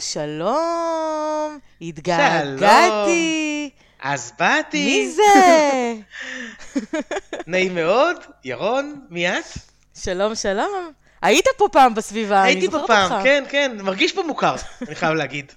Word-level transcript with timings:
שלום, 0.00 1.58
התגעגעתי. 1.80 3.70
אז 4.02 4.32
באתי. 4.38 4.84
מי 4.84 5.10
זה? 5.10 5.94
נעים 7.46 7.74
מאוד, 7.74 8.16
ירון, 8.44 9.00
מי 9.10 9.28
את? 9.28 9.44
שלום, 9.94 10.34
שלום. 10.34 10.92
היית 11.22 11.44
פה 11.56 11.68
פעם 11.72 11.94
בסביבה, 11.94 12.40
אני 12.42 12.48
הייתי 12.48 12.66
זוכרת 12.66 12.86
פה 12.86 13.02
אותך. 13.02 13.12
פעם, 13.12 13.22
כן, 13.24 13.44
כן, 13.48 13.76
מרגיש 13.82 14.12
פה 14.12 14.22
מוכר, 14.22 14.54
אני 14.86 14.94
חייב 14.94 15.12
להגיד. 15.14 15.52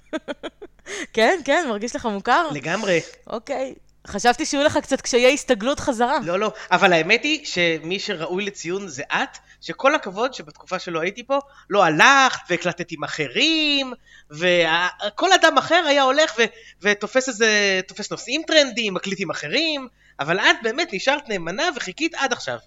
כן, 1.14 1.40
כן, 1.44 1.66
מרגיש 1.68 1.96
לך 1.96 2.06
מוכר? 2.06 2.48
לגמרי. 2.52 3.00
אוקיי. 3.26 3.74
חשבתי 4.06 4.46
שיהיו 4.46 4.64
לך 4.64 4.78
קצת 4.78 5.00
קשיי 5.00 5.34
הסתגלות 5.34 5.80
חזרה. 5.80 6.18
לא, 6.24 6.38
לא, 6.38 6.52
אבל 6.70 6.92
האמת 6.92 7.24
היא 7.24 7.44
שמי 7.44 7.98
שראוי 7.98 8.44
לציון 8.44 8.88
זה 8.88 9.02
את, 9.02 9.38
שכל 9.60 9.94
הכבוד 9.94 10.34
שבתקופה 10.34 10.78
שלא 10.78 11.00
הייתי 11.00 11.22
פה, 11.24 11.38
לא 11.70 11.84
הלכת 11.84 12.40
והקלטת 12.50 12.92
עם 12.92 13.04
אחרים, 13.04 13.92
וכל 14.30 15.32
אדם 15.32 15.58
אחר 15.58 15.84
היה 15.88 16.02
הולך 16.02 16.34
ו- 16.38 16.44
ותופס 16.82 17.28
איזה, 17.28 17.80
תופס 17.86 18.10
נושאים 18.10 18.42
טרנדים, 18.46 18.94
מקליט 18.94 19.20
עם 19.20 19.30
אחרים, 19.30 19.88
אבל 20.20 20.38
את 20.38 20.56
באמת 20.62 20.88
נשארת 20.92 21.28
נאמנה 21.28 21.68
וחיכית 21.76 22.14
עד 22.14 22.32
עכשיו. 22.32 22.58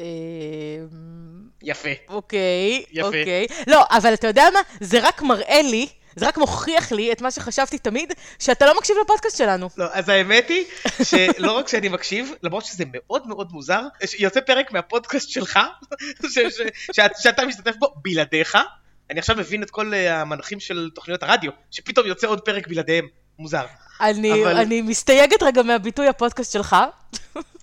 אה, 0.00 0.04
יפה. 1.62 1.88
אוקיי, 2.08 2.84
יפה. 2.92 3.06
אוקיי. 3.06 3.46
לא, 3.66 3.84
אבל 3.90 4.14
אתה 4.14 4.26
יודע 4.26 4.44
מה? 4.52 4.60
זה 4.80 4.98
רק 5.02 5.22
מראה 5.22 5.62
לי, 5.62 5.88
זה 6.16 6.26
רק 6.28 6.38
מוכיח 6.38 6.92
לי 6.92 7.12
את 7.12 7.20
מה 7.20 7.30
שחשבתי 7.30 7.78
תמיד, 7.78 8.12
שאתה 8.38 8.66
לא 8.66 8.76
מקשיב 8.78 8.96
לפודקאסט 9.04 9.36
שלנו. 9.38 9.68
לא, 9.76 9.84
אז 9.92 10.08
האמת 10.08 10.48
היא 10.48 10.64
שלא 11.02 11.52
רק 11.52 11.68
שאני 11.68 11.88
מקשיב, 11.88 12.32
למרות 12.42 12.64
שזה 12.64 12.84
מאוד 12.92 13.26
מאוד 13.28 13.52
מוזר, 13.52 13.80
ש- 14.06 14.20
יוצא 14.20 14.40
פרק 14.40 14.72
מהפודקאסט 14.72 15.28
שלך, 15.28 15.58
ש- 16.28 16.38
ש- 16.38 16.60
שאת- 16.92 17.16
שאתה 17.18 17.46
משתתף 17.46 17.76
בו 17.78 17.94
בלעדיך. 18.02 18.58
אני 19.10 19.18
עכשיו 19.18 19.36
מבין 19.36 19.62
את 19.62 19.70
כל 19.70 19.94
אה, 19.94 20.20
המנחים 20.20 20.60
של 20.60 20.90
תוכניות 20.94 21.22
הרדיו, 21.22 21.50
שפתאום 21.70 22.06
יוצא 22.06 22.26
עוד 22.26 22.40
פרק 22.40 22.68
בלעדיהם. 22.68 23.06
מוזר. 23.38 23.64
אני, 24.00 24.42
אבל- 24.44 24.56
אני 24.56 24.82
מסתייגת 24.82 25.42
רגע 25.42 25.62
מהביטוי 25.62 26.08
הפודקאסט 26.08 26.52
שלך. 26.52 26.76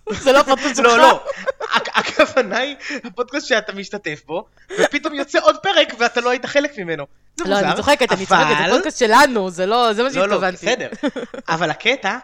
זה 0.09 0.31
לא 0.31 0.39
הפודקאסט 0.39 0.75
שלך. 0.75 0.85
לא, 0.85 0.97
לא, 0.97 1.23
הכ- 1.61 1.91
הכוונה 1.99 2.57
היא 2.57 2.75
הפודקאסט 3.03 3.47
שאתה 3.47 3.73
משתתף 3.73 4.21
בו, 4.25 4.45
ופתאום 4.79 5.13
יוצא 5.15 5.39
עוד 5.41 5.57
פרק 5.57 5.93
ואתה 5.99 6.21
לא 6.21 6.29
היית 6.29 6.45
חלק 6.45 6.77
ממנו. 6.77 7.05
זה 7.37 7.43
לא, 7.43 7.55
מוזר. 7.55 7.67
אני 7.67 7.75
צוחקת, 7.75 8.11
אני 8.11 8.25
צוחקת, 8.25 8.45
זה 8.65 8.71
פודקאסט 8.71 8.99
שלנו, 8.99 9.49
זה 9.49 9.65
לא, 9.65 9.93
זה 9.93 10.03
מה 10.03 10.09
לא, 10.09 10.15
לא, 10.15 10.21
שהתכוונתי. 10.29 10.65
בסדר. 10.65 10.89
אבל 11.49 11.69
הקטע. 11.69 12.17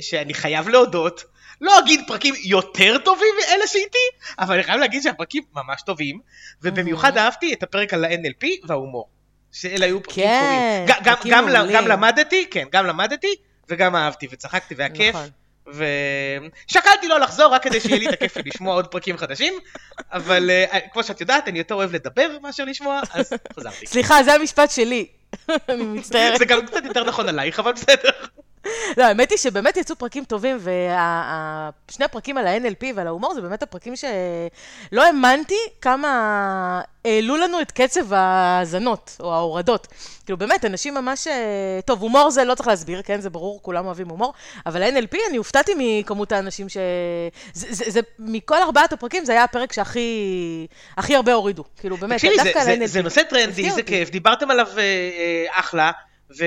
שאני 0.00 0.34
חייב 0.34 0.68
להודות, 0.68 1.24
לא 1.60 1.78
אגיד 1.78 2.00
פרקים 2.06 2.34
יותר 2.44 2.98
טובים 2.98 3.28
מאלה 3.40 3.66
שאיתי, 3.66 3.98
אבל 4.38 4.54
אני 4.54 4.62
חייב 4.62 4.80
להגיד 4.80 5.02
שהפרקים 5.02 5.42
ממש 5.56 5.82
טובים, 5.86 6.20
ובמיוחד 6.62 7.18
אהבתי 7.18 7.52
את 7.52 7.62
הפרק 7.62 7.94
על 7.94 8.04
ה-NLP 8.04 8.46
וההומור. 8.66 9.08
שאלה 9.52 9.86
היו 9.86 10.02
פרקים 10.02 10.24
כן, 10.24 10.40
קוראים. 10.86 10.86
גם, 11.04 11.16
פרקים 11.16 11.32
גם, 11.32 11.48
ל- 11.48 11.52
מעולים. 11.52 11.76
גם 11.76 11.88
למדתי, 11.88 12.46
כן, 12.50 12.64
גם 12.72 12.86
למדתי, 12.86 13.34
וגם 13.68 13.96
אהבתי 13.96 14.26
וצחקתי 14.30 14.74
והיה 14.74 14.90
כיף. 14.90 15.16
ושקלתי 15.66 17.08
לא 17.08 17.20
לחזור 17.20 17.46
רק 17.46 17.62
כדי 17.62 17.80
שיהיה 17.80 17.98
לי 17.98 18.08
את 18.08 18.12
הכיף 18.12 18.36
לשמוע 18.46 18.74
עוד 18.74 18.86
פרקים 18.86 19.16
חדשים, 19.16 19.54
אבל 20.12 20.50
אה, 20.50 20.80
כמו 20.92 21.04
שאת 21.04 21.20
יודעת, 21.20 21.48
אני 21.48 21.58
יותר 21.58 21.74
אוהב 21.74 21.94
לדבר 21.94 22.28
מאשר 22.42 22.64
לשמוע, 22.64 23.00
אז 23.12 23.32
חזרתי. 23.56 23.86
סליחה, 23.86 24.22
זה 24.22 24.34
המשפט 24.34 24.70
שלי. 24.70 25.06
אני 25.68 25.84
מצטערת. 25.84 26.38
זה 26.38 26.44
גם 26.44 26.66
קצת 26.66 26.84
יותר 26.84 27.04
נכון 27.04 27.28
עלייך, 27.28 27.58
אבל 27.58 27.72
בסדר. 27.72 28.10
לא, 28.96 29.04
האמת 29.04 29.30
היא 29.30 29.38
שבאמת 29.38 29.76
יצאו 29.76 29.96
פרקים 29.96 30.24
טובים, 30.24 30.58
ושני 30.60 32.04
הפרקים 32.04 32.38
על 32.38 32.46
ה-NLP 32.46 32.84
ועל 32.94 33.06
ההומור, 33.06 33.34
זה 33.34 33.40
באמת 33.40 33.62
הפרקים 33.62 33.94
שלא 33.96 35.02
האמנתי 35.04 35.54
כמה 35.80 36.08
העלו 37.04 37.36
לנו 37.36 37.60
את 37.60 37.70
קצב 37.72 38.12
ההאזנות, 38.12 39.16
או 39.20 39.34
ההורדות. 39.34 39.86
כאילו, 40.24 40.38
באמת, 40.38 40.64
אנשים 40.64 40.94
ממש... 40.94 41.26
אה, 41.26 41.32
טוב, 41.84 42.02
הומור 42.02 42.30
זה 42.30 42.44
לא 42.44 42.54
צריך 42.54 42.68
להסביר, 42.68 43.02
כן? 43.02 43.20
זה 43.20 43.30
ברור, 43.30 43.62
כולם 43.62 43.86
אוהבים 43.86 44.08
הומור, 44.08 44.32
אבל 44.66 44.82
ה-NLP, 44.82 45.16
אני 45.28 45.36
הופתעתי 45.36 45.72
מכמות 45.78 46.32
האנשים 46.32 46.68
ש... 46.68 46.76
זה, 47.52 47.66
זה, 47.70 47.84
זה, 47.90 48.00
מכל 48.18 48.62
ארבעת 48.62 48.92
הפרקים, 48.92 49.24
זה 49.24 49.32
היה 49.32 49.44
הפרק 49.44 49.72
שהכי 49.72 50.66
הכי 50.96 51.16
הרבה 51.16 51.32
הורידו. 51.32 51.64
כאילו, 51.80 51.96
באמת, 51.96 52.20
דווקא 52.24 52.58
על 52.58 52.64
זה- 52.64 52.70
ה-NLP. 52.72 52.86
זה 52.86 53.02
נושא 53.02 53.22
טרנדי, 53.22 53.70
זה. 53.70 53.82
כיף, 53.82 54.10
דיברתם 54.10 54.50
עליו 54.50 54.66
אה, 54.76 54.82
אה, 54.82 55.46
אחלה, 55.50 55.90
ו... 56.30 56.44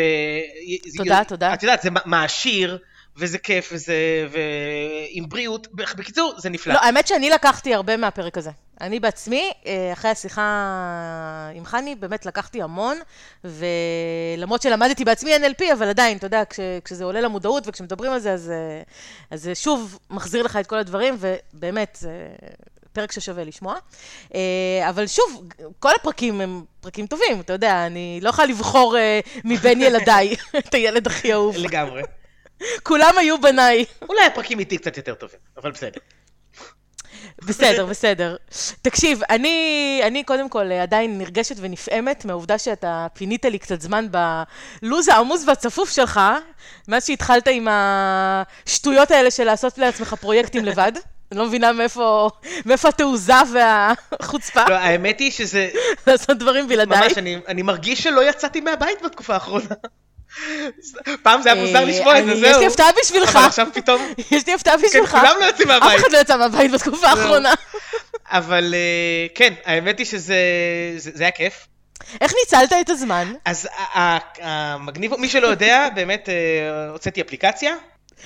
תודה, 0.98 1.24
תודה. 1.28 1.54
את 1.54 1.64
יודעת, 1.64 1.82
זה 1.82 1.90
מעשיר, 2.06 2.78
וזה 3.18 3.38
כיף, 3.38 3.70
וזה... 3.74 3.96
ועם 4.32 5.30
בריאות, 5.30 5.68
בקיצור, 5.74 6.34
זה 6.38 6.50
נפלא. 6.50 6.74
לא, 6.74 6.80
האמת 6.80 7.08
שאני 7.08 7.30
לקחתי 7.30 7.74
הרבה 7.74 7.98
מהפרק 7.98 8.38
הזה. 8.38 8.52
אני 8.82 9.00
בעצמי, 9.00 9.52
אה, 9.66 9.94
אחרי 9.94 10.12
השיחה 10.12 10.42
עם 11.56 11.66
חני, 11.66 11.96
באמת 11.96 12.26
לקחתי 12.26 12.62
המון, 12.62 12.98
ולמרות 13.44 14.62
שלמדתי 14.62 15.06
בעצמי 15.06 15.36
NLP, 15.36 15.74
אבל 15.74 15.88
עדיין, 15.88 16.18
אתה 16.18 16.26
יודע, 16.26 16.46
כש, 16.46 16.60
כשזה 16.86 17.04
עולה 17.04 17.22
למודעות 17.22 17.64
וכשמדברים 17.68 18.12
על 18.12 18.20
זה, 18.20 18.34
אז, 18.34 18.50
אה, 18.50 18.82
אז 19.32 19.44
זה 19.44 19.56
שוב 19.56 20.00
מחזיר 20.10 20.44
לך 20.44 20.56
את 20.56 20.68
כל 20.68 20.78
הדברים, 20.78 21.18
ובאמת, 21.20 21.98
זה 22.02 22.12
פרק 22.98 23.12
ששווה 23.12 23.44
לשמוע. 23.44 23.76
אה, 24.36 24.90
אבל 24.90 25.08
שוב, 25.08 25.50
כל 25.80 25.92
הפרקים 26.00 26.42
הם 26.42 26.64
פרקים 26.82 27.08
טובים, 27.08 27.40
אתה 27.40 27.54
יודע, 27.54 27.86
אני 27.86 28.20
לא 28.22 28.30
יכולה 28.30 28.48
לבחור 28.48 28.98
אה, 28.98 29.20
מבין 29.44 29.82
ילדיי 29.82 30.36
את 30.60 30.74
הילד 30.74 31.08
הכי 31.08 31.34
אהוב. 31.34 31.58
לגמרי. 31.58 32.02
כולם 32.84 33.14
היו 33.18 33.42
בניי. 33.42 33.86
אולי 34.10 34.26
הפרקים 34.26 34.60
איתי 34.60 34.78
קצת 34.78 34.98
יותר 34.98 35.14
טובים, 35.14 35.40
אבל 35.58 35.72
בסדר. 35.72 36.00
בסדר, 37.42 37.86
בסדר. 37.86 38.36
תקשיב, 38.82 39.22
אני, 39.30 40.02
אני 40.04 40.24
קודם 40.24 40.50
כל 40.50 40.72
אה, 40.72 40.84
עדיין 40.84 41.18
נרגשת 41.18 41.56
ונפעמת 41.60 42.26
מהעובדה 42.26 42.58
שאתה 42.58 43.08
פינית 43.14 43.46
לי 43.46 43.60
קצת 43.60 43.82
זמן 43.82 44.08
בלו"ז 44.12 45.08
העמוס 45.08 45.44
והצפוף 45.48 45.90
שלך, 45.90 46.20
מאז 46.88 47.06
שהתחלת 47.06 47.48
עם 47.48 47.68
השטויות 47.70 49.12
האלה 49.12 49.32
של 49.32 49.44
לעשות 49.44 49.78
לעצמך 49.78 50.14
פרויקטים 50.14 50.66
לבד. 50.66 50.92
אני 51.32 51.40
לא 51.40 51.46
מבינה 51.46 51.72
מאיפה, 51.72 52.30
מאיפה 52.66 52.90
התעוזה 52.90 53.34
והחוצפה 53.54 54.70
לא, 54.70 54.76
האמת 54.76 55.20
היא 55.20 55.32
שזה... 55.32 55.70
לעשות 56.08 56.38
דברים 56.38 56.68
בלעדיי. 56.68 57.00
ממש, 57.00 57.18
אני, 57.18 57.38
אני 57.48 57.62
מרגיש 57.62 58.04
שלא 58.04 58.30
יצאתי 58.30 58.62
מהבית 58.62 59.02
בתקופה 59.02 59.34
האחרונה. 59.34 59.76
פעם 61.24 61.42
זה 61.42 61.52
היה 61.52 61.62
מוזר 61.62 61.80
אה, 61.80 61.86
לשמוע 61.86 62.20
את 62.20 62.26
זה, 62.26 62.36
זהו. 62.36 62.50
יש 62.50 62.58
לי 62.58 62.66
הפתעה 62.66 62.90
בשבילך. 63.02 63.36
אבל 63.36 63.46
עכשיו 63.46 63.68
פתאום... 63.74 64.14
יש 64.32 64.48
לי 64.48 64.54
הפתעה 64.54 64.78
בשבילך. 64.78 65.12
כולם 65.12 65.36
לא 65.40 65.46
יוצאים 65.46 65.68
מהבית. 65.68 65.90
אף 65.90 66.02
אחד 66.02 66.12
לא 66.12 66.18
יצא 66.18 66.38
מהבית 66.38 66.72
בתקופה. 66.72 67.08
האחרונה. 67.08 67.54
אבל 68.26 68.74
אה, 68.74 69.28
כן, 69.36 69.54
האמת 69.66 70.00
היא 70.00 70.06
שזה 70.06 70.36
זה, 70.98 71.12
זה 71.14 71.24
היה 71.24 71.32
כיף. 71.32 71.68
איך 72.22 72.34
ניצלת 72.44 72.74
את 72.82 72.90
הזמן? 72.90 73.34
אז 73.46 73.68
המגניב, 74.42 75.16
מי 75.16 75.30
שלא 75.30 75.48
יודע, 75.48 75.88
באמת 75.96 76.30
אה, 76.30 76.90
הוצאתי 76.92 77.22
אפליקציה. 77.22 77.76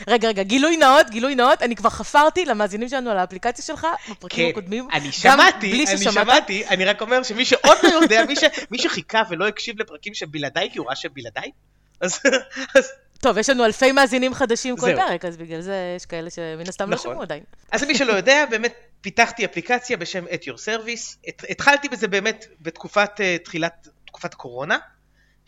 רגע, 0.07 0.27
רגע, 0.27 0.43
גילוי 0.43 0.77
נאות, 0.77 1.09
גילוי 1.09 1.35
נאות, 1.35 1.61
אני 1.61 1.75
כבר 1.75 1.89
חפרתי 1.89 2.45
למאזינים 2.45 2.89
שלנו 2.89 3.09
על 3.11 3.17
האפליקציה 3.17 3.65
שלך, 3.65 3.87
בפרקים 4.11 4.45
כן, 4.45 4.51
הקודמים. 4.51 4.87
אני 4.93 5.05
גם 5.05 5.11
שמעתי, 5.11 5.71
אני 5.87 5.97
ששמעת. 5.97 6.13
שמעתי, 6.13 6.67
אני 6.67 6.85
רק 6.85 7.01
אומר 7.01 7.23
שמי 7.23 7.45
שעוד 7.45 7.77
לא 7.83 7.89
יודע, 7.89 8.25
מי 8.25 8.35
ש- 8.35 8.43
מי 8.71 8.77
שחיכה 8.79 9.21
ולא 9.29 9.47
הקשיב 9.47 9.81
לפרקים 9.81 10.13
שבלעדיי, 10.13 10.69
כי 10.71 10.79
הוא 10.79 10.87
ראה 10.87 10.95
שבלעדיי, 10.95 11.51
אז 12.01 12.19
אז 12.75 12.89
טוב, 13.19 13.37
יש 13.37 13.49
לנו 13.49 13.65
אלפי 13.65 13.91
מאזינים 13.91 14.33
חדשים 14.33 14.77
כל. 14.77 14.95
פרק, 14.95 15.25
אז 15.25 15.37
בגלל 15.37 15.61
זה 15.61 15.93
יש 15.95 16.05
כאלה 16.05 16.29
שמן 16.29 16.67
הסתם 16.69 16.89
לא 16.89 16.95
נכון. 16.95 17.11
שמעו 17.11 17.21
עדיין. 17.21 17.43
אז 17.71 17.83
למי 17.83 17.95
שלא 17.95 18.13
יודע, 18.13 18.45
באמת 18.49 18.73
פיתחתי 19.01 19.45
אפליקציה 19.45 19.97
בשם 19.97 20.25
את 20.33 20.43
your 20.43 20.55
service. 20.57 21.17
הת- 21.27 21.43
התחלתי 21.49 21.89
בזה 21.89 22.07
באמת 22.07 22.45
בתקופת 22.61 23.11
אה, 23.21 23.37
תחילת, 23.43 23.87
תקופת 24.05 24.33
הקורונה, 24.33 24.77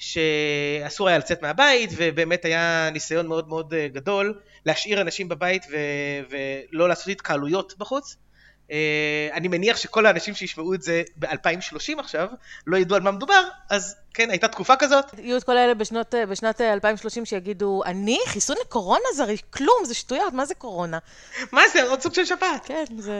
שאסור 0.03 1.07
היה 1.07 1.17
לצאת 1.17 1.41
מהבית, 1.41 1.89
ובאמת 1.95 2.45
היה 2.45 2.89
ניסיון 2.93 3.27
מאוד 3.27 3.47
מאוד 3.47 3.73
אה, 3.73 3.87
גדול 3.87 4.39
להשאיר 4.65 5.01
אנשים 5.01 5.29
בבית 5.29 5.65
ו- 5.71 6.35
ולא 6.73 6.89
לעשות 6.89 7.07
התקהלויות 7.07 7.73
בחוץ. 7.77 8.17
אה, 8.71 9.29
אני 9.33 9.47
מניח 9.47 9.77
שכל 9.77 10.05
האנשים 10.05 10.33
שישמעו 10.33 10.73
את 10.73 10.81
זה 10.81 11.03
ב-2030 11.17 11.99
עכשיו, 11.99 12.27
לא 12.67 12.77
ידעו 12.77 12.95
על 12.95 13.01
מה 13.01 13.11
מדובר, 13.11 13.43
אז 13.69 13.95
כן, 14.13 14.29
הייתה 14.29 14.47
תקופה 14.47 14.75
כזאת. 14.75 15.05
יהיו 15.17 15.37
את 15.37 15.43
כל 15.43 15.57
אלה 15.57 15.73
בשנות, 15.73 16.15
בשנת 16.29 16.61
אה, 16.61 16.73
2030 16.73 17.25
שיגידו, 17.25 17.81
אני? 17.85 18.19
חיסון 18.27 18.55
לקורונה 18.61 19.05
זה 19.15 19.23
הרי 19.23 19.37
כלום, 19.49 19.85
זה 19.85 19.93
שטויות, 19.93 20.33
מה 20.33 20.45
זה 20.45 20.55
קורונה? 20.55 20.99
מה 21.51 21.61
זה, 21.73 21.83
עוד 21.83 22.01
סוג 22.01 22.13
של 22.13 22.25
שפעת. 22.25 22.65
כן, 22.65 22.83
זה... 22.97 23.13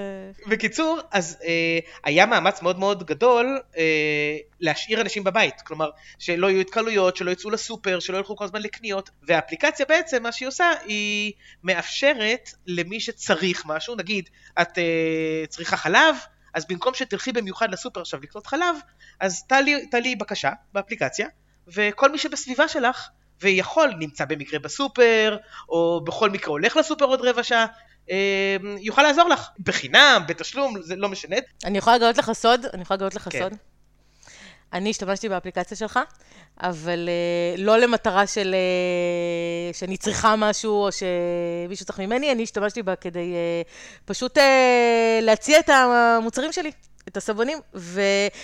בקיצור, 0.48 1.00
אז 1.12 1.38
אה, 1.44 1.80
היה 2.04 2.26
מאמץ 2.26 2.62
מאוד 2.62 2.80
מאוד 2.80 3.04
גדול 3.04 3.62
אה, 3.78 4.38
להשאיר 4.60 5.02
אנשים 5.02 5.24
בבית. 5.24 5.62
כלומר, 5.62 5.90
שלא 6.20 6.50
יהיו 6.50 6.62
התקהלויות, 6.62 7.18
שלא 7.18 7.32
יצאו 7.32 7.50
לסופר, 7.50 8.00
שלא 8.00 8.18
ילכו 8.18 8.36
כל 8.36 8.46
הזמן 8.46 8.62
לקניות. 8.62 9.10
והאפליקציה 9.24 9.86
בעצם, 9.86 10.24
מה 10.24 10.32
שהיא 10.32 10.48
עושה, 10.48 10.72
היא 10.86 11.34
מאפשרת 11.64 12.50
למי 12.68 13.00
שצריך 13.00 13.66
משהו, 13.66 13.96
נגיד, 13.96 14.30
את 14.62 14.78
אה, 14.78 15.48
צריכה 15.50 15.78
חלב, 15.78 16.16
אז 16.54 16.66
במקום 16.66 16.94
שתלכי 16.94 17.32
במיוחד 17.32 17.72
לסופר 17.72 18.02
עכשיו 18.02 18.20
לקנות 18.24 18.48
חלב, 18.48 18.76
אז 19.24 19.44
תעלי, 19.92 20.16
בקשה 20.16 20.50
באפליקציה, 20.74 21.28
וכל 21.68 22.12
מי 22.12 22.18
שבסביבה 22.18 22.68
שלך, 22.68 23.10
ויכול, 23.42 23.94
נמצא 24.00 24.26
במקרה 24.26 24.60
בסופר, 24.60 25.38
או 25.70 26.02
בכל 26.04 26.30
מקרה 26.30 26.52
הולך 26.52 26.78
לסופר 26.78 27.06
עוד 27.06 27.22
רבע 27.22 27.44
שעה, 27.44 27.66
אה, 28.12 28.58
יוכל 28.80 29.02
לעזור 29.02 29.30
לך. 29.30 29.50
בחינם, 29.60 30.24
בתשלום, 30.28 30.82
זה 30.82 30.96
לא 30.96 31.10
משנה. 31.10 31.36
אני 31.66 31.78
יכולה 31.78 31.96
לגלות 31.96 32.18
לך 32.18 32.32
סוד? 32.34 32.66
אני 32.74 32.82
יכולה 32.82 32.96
לגלות 32.96 33.16
לך 33.16 33.30
כן. 33.32 33.40
סוד? 33.40 33.54
אני 34.74 34.90
השתמשתי 34.90 35.30
באפליקציה 35.30 35.78
שלך, 35.78 36.00
אבל 36.62 37.10
uh, 37.10 37.62
לא 37.62 37.78
למטרה 37.78 38.28
של 38.28 38.56
uh, 39.72 39.78
שאני 39.78 39.98
צריכה 39.98 40.36
משהו 40.38 40.84
או 40.84 40.90
שמישהו 40.92 41.86
צריך 41.86 42.00
ממני, 42.00 42.32
אני 42.32 42.44
השתמשתי 42.44 42.84
בה 42.84 42.96
כדי 42.96 43.34
uh, 43.34 44.02
פשוט 44.06 44.38
uh, 44.38 44.42
להציע 45.22 45.60
את 45.60 45.70
המוצרים 45.70 46.52
שלי. 46.52 46.72
את 47.08 47.18
הסבונים, 47.18 47.58
ו... 47.76 48.02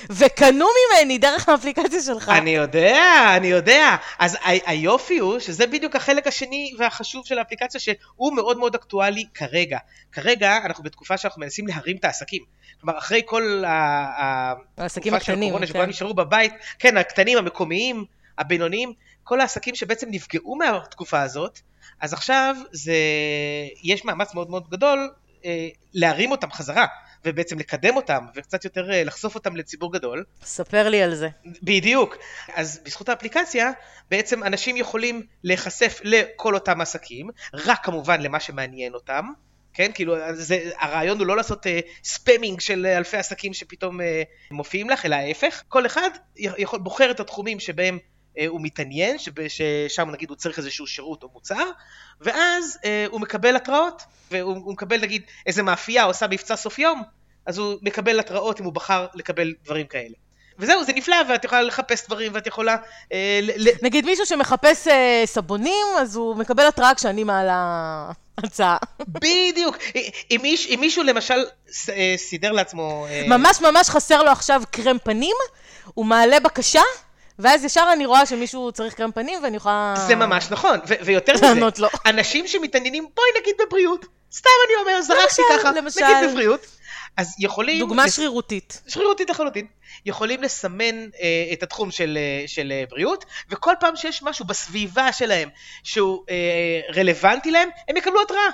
וקנו 0.09 0.65
ממני 0.95 1.17
דרך 1.17 1.49
האפליקציה 1.49 2.01
שלך. 2.01 2.29
אני 2.29 2.49
יודע, 2.49 3.01
אני 3.37 3.47
יודע. 3.47 3.95
אז 4.19 4.35
ה- 4.35 4.69
היופי 4.71 5.17
הוא 5.17 5.39
שזה 5.39 5.67
בדיוק 5.67 5.95
החלק 5.95 6.27
השני 6.27 6.73
והחשוב 6.77 7.25
של 7.25 7.39
האפליקציה, 7.39 7.79
שהוא 7.81 8.33
מאוד 8.35 8.57
מאוד 8.57 8.75
אקטואלי 8.75 9.25
כרגע. 9.33 9.77
כרגע 10.11 10.57
אנחנו 10.65 10.83
בתקופה 10.83 11.17
שאנחנו 11.17 11.41
מנסים 11.41 11.67
להרים 11.67 11.97
את 11.97 12.05
העסקים. 12.05 12.43
כלומר, 12.81 12.97
אחרי 12.97 13.21
כל 13.25 13.63
ה- 13.67 14.53
העסקים 14.77 15.13
התקופה 15.13 15.25
של 15.33 15.39
הקורונה, 15.39 15.65
כן. 15.65 15.67
שכולם 15.73 15.89
נשארו 15.89 16.13
בבית, 16.13 16.53
כן, 16.79 16.97
הקטנים, 16.97 17.37
המקומיים, 17.37 18.05
הבינוניים, 18.37 18.93
כל 19.23 19.41
העסקים 19.41 19.75
שבעצם 19.75 20.07
נפגעו 20.11 20.55
מהתקופה 20.55 21.21
הזאת, 21.21 21.59
אז 22.01 22.13
עכשיו 22.13 22.55
זה, 22.71 22.93
יש 23.83 24.05
מאמץ 24.05 24.33
מאוד 24.33 24.49
מאוד 24.49 24.69
גדול 24.69 25.09
אה, 25.45 25.67
להרים 25.93 26.31
אותם 26.31 26.51
חזרה. 26.51 26.85
ובעצם 27.25 27.59
לקדם 27.59 27.95
אותם 27.95 28.25
וקצת 28.35 28.65
יותר 28.65 28.91
אה, 28.91 29.03
לחשוף 29.03 29.35
אותם 29.35 29.55
לציבור 29.55 29.93
גדול. 29.93 30.23
ספר 30.43 30.89
לי 30.89 31.01
על 31.01 31.15
זה. 31.15 31.29
בדיוק. 31.63 32.17
אז 32.53 32.81
בזכות 32.85 33.09
האפליקציה, 33.09 33.71
בעצם 34.11 34.43
אנשים 34.43 34.77
יכולים 34.77 35.23
להיחשף 35.43 35.99
לכל 36.03 36.55
אותם 36.55 36.81
עסקים, 36.81 37.29
רק 37.53 37.85
כמובן 37.85 38.21
למה 38.21 38.39
שמעניין 38.39 38.93
אותם. 38.93 39.25
כן, 39.73 39.91
כאילו, 39.93 40.15
זה, 40.33 40.69
הרעיון 40.79 41.19
הוא 41.19 41.27
לא 41.27 41.37
לעשות 41.37 41.65
uh, 41.65 41.69
ספמינג 42.03 42.59
של 42.59 42.87
uh, 42.93 42.97
אלפי 42.97 43.17
עסקים 43.17 43.53
שפתאום 43.53 43.99
uh, 43.99 44.03
מופיעים 44.51 44.89
לך, 44.89 45.05
אלא 45.05 45.15
ההפך. 45.15 45.63
כל 45.67 45.85
אחד 45.85 46.09
יכול, 46.35 46.79
בוחר 46.79 47.11
את 47.11 47.19
התחומים 47.19 47.59
שבהם 47.59 47.99
הוא 48.47 48.59
מתעניין, 48.63 49.17
ששם 49.47 50.09
נגיד 50.09 50.29
הוא 50.29 50.37
צריך 50.37 50.57
איזשהו 50.57 50.87
שירות 50.87 51.23
או 51.23 51.29
מוצר, 51.33 51.69
ואז 52.21 52.77
uh, 52.81 52.85
הוא 53.11 53.21
מקבל 53.21 53.55
התראות, 53.55 54.01
והוא 54.31 54.73
מקבל 54.73 55.01
נגיד 55.01 55.21
איזה 55.45 55.63
מאפייה 55.63 56.03
עושה 56.03 56.27
מבצע 56.27 56.55
סוף 56.55 56.79
יום, 56.79 57.03
אז 57.45 57.57
הוא 57.57 57.77
מקבל 57.81 58.19
התראות 58.19 58.59
אם 58.59 58.65
הוא 58.65 58.73
בחר 58.73 59.07
לקבל 59.13 59.53
דברים 59.63 59.87
כאלה. 59.87 60.15
וזהו, 60.59 60.83
זה 60.83 60.93
נפלא, 60.93 61.15
ואת 61.29 61.43
יכולה 61.43 61.61
לחפש 61.61 62.05
דברים, 62.05 62.31
ואת 62.35 62.47
יכולה... 62.47 62.75
אה, 63.13 63.39
ל- 63.41 63.69
נגיד 63.81 64.05
מישהו 64.05 64.25
שמחפש 64.25 64.87
אה, 64.87 65.23
סבונים, 65.25 65.85
אז 65.97 66.15
הוא 66.15 66.35
מקבל 66.35 66.67
התראה 66.67 66.95
כשאני 66.95 67.23
מעלה 67.23 68.11
הצעה. 68.37 68.77
בדיוק. 69.07 69.77
אם, 70.31 70.39
מיש, 70.41 70.67
אם 70.67 70.77
מישהו 70.81 71.03
למשל 71.03 71.45
ס, 71.71 71.89
אה, 71.89 72.13
סידר 72.17 72.51
לעצמו... 72.51 73.05
אה, 73.09 73.23
ממש 73.27 73.61
ממש 73.61 73.89
חסר 73.89 74.23
לו 74.23 74.31
עכשיו 74.31 74.61
קרם 74.71 74.97
פנים, 75.03 75.35
הוא 75.93 76.05
מעלה 76.05 76.39
בקשה, 76.39 76.81
ואז 77.39 77.63
ישר 77.65 77.89
אני 77.93 78.05
רואה 78.05 78.25
שמישהו 78.25 78.71
צריך 78.71 78.93
קרם 78.93 79.11
פנים, 79.11 79.43
ואני 79.43 79.57
יכולה... 79.57 79.93
זה 80.07 80.15
ממש 80.15 80.47
נכון, 80.51 80.79
ו- 80.87 80.93
ויותר 81.05 81.33
מזה, 81.33 81.53
לו. 81.79 81.87
אנשים 82.05 82.47
שמתעניינים, 82.47 83.07
בואי 83.15 83.27
נגיד 83.41 83.55
בבריאות. 83.67 84.05
סתם 84.33 84.49
אני 84.67 84.81
אומר, 84.81 85.01
זרקתי 85.01 85.41
ככה, 85.59 85.71
למשל. 85.71 85.99
נגיד 86.03 86.29
בבריאות. 86.31 86.65
אז 87.17 87.35
יכולים... 87.39 87.79
דוגמה 87.79 88.05
לס- 88.05 88.15
שרירותית. 88.15 88.81
שרירותית 88.87 89.29
לחלוטין. 89.29 89.65
יכולים 90.05 90.41
לסמן 90.43 90.95
אה, 90.95 91.09
את 91.53 91.63
התחום 91.63 91.91
של, 91.91 92.17
אה, 92.17 92.47
של 92.47 92.71
אה, 92.71 92.83
בריאות, 92.89 93.25
וכל 93.49 93.73
פעם 93.79 93.95
שיש 93.95 94.23
משהו 94.23 94.45
בסביבה 94.45 95.11
שלהם 95.11 95.49
שהוא 95.83 96.23
אה, 96.29 96.35
רלוונטי 96.95 97.51
להם, 97.51 97.69
הם 97.87 97.97
יקבלו 97.97 98.21
התראה. 98.21 98.49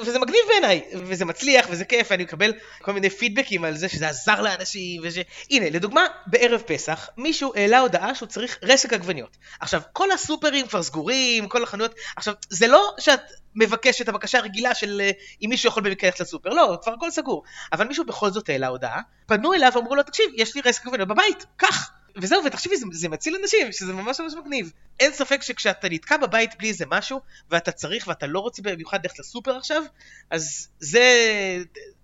וזה 0.00 0.18
מגניב 0.18 0.40
בעיניי, 0.48 0.84
וזה 0.94 1.24
מצליח, 1.24 1.66
וזה 1.70 1.84
כיף, 1.84 2.06
ואני 2.10 2.22
מקבל 2.22 2.52
כל 2.82 2.92
מיני 2.92 3.10
פידבקים 3.10 3.64
על 3.64 3.76
זה 3.76 3.88
שזה 3.88 4.08
עזר 4.08 4.42
לאנשים, 4.42 5.02
וש... 5.04 5.14
הנה, 5.50 5.70
לדוגמה, 5.70 6.06
בערב 6.26 6.62
פסח, 6.66 7.08
מישהו 7.16 7.52
העלה 7.54 7.80
הודעה 7.80 8.14
שהוא 8.14 8.28
צריך 8.28 8.58
רסק 8.62 8.92
עגבניות. 8.92 9.36
עכשיו, 9.60 9.80
כל 9.92 10.10
הסופרים 10.10 10.66
כבר 10.66 10.82
סגורים, 10.82 11.48
כל 11.48 11.62
החנויות, 11.62 11.94
עכשיו, 12.16 12.34
זה 12.50 12.66
לא 12.66 12.94
שאת 12.98 13.20
מבקשת 13.54 14.00
את 14.00 14.08
הבקשה 14.08 14.38
הרגילה 14.38 14.74
של 14.74 15.00
אה, 15.00 15.10
אם 15.42 15.48
מישהו 15.50 15.68
יכול 15.68 15.82
במקרה 15.82 16.08
ללכת 16.10 16.20
לסופר, 16.20 16.48
לא, 16.48 16.78
כבר 16.82 16.92
הכל 16.92 17.10
סגור. 17.10 17.42
אבל 17.72 17.88
מישהו 17.88 18.04
בכל 18.04 18.30
זאת 18.30 18.48
העלה 18.48 18.66
הודעה, 18.66 19.00
פנו 19.26 19.54
אליו 19.54 19.72
ואמרו 19.74 19.94
לו, 19.94 20.02
תקשיב, 20.02 20.26
יש 20.34 20.54
לי 20.54 20.62
רסק 20.64 20.86
עגבניות 20.86 21.08
בבית, 21.08 21.46
קח. 21.56 21.97
וזהו, 22.22 22.44
ותחשבי, 22.44 22.76
זה, 22.76 22.86
זה 22.92 23.08
מציל 23.08 23.36
אנשים, 23.42 23.72
שזה 23.72 23.92
ממש 23.92 24.20
ממש 24.20 24.32
מגניב. 24.34 24.72
אין 25.00 25.12
ספק 25.12 25.42
שכשאתה 25.42 25.88
נתקע 25.88 26.16
בבית 26.16 26.58
בלי 26.58 26.68
איזה 26.68 26.84
משהו, 26.88 27.20
ואתה 27.50 27.72
צריך 27.72 28.08
ואתה 28.08 28.26
לא 28.26 28.40
רוצה 28.40 28.62
במיוחד 28.62 28.98
ללכת 29.02 29.18
לסופר 29.18 29.56
עכשיו, 29.56 29.82
אז 30.30 30.68
זה 30.80 31.02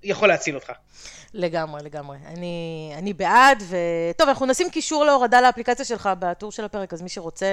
יכול 0.02 0.28
להציל 0.28 0.54
אותך. 0.54 0.72
לגמרי, 1.34 1.82
לגמרי. 1.82 2.16
אני, 2.26 2.92
אני 2.98 3.12
בעד, 3.12 3.62
וטוב, 3.68 4.28
אנחנו 4.28 4.46
נשים 4.46 4.70
קישור 4.70 5.04
להורדה 5.04 5.40
לאפליקציה 5.40 5.84
שלך 5.84 6.08
בטור 6.18 6.52
של 6.52 6.64
הפרק, 6.64 6.92
אז 6.92 7.02
מי 7.02 7.08
שרוצה, 7.08 7.46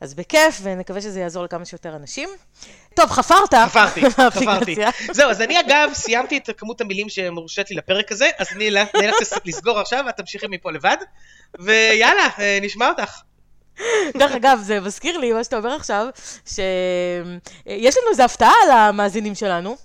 אז 0.00 0.14
בכיף, 0.14 0.60
ונקווה 0.62 1.00
שזה 1.00 1.20
יעזור 1.20 1.44
לכמה 1.44 1.64
שיותר 1.64 1.96
אנשים. 1.96 2.28
טוב, 2.94 3.10
חפרת. 3.10 3.54
חפרתי, 3.54 4.10
חפרתי. 4.30 4.76
זהו, 5.10 5.30
אז 5.30 5.40
אני 5.40 5.60
אגב 5.60 5.90
סיימתי 5.94 6.36
את 6.36 6.50
כמות 6.56 6.80
המילים 6.80 7.08
שמורשית 7.08 7.70
לי 7.70 7.76
לפרק 7.76 8.12
הזה, 8.12 8.30
אז 8.38 8.46
אני 8.52 8.70
נאלץ 8.70 9.32
לסגור 9.46 9.78
עכשיו, 9.78 10.04
ואת 10.06 10.16
תמשיכי 10.16 10.46
מפה 10.50 10.72
לבד, 10.72 10.96
ויאללה, 11.58 12.28
אה, 12.38 12.58
נשמע 12.62 12.88
אותך. 12.88 13.20
דרך 14.16 14.32
אגב, 14.32 14.60
זה 14.62 14.80
מזכיר 14.80 15.18
לי 15.18 15.32
מה 15.32 15.44
שאתה 15.44 15.56
אומר 15.56 15.76
עכשיו, 15.76 16.06
שיש 16.46 17.96
לנו 17.98 18.10
איזו 18.10 18.22
הפתעה 18.22 18.52
על 18.64 18.70
המאזינים 18.70 19.34
שלנו. 19.34 19.76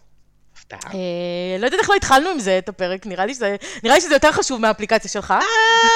הפתעה. 0.57 0.79
אה, 0.93 1.57
לא 1.59 1.65
יודעת 1.65 1.79
איך 1.79 1.89
לא 1.89 1.95
התחלנו 1.95 2.29
עם 2.29 2.39
זה, 2.39 2.57
את 2.57 2.69
הפרק, 2.69 3.05
נראה 3.05 3.25
לי 3.25 3.33
שזה, 3.33 3.55
נראה 3.83 3.95
לי 3.95 4.01
שזה 4.01 4.15
יותר 4.15 4.31
חשוב 4.31 4.61
מהאפליקציה 4.61 5.11
שלך. 5.11 5.31
אה, 5.31 5.37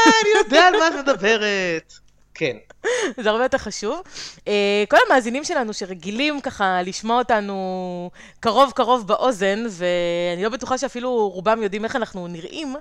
אני 0.05 0.29
יודע 0.45 0.67
על 0.67 0.77
מה 0.77 0.87
את 0.87 0.93
מדברת. 0.93 1.93
כן. 2.33 2.57
זה 3.23 3.29
הרבה 3.29 3.43
יותר 3.43 3.57
חשוב. 3.57 4.01
אה, 4.47 4.83
כל 4.89 4.97
המאזינים 5.07 5.43
שלנו 5.43 5.73
שרגילים 5.73 6.41
ככה 6.41 6.81
לשמוע 6.81 7.17
אותנו 7.17 8.09
קרוב 8.39 8.71
קרוב 8.71 9.07
באוזן, 9.07 9.65
ואני 9.69 10.43
לא 10.43 10.49
בטוחה 10.49 10.77
שאפילו 10.77 11.29
רובם 11.29 11.63
יודעים 11.63 11.83
איך 11.85 11.95
אנחנו 11.95 12.27
נראים, 12.27 12.75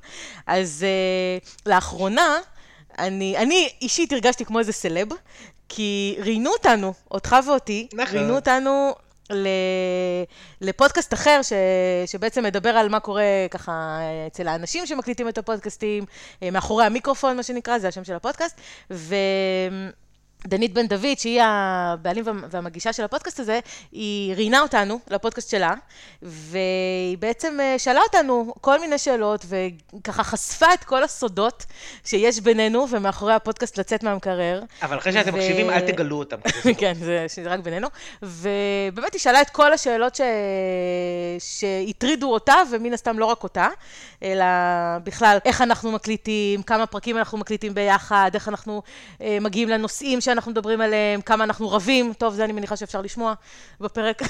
אז 0.46 0.86
אה, 0.88 1.48
לאחרונה, 1.66 2.38
אני, 2.98 3.36
אני 3.38 3.68
אישית 3.82 4.12
הרגשתי 4.12 4.44
כמו 4.44 4.58
איזה 4.58 4.72
סלב, 4.72 5.08
כי 5.68 6.16
ראיינו 6.18 6.50
אותנו, 6.50 6.92
אותך 7.10 7.36
ואותי, 7.46 7.88
נכון. 7.92 8.16
ראיינו 8.16 8.36
אותנו. 8.36 8.94
לפודקאסט 10.60 11.14
אחר, 11.14 11.40
ש... 11.42 11.52
שבעצם 12.06 12.44
מדבר 12.44 12.70
על 12.70 12.88
מה 12.88 13.00
קורה 13.00 13.46
ככה 13.50 13.98
אצל 14.26 14.48
האנשים 14.48 14.86
שמקליטים 14.86 15.28
את 15.28 15.38
הפודקאסטים, 15.38 16.04
אה, 16.42 16.50
מאחורי 16.50 16.84
המיקרופון, 16.84 17.36
מה 17.36 17.42
שנקרא, 17.42 17.78
זה 17.78 17.88
השם 17.88 18.04
של 18.04 18.14
הפודקאסט. 18.14 18.60
ודנית 20.44 20.72
בן 20.74 20.86
דוד, 20.86 21.18
שהיא 21.18 21.40
הבעלים 21.44 22.24
וה- 22.26 22.32
והמגישה 22.50 22.92
של 22.92 23.04
הפודקאסט 23.04 23.40
הזה, 23.40 23.60
היא 23.92 24.34
ראיינה 24.34 24.60
אותנו 24.60 24.98
לפודקאסט 25.10 25.50
שלה, 25.50 25.74
והיא 26.22 27.18
בעצם 27.18 27.58
אה, 27.60 27.78
שאלה 27.78 28.00
אותנו 28.00 28.54
כל 28.60 28.80
מיני 28.80 28.98
שאלות, 28.98 29.46
וככה 29.48 30.24
חשפה 30.24 30.66
את 30.74 30.84
כל 30.84 31.02
הסודות 31.04 31.64
שיש 32.04 32.40
בינינו 32.40 32.86
ומאחורי 32.90 33.34
הפודקאסט 33.34 33.78
לצאת 33.78 34.02
מהמקרר. 34.02 34.62
אבל 34.82 34.98
אחרי 34.98 35.12
שאתם 35.12 35.34
ו- 35.34 35.36
מקשיבים, 35.36 35.70
אל 35.70 35.80
תגלו 35.80 36.16
אותם. 36.18 36.36
כן, 36.80 36.94
זה, 36.94 37.26
רק 37.44 37.60
בינינו. 37.60 37.88
ובאמת 38.22 39.12
היא 39.12 39.20
שאלה 39.20 39.40
את 39.42 39.50
כל 39.50 39.72
השאלות 39.72 40.14
ש... 40.16 40.20
שהטרידו 41.38 42.32
אותה, 42.32 42.54
ומן 42.70 42.92
הסתם 42.92 43.18
לא 43.18 43.24
רק 43.24 43.42
אותה, 43.42 43.68
אלא 44.22 44.44
בכלל, 45.04 45.38
איך 45.44 45.62
אנחנו 45.62 45.92
מקליטים, 45.92 46.62
כמה 46.62 46.86
פרקים 46.86 47.18
אנחנו 47.18 47.38
מקליטים 47.38 47.74
ביחד, 47.74 48.30
איך 48.34 48.48
אנחנו 48.48 48.82
אה, 49.20 49.38
מגיעים 49.40 49.68
לנושאים 49.68 50.20
שאנחנו 50.26 50.50
מדברים 50.50 50.80
עליהם, 50.80 51.20
כמה 51.20 51.44
אנחנו 51.44 51.70
רבים, 51.70 52.12
טוב, 52.12 52.34
זה 52.34 52.44
אני 52.44 52.52
מניחה 52.52 52.76
שאפשר 52.76 53.00
לשמוע 53.00 53.34
בפרק. 53.80 54.22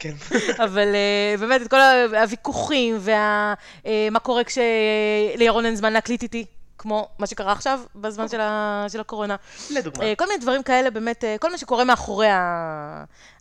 כן. 0.00 0.14
אבל 0.64 0.88
אה, 0.94 1.34
באמת, 1.38 1.62
את 1.62 1.68
כל 1.68 1.80
הוויכוחים, 2.16 2.98
ומה 3.00 4.18
קורה 4.22 4.42
כשלירון 4.44 5.66
אין 5.66 5.76
זמן 5.76 5.92
להקליט 5.92 6.22
איתי. 6.22 6.44
כמו 6.78 7.08
מה 7.18 7.26
שקרה 7.26 7.52
עכשיו, 7.52 7.80
בזמן 7.94 8.28
של, 8.28 8.40
ה, 8.40 8.86
של 8.88 9.00
הקורונה. 9.00 9.36
לדוגמה. 9.70 10.04
אה, 10.04 10.14
כל 10.14 10.26
מיני 10.26 10.38
דברים 10.38 10.62
כאלה, 10.62 10.90
באמת, 10.90 11.24
אה, 11.24 11.36
כל 11.40 11.50
מה 11.50 11.58
שקורה 11.58 11.84
מאחורי 11.84 12.26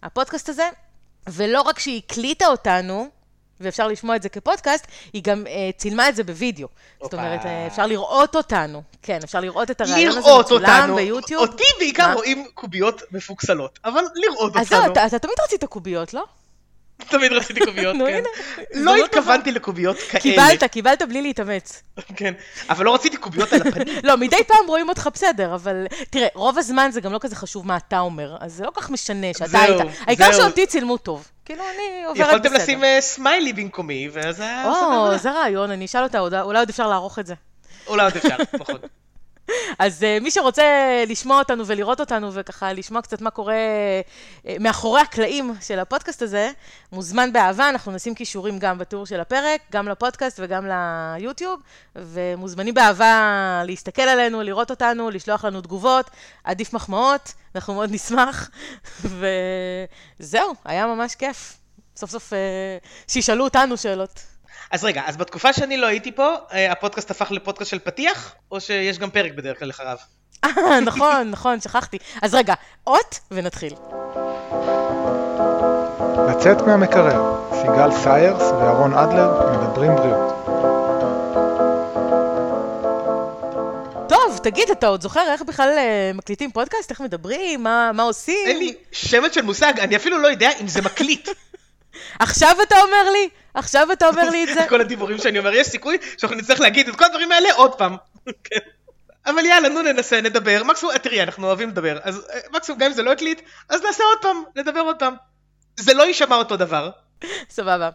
הפודקאסט 0.03 0.49
הזה. 0.49 0.69
ולא 1.27 1.61
רק 1.61 1.79
שהיא 1.79 2.01
הקליטה 2.05 2.47
אותנו, 2.47 3.09
ואפשר 3.59 3.87
לשמוע 3.87 4.15
את 4.15 4.21
זה 4.21 4.29
כפודקאסט, 4.29 4.87
היא 5.13 5.23
גם 5.23 5.47
אה, 5.47 5.69
צילמה 5.77 6.09
את 6.09 6.15
זה 6.15 6.23
בווידאו. 6.23 6.67
זאת 6.67 7.13
הופה. 7.13 7.17
אומרת, 7.25 7.45
אה, 7.45 7.67
אפשר 7.67 7.87
לראות 7.87 8.35
אותנו. 8.35 8.83
כן, 9.01 9.19
אפשר 9.23 9.39
לראות 9.39 9.71
את 9.71 9.81
הרעיון 9.81 10.17
הזה 10.17 10.19
לראות 10.19 10.45
מצולם 10.45 10.81
אותנו. 10.81 10.95
ביוטיוב. 10.95 11.41
אותי 11.41 11.63
בעיקר 11.79 12.07
מה? 12.07 12.13
רואים 12.13 12.45
קוביות 12.53 13.01
מפוקסלות, 13.11 13.79
אבל 13.85 14.01
לראות 14.15 14.57
אז 14.57 14.67
זהו, 14.67 14.79
אותנו. 14.79 14.91
אתה, 14.93 15.05
אתה 15.05 15.19
תמיד 15.19 15.35
רצית 15.43 15.63
קוביות, 15.63 16.13
לא? 16.13 16.25
תמיד 17.07 17.31
רציתי 17.31 17.59
קוביות, 17.65 17.95
כן. 18.07 18.23
לא 18.73 18.95
התכוונתי 18.95 19.51
לקוביות 19.51 19.97
כאלה. 19.97 20.21
קיבלת, 20.21 20.63
קיבלת 20.63 21.01
בלי 21.01 21.21
להתאמץ. 21.21 21.83
כן. 22.15 22.33
אבל 22.69 22.85
לא 22.85 22.93
רציתי 22.93 23.17
קוביות 23.17 23.53
על 23.53 23.61
הפנים. 23.67 23.95
לא, 24.03 24.17
מדי 24.17 24.43
פעם 24.47 24.67
רואים 24.67 24.89
אותך 24.89 25.09
בסדר, 25.13 25.55
אבל 25.55 25.85
תראה, 26.09 26.27
רוב 26.33 26.57
הזמן 26.57 26.89
זה 26.91 27.01
גם 27.01 27.13
לא 27.13 27.19
כזה 27.21 27.35
חשוב 27.35 27.67
מה 27.67 27.77
אתה 27.77 27.99
אומר, 27.99 28.37
אז 28.39 28.53
זה 28.53 28.63
לא 28.63 28.71
כל 28.71 28.81
כך 28.81 28.89
משנה 28.89 29.27
שאתה 29.37 29.61
היית. 29.61 29.81
העיקר. 30.07 30.31
שאותי 30.31 30.65
צילמו 30.65 30.97
טוב. 30.97 31.27
כאילו, 31.45 31.63
אני 31.63 32.05
עוברת 32.05 32.25
בסדר. 32.25 32.37
יכולתם 32.37 32.53
לשים 32.53 32.83
אה, 32.83 32.97
סמיילי 33.01 33.53
במקומי, 33.53 34.09
ואז 34.13 34.39
היה 34.39 34.65
או, 34.65 34.73
סבבה. 34.75 35.17
זה 35.17 35.31
רעיון, 35.31 35.71
אני 35.71 35.85
אשאל 35.85 36.03
אותה, 36.03 36.19
אולי 36.19 36.41
אולי 36.41 36.59
עוד 36.59 36.69
אפשר 36.69 36.87
לערוך 36.87 37.19
את 37.19 37.25
זה. 37.25 37.33
אולי 37.87 38.03
עוד 38.03 38.15
אפשר, 38.15 38.35
נכון. 38.61 38.75
אז 39.79 40.03
uh, 40.03 40.23
מי 40.23 40.31
שרוצה 40.31 40.63
לשמוע 41.07 41.39
אותנו 41.39 41.67
ולראות 41.67 41.99
אותנו 41.99 42.33
וככה 42.33 42.73
לשמוע 42.73 43.01
קצת 43.01 43.21
מה 43.21 43.29
קורה 43.29 43.55
uh, 44.43 44.47
מאחורי 44.59 45.01
הקלעים 45.01 45.53
של 45.61 45.79
הפודקאסט 45.79 46.21
הזה, 46.21 46.51
מוזמן 46.91 47.33
באהבה, 47.33 47.69
אנחנו 47.69 47.91
נשים 47.91 48.15
כישורים 48.15 48.59
גם 48.59 48.77
בתיאור 48.77 49.05
של 49.05 49.19
הפרק, 49.19 49.61
גם 49.71 49.87
לפודקאסט 49.87 50.39
וגם 50.43 50.67
ליוטיוב, 50.67 51.61
ומוזמנים 51.95 52.73
באהבה 52.73 53.61
להסתכל 53.65 54.01
עלינו, 54.01 54.41
לראות 54.41 54.69
אותנו, 54.69 55.09
לשלוח 55.09 55.45
לנו 55.45 55.61
תגובות, 55.61 56.09
עדיף 56.43 56.73
מחמאות, 56.73 57.33
אנחנו 57.55 57.73
מאוד 57.73 57.91
נשמח, 57.91 58.49
וזהו, 60.19 60.53
היה 60.65 60.87
ממש 60.87 61.15
כיף. 61.15 61.55
סוף 61.95 62.11
סוף 62.11 62.33
uh, 62.33 62.35
שישאלו 63.07 63.43
אותנו 63.43 63.77
שאלות. 63.77 64.38
אז 64.71 64.83
רגע, 64.83 65.01
אז 65.05 65.17
בתקופה 65.17 65.53
שאני 65.53 65.77
לא 65.77 65.87
הייתי 65.87 66.11
פה, 66.11 66.35
אה, 66.53 66.71
הפודקאסט 66.71 67.11
הפך 67.11 67.31
לפודקאסט 67.31 67.71
של 67.71 67.79
פתיח, 67.79 68.35
או 68.51 68.61
שיש 68.61 68.99
גם 68.99 69.09
פרק 69.09 69.31
בדרך 69.31 69.59
כלל 69.59 69.69
אחריו? 69.69 69.97
אה, 70.43 70.79
נכון, 70.79 71.29
נכון, 71.35 71.61
שכחתי. 71.61 71.97
אז 72.21 72.35
רגע, 72.35 72.53
אות 72.87 73.19
ונתחיל. 73.31 73.73
לצאת 76.29 76.61
מהמקרר, 76.61 77.35
סיגל 77.61 77.91
סיירס 77.91 78.41
ואהרון 78.41 78.93
אדלר 78.93 79.57
מדברים 79.57 79.95
בריאות. 79.95 80.33
טוב, 84.09 84.39
תגיד, 84.43 84.69
אתה 84.71 84.87
עוד 84.87 85.01
זוכר 85.01 85.31
איך 85.31 85.41
בכלל 85.41 85.69
אה, 85.77 86.11
מקליטים 86.13 86.51
פודקאסט? 86.51 86.91
איך 86.91 87.01
מדברים? 87.01 87.63
מה, 87.63 87.91
מה 87.93 88.03
עושים? 88.03 88.47
אין 88.47 88.57
לי 88.57 88.73
שמץ 88.91 89.33
של 89.35 89.41
מושג, 89.41 89.73
אני 89.79 89.95
אפילו 89.95 90.17
לא 90.17 90.27
יודע 90.27 90.49
אם 90.61 90.67
זה 90.67 90.81
מקליט. 90.81 91.29
עכשיו 92.19 92.55
אתה 92.61 92.81
אומר 92.81 93.11
לי? 93.11 93.29
עכשיו 93.53 93.91
אתה 93.91 94.07
אומר 94.07 94.29
לי 94.29 94.43
את 94.43 94.53
זה? 94.53 94.65
כל 94.69 94.81
הדיבורים 94.81 95.17
שאני 95.17 95.39
אומר, 95.39 95.53
יש 95.53 95.67
סיכוי 95.67 95.97
שאנחנו 96.17 96.37
נצטרך 96.37 96.59
להגיד 96.59 96.87
את 96.87 96.95
כל 96.95 97.05
הדברים 97.05 97.31
האלה 97.31 97.53
עוד 97.53 97.75
פעם. 97.75 97.95
אבל 99.25 99.45
יאללה, 99.45 99.69
נו 99.69 99.81
ננסה, 99.81 100.21
נדבר. 100.21 100.63
מקסימום, 100.63 100.97
תראי, 100.97 101.23
אנחנו 101.23 101.47
אוהבים 101.47 101.69
לדבר. 101.69 101.99
אז 102.03 102.27
אה, 102.33 102.39
מקסימום, 102.51 102.79
גם 102.79 102.87
אם 102.87 102.93
זה 102.93 103.03
לא 103.03 103.11
הקליט, 103.11 103.41
אז 103.69 103.81
נעשה 103.81 104.03
עוד 104.03 104.17
פעם, 104.21 104.43
נדבר 104.55 104.79
עוד 104.79 104.95
פעם. 104.99 105.13
זה 105.77 105.93
לא 105.93 106.03
יישמע 106.03 106.35
אותו 106.35 106.57
דבר. 106.57 106.89
סבבה. 107.49 107.89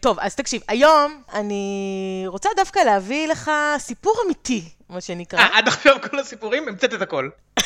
טוב, 0.00 0.18
אז 0.20 0.34
תקשיב, 0.34 0.62
היום 0.68 1.22
אני 1.32 2.24
רוצה 2.26 2.48
דווקא 2.56 2.78
להביא 2.78 3.28
לך 3.28 3.50
סיפור 3.78 4.14
אמיתי, 4.26 4.68
מה 4.88 5.00
שנקרא. 5.00 5.38
אה, 5.38 5.58
עד 5.58 5.68
עכשיו 5.68 5.96
כל 6.10 6.18
הסיפורים, 6.18 6.68
המצאת 6.68 6.94
את 6.94 7.02
הכל. 7.02 7.28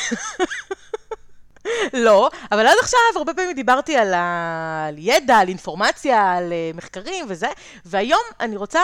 לא, 2.05 2.29
אבל 2.51 2.67
עד 2.67 2.75
עכשיו 2.81 2.99
הרבה 3.15 3.33
פעמים 3.33 3.51
דיברתי 3.51 3.97
על, 3.97 4.13
ה... 4.13 4.85
על 4.87 4.95
ידע, 4.97 5.37
על 5.37 5.47
אינפורמציה, 5.47 6.33
על 6.33 6.51
uh, 6.51 6.77
מחקרים 6.77 7.25
וזה, 7.29 7.47
והיום 7.85 8.21
אני 8.39 8.57
רוצה 8.57 8.81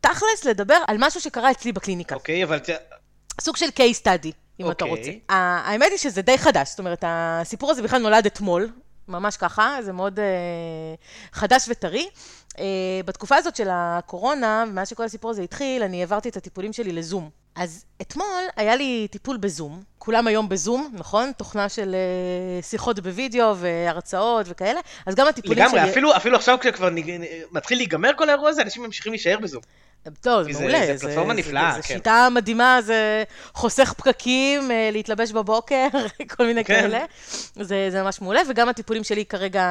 תכלס 0.00 0.44
לדבר 0.44 0.78
על 0.86 0.96
משהו 0.98 1.20
שקרה 1.20 1.50
אצלי 1.50 1.72
בקליניקה. 1.72 2.14
אוקיי, 2.14 2.44
אבל... 2.44 2.58
סוג 3.40 3.56
של 3.56 3.66
case 3.66 4.02
study, 4.02 4.32
אם 4.60 4.68
okay. 4.68 4.70
אתה 4.70 4.84
אוקיי. 4.84 4.98
רוצה. 4.98 5.10
האמת 5.28 5.90
היא 5.90 5.98
שזה 5.98 6.22
די 6.22 6.38
חדש, 6.38 6.68
זאת 6.68 6.78
אומרת, 6.78 7.04
הסיפור 7.06 7.70
הזה 7.70 7.82
בכלל 7.82 8.02
נולד 8.02 8.26
אתמול, 8.26 8.68
ממש 9.08 9.36
ככה, 9.36 9.78
זה 9.82 9.92
מאוד 9.92 10.18
uh, 10.18 11.32
חדש 11.32 11.64
וטרי. 11.68 12.08
Uh, 12.56 12.60
בתקופה 13.04 13.36
הזאת 13.36 13.56
של 13.56 13.68
הקורונה, 13.70 14.64
מאז 14.64 14.88
שכל 14.88 15.04
הסיפור 15.04 15.30
הזה 15.30 15.42
התחיל, 15.42 15.82
אני 15.82 16.00
העברתי 16.00 16.28
את 16.28 16.36
הטיפולים 16.36 16.72
שלי 16.72 16.92
לזום. 16.92 17.30
אז 17.54 17.84
אתמול 18.02 18.44
היה 18.56 18.76
לי 18.76 19.08
טיפול 19.10 19.36
בזום, 19.36 19.82
כולם 19.98 20.26
היום 20.26 20.48
בזום, 20.48 20.90
נכון? 20.92 21.32
תוכנה 21.36 21.68
של 21.68 21.94
uh, 22.60 22.64
שיחות 22.64 23.00
בווידאו 23.00 23.56
והרצאות 23.56 24.46
וכאלה, 24.48 24.80
אז 25.06 25.14
גם 25.14 25.26
הטיפולים 25.26 25.58
לגמרי, 25.58 25.70
שלי... 25.70 25.78
לגמרי, 25.78 25.92
אפילו, 25.92 26.16
אפילו 26.16 26.36
עכשיו 26.36 26.58
כשכבר 26.60 26.90
נג... 26.90 27.20
מתחיל 27.52 27.78
להיגמר 27.78 28.10
כל 28.16 28.28
האירוע 28.28 28.48
הזה, 28.48 28.62
אנשים 28.62 28.82
ממשיכים 28.82 29.12
להישאר 29.12 29.38
בזום. 29.42 29.62
טוב, 30.20 30.52
זה 30.52 30.60
מעולה. 30.60 30.96
זה 30.96 31.06
פלטפורמה 31.06 31.34
נפלאה, 31.34 31.70
זה, 31.70 31.82
כן. 31.82 31.82
זו 31.82 31.88
שיטה 31.88 32.28
מדהימה, 32.30 32.78
זה 32.82 33.24
חוסך 33.54 33.92
פקקים, 33.96 34.70
אה, 34.70 34.88
להתלבש 34.92 35.32
בבוקר, 35.32 35.88
כל 36.36 36.46
מיני 36.46 36.64
כן. 36.64 36.80
כאלה. 36.80 37.04
זה, 37.54 37.88
זה 37.90 38.02
ממש 38.02 38.20
מעולה, 38.20 38.40
וגם 38.48 38.68
הטיפולים 38.68 39.04
שלי 39.04 39.24
כרגע 39.24 39.64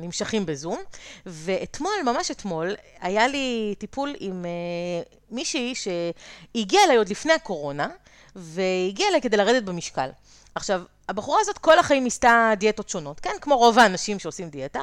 נמשכים 0.00 0.46
בזום. 0.46 0.78
ואתמול, 1.26 1.92
ממש 2.04 2.19
אתמול, 2.30 2.74
היה 3.00 3.28
לי 3.28 3.74
טיפול 3.78 4.14
עם 4.20 4.44
uh, 4.44 5.14
מישהי 5.30 5.74
שהגיעה 5.74 6.84
אליי 6.84 6.96
עוד 6.96 7.08
לפני 7.08 7.32
הקורונה, 7.32 7.88
והגיעה 8.36 9.08
אליי 9.08 9.20
כדי 9.20 9.36
לרדת 9.36 9.62
במשקל. 9.62 10.08
עכשיו, 10.54 10.82
הבחורה 11.08 11.38
הזאת 11.40 11.58
כל 11.58 11.78
החיים 11.78 12.04
ניסתה 12.04 12.52
דיאטות 12.56 12.88
שונות, 12.88 13.20
כן? 13.20 13.34
כמו 13.40 13.56
רוב 13.56 13.78
האנשים 13.78 14.18
שעושים 14.18 14.48
דיאטה. 14.48 14.80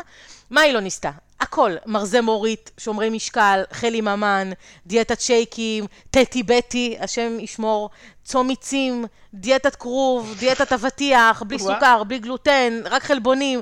מה 0.49 0.61
היא 0.61 0.73
לא 0.73 0.79
ניסתה? 0.79 1.11
הכל, 1.39 1.71
מרזה 1.85 2.21
מורית, 2.21 2.71
שומרי 2.77 3.09
משקל, 3.09 3.63
חלי 3.71 4.01
ממן, 4.01 4.51
דיאטת 4.87 5.21
שייקים, 5.21 5.85
טטי 6.11 6.43
בטי, 6.43 6.97
השם 6.99 7.39
ישמור, 7.39 7.89
צום 8.23 8.47
מיצים, 8.47 9.05
דיאטת 9.33 9.75
כרוב, 9.75 10.35
דיאטת 10.39 10.73
אבטיח, 10.73 11.43
בלי. 11.47 11.59
סוכר, 11.59 12.03
בלי 12.03 12.19
גלוטן, 12.19 12.81
רק 12.85 13.03
חלבונים. 13.03 13.59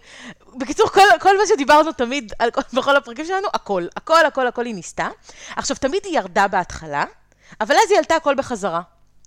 בקיצור, 0.55 0.89
כל, 0.89 1.01
כל 1.21 1.37
מה 1.37 1.43
שדיברנו 1.47 1.91
תמיד, 1.91 2.33
על, 2.39 2.49
בכל 2.73 2.95
הפרקים 2.95 3.25
שלנו, 3.25 3.47
הכל, 3.53 3.85
הכל, 3.95 4.25
הכל, 4.25 4.47
הכל 4.47 4.65
היא 4.65 4.75
ניסתה. 4.75 5.07
עכשיו, 5.55 5.77
תמיד 5.77 6.05
היא 6.05 6.17
ירדה 6.17 6.47
בהתחלה, 6.47 7.03
אבל 7.61 7.75
אז 7.75 7.91
היא 7.91 7.97
עלתה 7.99 8.15
הכל 8.15 8.35
בחזרה. 8.35 8.81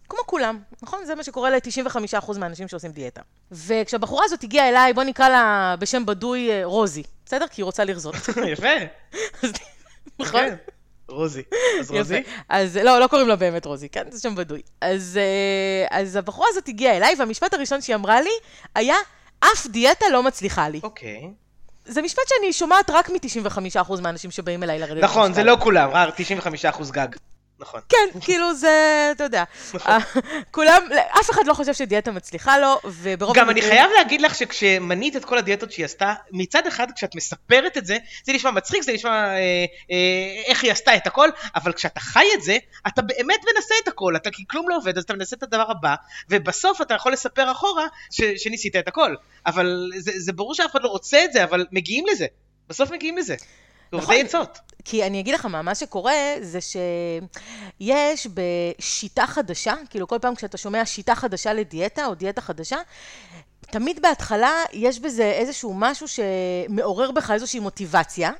כמו 0.09 0.19
כולם, 0.27 0.59
נכון? 0.83 1.05
זה 1.05 1.15
מה 1.15 1.25
שקורה 1.25 1.51
ל-95% 1.51 2.39
מהאנשים 2.39 2.69
שעושים 2.69 2.91
דיאטה. 2.93 3.21
וכשהבחורה 3.51 4.25
הזאת 4.25 4.43
הגיעה 4.45 4.69
אליי, 4.69 4.93
בוא 4.93 5.03
נקרא 5.05 5.29
לה 5.29 5.75
בשם 5.79 6.07
בדוי 6.07 6.51
אה, 6.51 6.61
רוזי, 6.65 7.03
בסדר? 7.27 7.47
כי 7.49 7.61
היא 7.61 7.65
רוצה 7.65 7.85
לרזות. 7.85 8.15
יפה. 8.53 8.69
אז- 9.43 9.53
נכון? 10.19 10.41
כן. 10.41 10.55
רוזי. 11.09 11.43
אז 11.81 11.91
רוזי? 11.91 12.23
אז 12.49 12.77
לא, 12.77 12.99
לא 13.01 13.07
קוראים 13.07 13.29
לה 13.29 13.37
באמת 13.37 13.65
רוזי, 13.65 13.89
כן? 13.89 14.05
זה 14.11 14.21
שם 14.21 14.35
בדוי. 14.35 14.63
אז, 14.81 15.19
אה, 15.21 15.99
אז 15.99 16.17
הבחורה 16.17 16.47
הזאת 16.51 16.69
הגיעה 16.69 16.97
אליי, 16.97 17.15
והמשפט 17.19 17.55
הראשון 17.55 17.81
שהיא 17.83 17.97
אמרה 17.97 18.21
לי 18.21 18.31
היה, 18.75 18.97
אף 19.41 19.67
דיאטה 19.67 20.07
לא 20.13 20.23
מצליחה 20.23 20.69
לי. 20.69 20.81
אוקיי. 20.83 21.31
זה 21.85 22.03
משפט 22.03 22.23
שאני 22.29 22.53
שומעת 22.53 22.91
רק 22.91 23.11
מ-95% 23.11 24.01
מהאנשים 24.01 24.31
שבאים 24.31 24.63
אליי 24.63 24.79
לרדת 24.79 25.05
נכון. 25.05 25.33
זה 25.33 25.45
לא 25.45 25.57
כולם, 25.61 25.91
רק 25.93 26.15
95% 26.75 26.93
גג. 26.93 27.09
נכון. 27.61 27.81
כן, 27.89 28.21
כאילו 28.21 28.55
זה, 28.55 29.09
אתה 29.17 29.25
יודע. 29.25 29.45
אה, 29.87 29.99
כולם, 30.51 30.83
אף 31.21 31.31
אחד 31.31 31.47
לא 31.47 31.55
חושב 31.55 31.75
שדיאטה 31.75 32.11
מצליחה 32.11 32.59
לו, 32.59 32.81
וברוב 32.85 33.37
גם 33.37 33.51
אני 33.51 33.63
חייב 33.63 33.91
להגיד 33.97 34.21
לך 34.21 34.35
שכשמנית 34.35 35.17
את 35.17 35.25
כל 35.25 35.39
הדיאטות 35.39 35.73
שהיא 35.73 35.85
עשתה, 35.85 36.15
מצד 36.31 36.67
אחד 36.67 36.87
כשאת 36.97 37.15
מספרת 37.15 37.77
את 37.77 37.87
זה, 37.87 37.97
זה 38.25 38.33
נשמע 38.33 38.51
מצחיק, 38.51 38.83
זה 38.83 38.93
נשמע 38.93 39.11
אה, 39.11 39.37
אה, 39.91 40.43
איך 40.47 40.63
היא 40.63 40.73
עשתה 40.73 40.97
את 40.97 41.07
הכל, 41.07 41.29
אבל 41.55 41.73
כשאתה 41.73 42.01
חי 42.01 42.27
את 42.35 42.43
זה, 42.43 42.59
אתה 42.87 43.03
באמת 43.03 43.41
מנסה 43.55 43.75
את 43.83 43.89
הכל, 43.89 44.17
אתה 44.17 44.31
כי 44.31 44.45
כלום 44.51 44.69
לא 44.69 44.77
עובד, 44.77 44.99
אז 44.99 45.05
אתה 45.05 45.15
מנסה 45.15 45.37
את 45.37 45.43
הדבר 45.43 45.71
הבא, 45.71 45.95
ובסוף 46.31 46.83
אתה 46.83 46.95
יכול 46.95 47.13
לספר 47.13 47.53
אחורה 47.53 47.87
ש, 48.11 48.23
שניסית 48.23 48.77
את 48.77 48.89
הכל. 48.89 49.15
אבל 49.47 49.91
זה, 49.97 50.13
זה 50.17 50.33
ברור 50.33 50.55
שאף 50.55 50.71
אחד 50.71 50.83
לא 50.83 50.89
רוצה 50.89 51.25
את 51.25 51.33
זה, 51.33 51.45
אבל 51.45 51.67
מגיעים 51.73 52.05
לזה. 52.07 52.27
בסוף 52.69 52.91
מגיעים 52.91 53.19
לזה. 53.19 53.37
זה 53.93 53.99
נכון. 53.99 54.15
עצות. 54.15 54.59
כי 54.85 55.07
אני 55.07 55.21
אגיד 55.21 55.35
לך 55.35 55.45
מה, 55.45 55.63
מה 55.63 55.75
שקורה 55.75 56.13
זה 56.41 56.59
שיש 56.61 58.27
בשיטה 58.35 59.27
חדשה, 59.27 59.75
כאילו 59.91 60.09
כל 60.09 60.19
פעם 60.19 60.35
כשאתה 60.35 60.59
שומע 60.59 60.87
שיטה 60.87 61.15
חדשה 61.15 61.53
לדיאטה 61.53 62.07
או 62.07 62.15
דיאטה 62.15 62.41
חדשה, 62.41 62.77
תמיד 63.61 64.03
בהתחלה 64.03 64.53
יש 64.73 64.99
בזה 64.99 65.25
איזשהו 65.25 65.75
משהו 65.75 66.07
שמעורר 66.09 67.11
בך 67.11 67.31
איזושהי 67.31 67.61
מוטיבציה, 67.61 68.31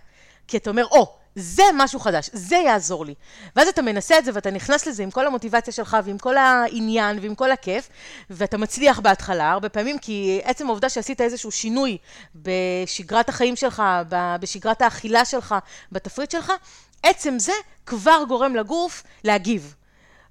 כי 0.49 0.57
אתה 0.57 0.71
אומר, 0.71 0.85
או, 0.85 1.15
זה 1.39 1.63
משהו 1.75 2.01
חדש, 2.01 2.31
זה 2.33 2.57
יעזור 2.57 3.07
לי. 3.07 3.15
ואז 3.57 3.69
אתה 3.69 3.83
מנסה 3.83 4.19
את 4.19 4.25
זה 4.25 4.31
ואתה 4.35 4.51
נכנס 4.51 4.87
לזה 4.87 5.03
עם 5.03 5.11
כל 5.11 5.27
המוטיבציה 5.27 5.73
שלך 5.73 5.97
ועם 6.05 6.19
כל 6.19 6.37
העניין 6.37 7.19
ועם 7.23 7.35
כל 7.35 7.51
הכיף, 7.53 7.89
ואתה 8.31 8.59
מצליח 8.59 9.01
בהתחלה, 9.01 9.51
הרבה 9.51 9.69
פעמים, 9.69 9.99
כי 9.99 10.41
עצם 10.45 10.67
העובדה 10.67 10.89
שעשית 10.89 11.21
איזשהו 11.21 11.51
שינוי 11.51 11.99
בשגרת 12.35 13.29
החיים 13.29 13.57
שלך, 13.57 13.83
בשגרת 14.41 14.83
האכילה 14.83 15.25
שלך, 15.25 15.55
בתפריט 15.93 16.31
שלך, 16.31 16.53
עצם 17.03 17.39
זה 17.39 17.53
כבר 17.87 18.25
גורם 18.29 18.57
לגוף 18.57 19.03
להגיב. 19.25 19.75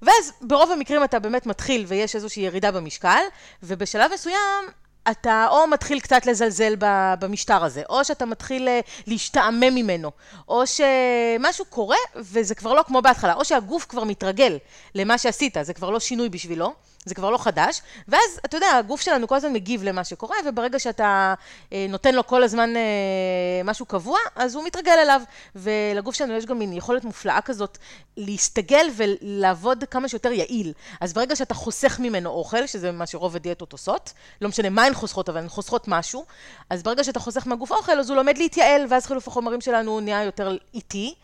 ואז 0.02 0.32
ברוב 0.42 0.72
המקרים 0.72 1.04
אתה 1.04 1.20
באמת 1.20 1.46
מתחיל 1.46 1.86
ויש 1.88 2.16
איזושהי 2.16 2.44
ירידה 2.44 2.72
במשקל, 2.72 3.22
ובשלב 3.64 4.12
מסוים 4.14 4.66
אתה 5.12 5.48
או 5.50 5.68
מתחיל 5.68 6.00
קצת 6.00 6.26
לזלזל 6.26 6.76
במשטר 7.20 7.64
הזה, 7.64 7.84
או 7.90 8.06
שאתה 8.06 8.26
מתחיל 8.26 8.68
אה, 8.68 8.80
להשתעמם 9.08 9.76
ממנו, 9.76 10.12
או 10.48 10.64
שמשהו 10.68 11.66
קורה 11.66 11.98
וזה 12.16 12.56
כבר 12.56 12.74
לא 12.74 12.84
כמו 12.88 13.02
בהתחלה, 13.02 13.34
או 13.34 13.46
שהגוף 13.46 13.86
כבר 13.90 14.04
מתרגל 14.04 14.58
למה 14.96 15.18
שעשית, 15.18 15.58
זה 15.62 15.74
כבר 15.74 15.90
לא 15.90 16.00
שינוי 16.00 16.30
בשבילו. 16.30 16.74
זה 17.08 17.16
כבר 17.16 17.30
לא 17.30 17.38
חדש, 17.38 17.82
ואז, 18.08 18.40
אתה 18.46 18.58
יודע, 18.58 18.68
הגוף 18.68 19.02
שלנו 19.02 19.28
כל 19.28 19.36
הזמן 19.36 19.54
מגיב 19.54 19.84
למה 19.84 20.04
שקורה, 20.04 20.38
וברגע 20.46 20.80
שאתה 20.80 21.34
אה, 21.74 21.86
נותן 21.90 22.16
לו 22.16 22.28
כל 22.28 22.44
הזמן 22.44 22.76
אה, 22.76 22.82
משהו 23.64 23.86
קבוע, 23.86 24.20
אז 24.36 24.56
הוא 24.56 24.64
מתרגל 24.64 24.92
אליו. 24.92 25.22
ולגוף 25.56 26.16
שלנו 26.16 26.34
יש 26.34 26.46
גם 26.46 26.60
מין 26.60 26.74
יכולת 26.74 27.04
מופלאה 27.04 27.42
כזאת 27.42 27.78
להסתגל 28.18 28.88
ולעבוד 28.96 29.84
כמה 29.92 30.08
שיותר 30.08 30.32
יעיל. 30.32 30.74
אז 31.02 31.14
ברגע 31.14 31.36
שאתה 31.36 31.54
חוסך 31.54 32.00
ממנו 32.00 32.30
אוכל, 32.30 32.68
שזה 32.68 32.92
מה 32.92 33.08
שרוב 33.08 33.36
הדיאטות 33.36 33.72
עושות, 33.72 34.14
לא 34.42 34.50
משנה 34.50 34.70
מה 34.70 34.84
הן 34.84 34.94
חוסכות, 34.94 35.30
אבל 35.30 35.38
הן 35.38 35.50
חוסכות 35.50 35.88
משהו, 35.88 36.26
אז 36.70 36.84
ברגע 36.84 37.04
שאתה 37.04 37.20
חוסך 37.20 37.48
מהגוף 37.48 37.72
אוכל, 37.72 38.00
אז 38.00 38.10
הוא 38.10 38.18
לומד 38.18 38.38
להתייעל, 38.38 38.86
ואז 38.90 39.06
חילוף 39.06 39.28
החומרים 39.28 39.62
שלנו 39.62 40.00
נהיה 40.00 40.24
יותר 40.24 40.58
איטי. 40.74 41.16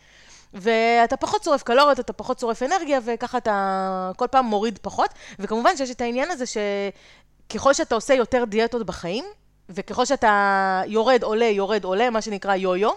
ואתה 0.54 1.16
פחות 1.16 1.44
שורף 1.44 1.62
קלוריות, 1.62 2.00
אתה 2.00 2.12
פחות 2.12 2.38
שורף 2.38 2.62
אנרגיה, 2.62 3.00
וככה 3.04 3.38
אתה 3.38 4.10
כל 4.16 4.26
פעם 4.30 4.44
מוריד 4.44 4.78
פחות. 4.82 5.10
וכמובן 5.38 5.76
שיש 5.76 5.90
את 5.90 6.00
העניין 6.00 6.30
הזה 6.30 6.44
שככל 6.46 7.72
שאתה 7.72 7.94
עושה 7.94 8.14
יותר 8.14 8.44
דיאטות 8.44 8.86
בחיים, 8.86 9.24
וככל 9.68 10.04
שאתה 10.04 10.82
יורד, 10.86 11.22
עולה, 11.22 11.44
יורד, 11.44 11.84
עולה, 11.84 12.10
מה 12.10 12.22
שנקרא 12.22 12.54
יו-יו, 12.54 12.90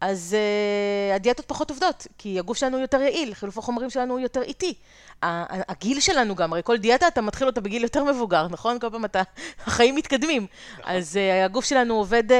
אז 0.00 0.36
uh, 0.36 1.14
הדיאטות 1.14 1.46
פחות 1.46 1.70
עובדות, 1.70 2.06
כי 2.18 2.38
הגוף 2.38 2.56
שלנו 2.56 2.78
יותר 2.78 3.00
יעיל, 3.00 3.34
חילוף 3.34 3.58
החומרים 3.58 3.90
שלנו 3.90 4.18
יותר 4.18 4.42
איטי. 4.42 4.74
הגיל 5.22 6.00
שלנו 6.00 6.34
גם, 6.34 6.52
הרי 6.52 6.62
כל 6.64 6.76
דיאטה 6.76 7.08
אתה 7.08 7.20
מתחיל 7.20 7.46
אותה 7.46 7.60
בגיל 7.60 7.82
יותר 7.82 8.04
מבוגר, 8.04 8.48
נכון? 8.48 8.78
כל 8.78 8.90
פעם 8.90 9.04
אתה, 9.04 9.22
החיים 9.66 9.94
מתקדמים. 9.94 10.46
נכון. 10.72 10.92
אז 10.92 11.16
uh, 11.16 11.44
הגוף 11.44 11.64
שלנו 11.64 11.94
עובד 11.94 12.30
uh, 12.30 12.34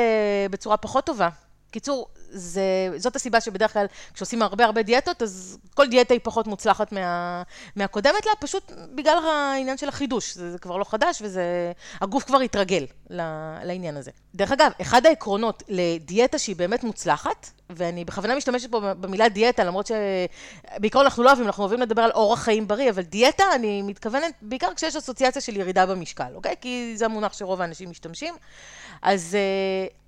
בצורה 0.50 0.76
פחות 0.76 1.06
טובה. 1.06 1.28
קיצור, 1.70 2.08
זה, 2.34 2.62
זאת 2.96 3.16
הסיבה 3.16 3.40
שבדרך 3.40 3.72
כלל 3.72 3.86
כשעושים 4.14 4.42
הרבה 4.42 4.64
הרבה 4.64 4.82
דיאטות, 4.82 5.22
אז 5.22 5.58
כל 5.74 5.88
דיאטה 5.88 6.14
היא 6.14 6.20
פחות 6.22 6.46
מוצלחת 6.46 6.92
מה, 6.92 7.42
מהקודמת 7.76 8.26
לה, 8.26 8.32
פשוט 8.40 8.72
בגלל 8.94 9.18
העניין 9.24 9.76
של 9.76 9.88
החידוש. 9.88 10.34
זה, 10.34 10.52
זה 10.52 10.58
כבר 10.58 10.76
לא 10.76 10.84
חדש, 10.84 11.22
והגוף 12.00 12.24
כבר 12.24 12.40
התרגל 12.40 12.86
לעניין 13.64 13.96
הזה. 13.96 14.10
דרך 14.34 14.52
אגב, 14.52 14.70
אחד 14.80 15.06
העקרונות 15.06 15.62
לדיאטה 15.68 16.38
שהיא 16.38 16.56
באמת 16.56 16.84
מוצלחת, 16.84 17.50
ואני 17.70 18.04
בכוונה 18.04 18.34
משתמשת 18.36 18.70
פה 18.70 18.80
במילה 18.80 19.28
דיאטה, 19.28 19.64
למרות 19.64 19.86
שבעיקרון 19.86 21.04
אנחנו 21.04 21.22
לא 21.22 21.28
אוהבים, 21.28 21.46
אנחנו 21.46 21.62
אוהבים 21.62 21.80
לדבר 21.80 22.02
על 22.02 22.10
אורח 22.10 22.42
חיים 22.42 22.68
בריא, 22.68 22.90
אבל 22.90 23.02
דיאטה, 23.02 23.44
אני 23.54 23.82
מתכוונת 23.82 24.34
בעיקר 24.42 24.74
כשיש 24.76 24.96
אסוציאציה 24.96 25.42
של 25.42 25.56
ירידה 25.56 25.86
במשקל, 25.86 26.34
אוקיי? 26.34 26.54
כי 26.60 26.92
זה 26.96 27.04
המונח 27.04 27.32
שרוב 27.32 27.60
האנשים 27.60 27.90
משתמשים. 27.90 28.34
אז 29.02 29.36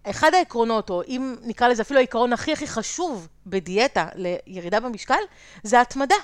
uh, 0.04 0.10
אחד 0.10 0.34
העקרונות, 0.34 0.90
או 0.90 1.02
אם 1.08 1.36
נקרא 1.42 1.68
לזה 1.68 1.82
אפילו 1.82 2.00
העיקרון 2.14 2.32
הכי 2.32 2.52
הכי 2.52 2.66
חשוב 2.66 3.28
בדיאטה 3.46 4.08
לירידה 4.14 4.80
במשקל, 4.80 5.18
זה 5.62 5.80
התמדה. 5.80 6.14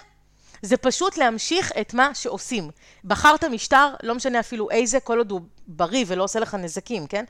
זה 0.62 0.76
פשוט 0.76 1.16
להמשיך 1.16 1.72
את 1.80 1.94
מה 1.94 2.14
שעושים. 2.14 2.70
בחרת 3.04 3.44
משטר, 3.44 3.94
לא 4.02 4.14
משנה 4.14 4.40
אפילו 4.40 4.70
איזה, 4.70 5.00
כל 5.00 5.18
עוד 5.18 5.30
הוא 5.30 5.40
בריא 5.66 6.04
ולא 6.08 6.24
עושה 6.24 6.40
לך 6.40 6.54
נזקים, 6.54 7.06
כן? 7.06 7.24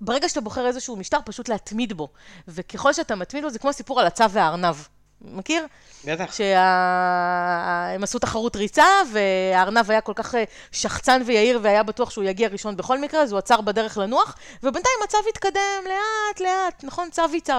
ברגע 0.00 0.28
שאתה 0.28 0.40
בוחר 0.40 0.66
איזשהו 0.66 0.96
משטר, 0.96 1.18
פשוט 1.24 1.48
להתמיד 1.48 1.92
בו. 1.92 2.08
וככל 2.48 2.92
שאתה 2.92 3.14
מתמיד 3.14 3.44
בו, 3.44 3.50
זה 3.50 3.58
כמו 3.58 3.72
סיפור 3.72 4.00
על 4.00 4.06
הצו 4.06 4.30
והארנב. 4.30 4.76
מכיר? 5.20 5.66
בטח. 6.04 6.34
שהם 6.34 8.02
עשו 8.02 8.18
תחרות 8.18 8.56
ריצה, 8.56 8.86
והארנב 9.12 9.90
היה 9.90 10.00
כל 10.00 10.12
כך 10.16 10.34
אה, 10.34 10.44
שחצן 10.72 11.22
ויהיר, 11.26 11.58
והיה 11.62 11.82
בטוח 11.82 12.10
שהוא 12.10 12.24
יגיע 12.24 12.48
ראשון 12.48 12.76
בכל 12.76 12.98
מקרה, 12.98 13.22
אז 13.22 13.32
הוא 13.32 13.38
עצר 13.38 13.60
בדרך 13.60 13.98
לנוח, 13.98 14.36
ובינתיים 14.62 14.96
הצו 15.04 15.18
התקדם 15.28 15.84
לאט 15.84 16.40
לאט, 16.40 16.84
נכון? 16.84 17.10
צו 17.10 17.22
היא 17.32 17.40
צו. 17.40 17.52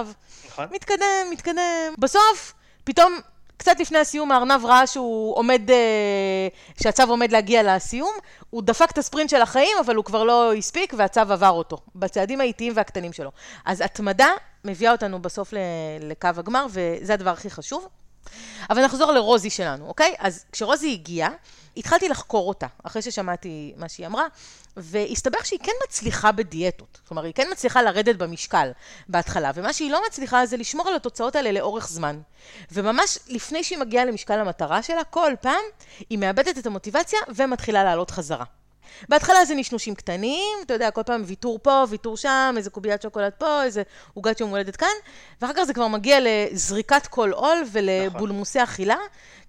נכון. 0.48 0.66
מתקדם, 0.70 1.26
מתקדם. 1.30 1.94
בסוף, 1.98 2.54
פתאום 2.84 3.20
קצת 3.56 3.80
לפני 3.80 3.98
הסיום 3.98 4.32
הארנב 4.32 4.64
ראה 4.64 4.86
שהוא 4.86 5.36
עומד, 5.36 5.70
אה, 5.70 6.48
שהצו 6.82 7.02
עומד 7.02 7.32
להגיע 7.32 7.76
לסיום, 7.76 8.14
הוא 8.50 8.62
דפק 8.62 8.90
את 8.90 8.98
הספרינט 8.98 9.30
של 9.30 9.42
החיים, 9.42 9.76
אבל 9.84 9.94
הוא 9.96 10.04
כבר 10.04 10.24
לא 10.24 10.54
הספיק, 10.54 10.94
והצו 10.96 11.20
עבר 11.20 11.50
אותו, 11.50 11.78
בצעדים 11.94 12.40
האיטיים 12.40 12.72
והקטנים 12.76 13.12
שלו. 13.12 13.30
אז 13.64 13.80
התמדה 13.80 14.28
מביאה 14.66 14.92
אותנו 14.92 15.22
בסוף 15.22 15.54
לקו 16.00 16.28
הגמר, 16.36 16.66
וזה 16.70 17.14
הדבר 17.14 17.30
הכי 17.30 17.50
חשוב. 17.50 17.88
אבל 18.70 18.84
נחזור 18.84 19.12
לרוזי 19.12 19.50
שלנו, 19.50 19.88
אוקיי? 19.88 20.14
אז 20.18 20.44
כשרוזי 20.52 20.92
הגיעה, 20.92 21.30
התחלתי 21.76 22.08
לחקור 22.08 22.48
אותה, 22.48 22.66
אחרי 22.82 23.02
ששמעתי 23.02 23.74
מה 23.76 23.88
שהיא 23.88 24.06
אמרה, 24.06 24.26
והסתבר 24.76 25.38
שהיא 25.44 25.60
כן 25.62 25.72
מצליחה 25.86 26.32
בדיאטות. 26.32 27.00
כלומר, 27.08 27.24
היא 27.24 27.34
כן 27.34 27.48
מצליחה 27.52 27.82
לרדת 27.82 28.16
במשקל 28.16 28.70
בהתחלה, 29.08 29.50
ומה 29.54 29.72
שהיא 29.72 29.90
לא 29.90 30.02
מצליחה 30.06 30.46
זה 30.46 30.56
לשמור 30.56 30.88
על 30.88 30.94
התוצאות 30.94 31.36
האלה 31.36 31.52
לאורך 31.52 31.88
זמן. 31.88 32.20
וממש 32.72 33.18
לפני 33.28 33.64
שהיא 33.64 33.78
מגיעה 33.78 34.04
למשקל 34.04 34.38
המטרה 34.38 34.82
שלה, 34.82 35.04
כל 35.04 35.32
פעם 35.40 35.62
היא 36.10 36.18
מאבדת 36.18 36.58
את 36.58 36.66
המוטיבציה 36.66 37.18
ומתחילה 37.34 37.84
לעלות 37.84 38.10
חזרה. 38.10 38.44
בהתחלה 39.08 39.44
זה 39.44 39.54
נשנושים 39.54 39.94
קטנים, 39.94 40.58
אתה 40.66 40.74
יודע, 40.74 40.90
כל 40.90 41.02
פעם 41.06 41.22
ויתור 41.26 41.58
פה, 41.62 41.84
ויתור 41.88 42.16
שם, 42.16 42.54
איזה 42.56 42.70
קוביית 42.70 43.02
שוקולד 43.02 43.32
פה, 43.38 43.62
איזה 43.62 43.82
עוגת 44.14 44.40
יום 44.40 44.50
הולדת 44.50 44.76
כאן, 44.76 44.88
ואחר 45.40 45.52
כך 45.56 45.62
זה 45.64 45.74
כבר 45.74 45.86
מגיע 45.88 46.18
לזריקת 46.20 47.06
כל 47.06 47.30
עול 47.30 47.58
ולבולמוסי 47.72 48.62
אכילה, 48.62 48.96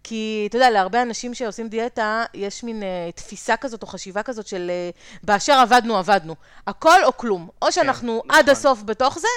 כי 0.04 0.46
אתה 0.50 0.58
יודע, 0.58 0.70
להרבה 0.70 1.02
אנשים 1.02 1.34
שעושים 1.34 1.68
דיאטה, 1.68 2.26
יש 2.34 2.64
מין 2.64 2.84
uh, 2.84 3.16
תפיסה 3.16 3.58
כזאת 3.58 3.82
או 3.82 3.88
חשיבה 3.88 4.24
כזאת 4.24 4.48
של 4.48 4.72
uh, 4.94 5.20
באשר 5.24 5.54
עבדנו, 5.54 5.98
עבדנו. 5.98 6.36
הכל 6.68 7.04
או 7.04 7.18
כלום. 7.18 7.50
או 7.62 7.72
שאנחנו 7.72 8.22
כן, 8.24 8.32
עד 8.32 8.40
נכון. 8.40 8.52
הסוף 8.52 8.84
בתוך 8.84 9.20
זה, 9.20 9.28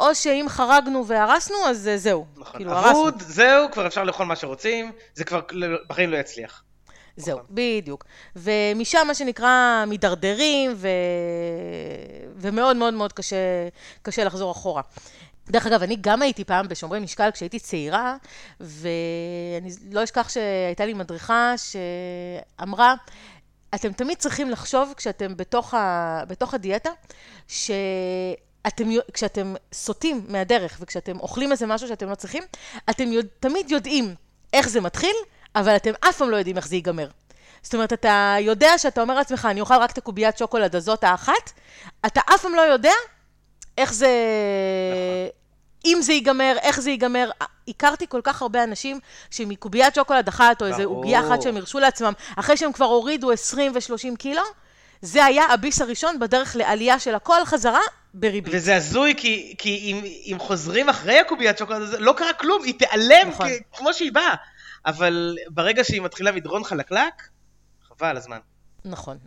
או 0.00 0.14
שאם 0.14 0.46
חרגנו 0.48 1.06
והרסנו, 1.06 1.56
אז 1.66 1.90
uh, 1.94 1.96
זהו. 1.98 2.26
נכון. 2.36 2.56
כאילו, 2.56 2.78
אבוד, 2.78 3.14
הרסנו. 3.14 3.32
זהו, 3.32 3.70
כבר 3.72 3.86
אפשר 3.86 4.04
לאכול 4.04 4.26
מה 4.26 4.36
שרוצים, 4.36 4.92
זה 5.14 5.24
כבר 5.24 5.40
בחיים 5.88 6.10
לא 6.10 6.16
יצליח. 6.16 6.62
זהו, 7.18 7.38
נכון. 7.38 7.46
בדיוק. 7.50 8.04
ומשם, 8.36 9.04
מה 9.06 9.14
שנקרא, 9.14 9.84
מידרדרים, 9.88 10.72
ו... 10.76 10.88
ומאוד 12.36 12.76
מאוד 12.76 12.94
מאוד 12.94 13.12
קשה, 13.12 13.36
קשה 14.02 14.24
לחזור 14.24 14.52
אחורה. 14.52 14.82
דרך 15.50 15.66
אגב, 15.66 15.82
אני 15.82 15.96
גם 16.00 16.22
הייתי 16.22 16.44
פעם 16.44 16.68
בשומרי 16.68 17.00
משקל 17.00 17.30
כשהייתי 17.30 17.58
צעירה, 17.58 18.16
ואני 18.60 19.70
לא 19.90 20.04
אשכח 20.04 20.28
שהייתה 20.28 20.86
לי 20.86 20.94
מדריכה 20.94 21.54
שאמרה, 21.56 22.94
אתם 23.74 23.92
תמיד 23.92 24.18
צריכים 24.18 24.50
לחשוב 24.50 24.92
כשאתם 24.96 25.36
בתוך, 25.36 25.74
ה... 25.74 26.22
בתוך 26.28 26.54
הדיאטה, 26.54 26.90
ש... 27.48 27.70
אתם, 28.66 28.88
כשאתם 29.12 29.54
סוטים 29.72 30.24
מהדרך 30.28 30.78
וכשאתם 30.80 31.20
אוכלים 31.20 31.52
איזה 31.52 31.66
משהו 31.66 31.88
שאתם 31.88 32.10
לא 32.10 32.14
צריכים, 32.14 32.42
אתם 32.90 33.12
יודע, 33.12 33.28
תמיד 33.40 33.70
יודעים 33.70 34.14
איך 34.52 34.68
זה 34.68 34.80
מתחיל, 34.80 35.14
אבל 35.54 35.76
אתם 35.76 35.92
אף 36.08 36.16
פעם 36.16 36.30
לא 36.30 36.36
יודעים 36.36 36.56
איך 36.56 36.68
זה 36.68 36.76
ייגמר. 36.76 37.08
זאת 37.62 37.74
אומרת, 37.74 37.92
אתה 37.92 38.36
יודע 38.40 38.78
שאתה 38.78 39.00
אומר 39.00 39.14
לעצמך, 39.14 39.48
אני 39.50 39.60
אוכל 39.60 39.74
רק 39.74 39.90
את 39.90 39.98
הקוביית 39.98 40.38
שוקולד 40.38 40.76
הזאת 40.76 41.04
האחת, 41.04 41.52
אתה 42.06 42.20
אף 42.34 42.42
פעם 42.42 42.54
לא 42.54 42.60
יודע 42.60 42.92
איך 43.78 43.92
זה... 43.94 44.06
נכון. 44.06 45.38
אם 45.84 45.98
זה 46.02 46.12
ייגמר, 46.12 46.56
איך 46.62 46.80
זה 46.80 46.90
ייגמר. 46.90 47.30
הכרתי 47.68 48.06
כל 48.08 48.20
כך 48.24 48.42
הרבה 48.42 48.64
אנשים 48.64 49.00
שמקוביית 49.30 49.94
שוקולד 49.94 50.28
אחת, 50.28 50.62
או 50.62 50.66
איזו 50.66 50.82
עוגיה 50.82 51.20
אחת 51.20 51.42
שהם 51.42 51.56
הרשו 51.56 51.78
לעצמם, 51.78 52.12
אחרי 52.36 52.56
שהם 52.56 52.72
כבר 52.72 52.84
הורידו 52.84 53.30
20 53.30 53.72
ו-30 53.74 54.16
קילו, 54.18 54.42
זה 55.02 55.24
היה 55.24 55.44
הביס 55.44 55.80
הראשון 55.80 56.18
בדרך 56.18 56.56
לעלייה 56.56 56.98
של 56.98 57.14
הכל 57.14 57.44
חזרה 57.44 57.80
בריבית. 58.14 58.54
וזה 58.56 58.76
הזוי, 58.76 59.14
כי, 59.16 59.54
כי 59.58 59.76
אם, 59.76 60.04
אם 60.32 60.38
חוזרים 60.38 60.88
אחרי 60.88 61.18
הקוביית 61.18 61.58
שוקולד 61.58 61.82
הזה, 61.82 61.98
לא 61.98 62.14
קרה 62.16 62.32
כלום, 62.32 62.64
היא 62.64 62.74
תיעלם 62.78 63.28
נכון. 63.28 63.48
כמו 63.72 63.94
שהיא 63.94 64.12
באה. 64.12 64.34
אבל 64.88 65.36
ברגע 65.48 65.84
שהיא 65.84 66.02
מתחילה 66.02 66.32
מדרון 66.32 66.64
חלקלק, 66.64 67.28
חבל 67.88 68.16
הזמן. 68.16 68.38
נכון. 68.84 69.18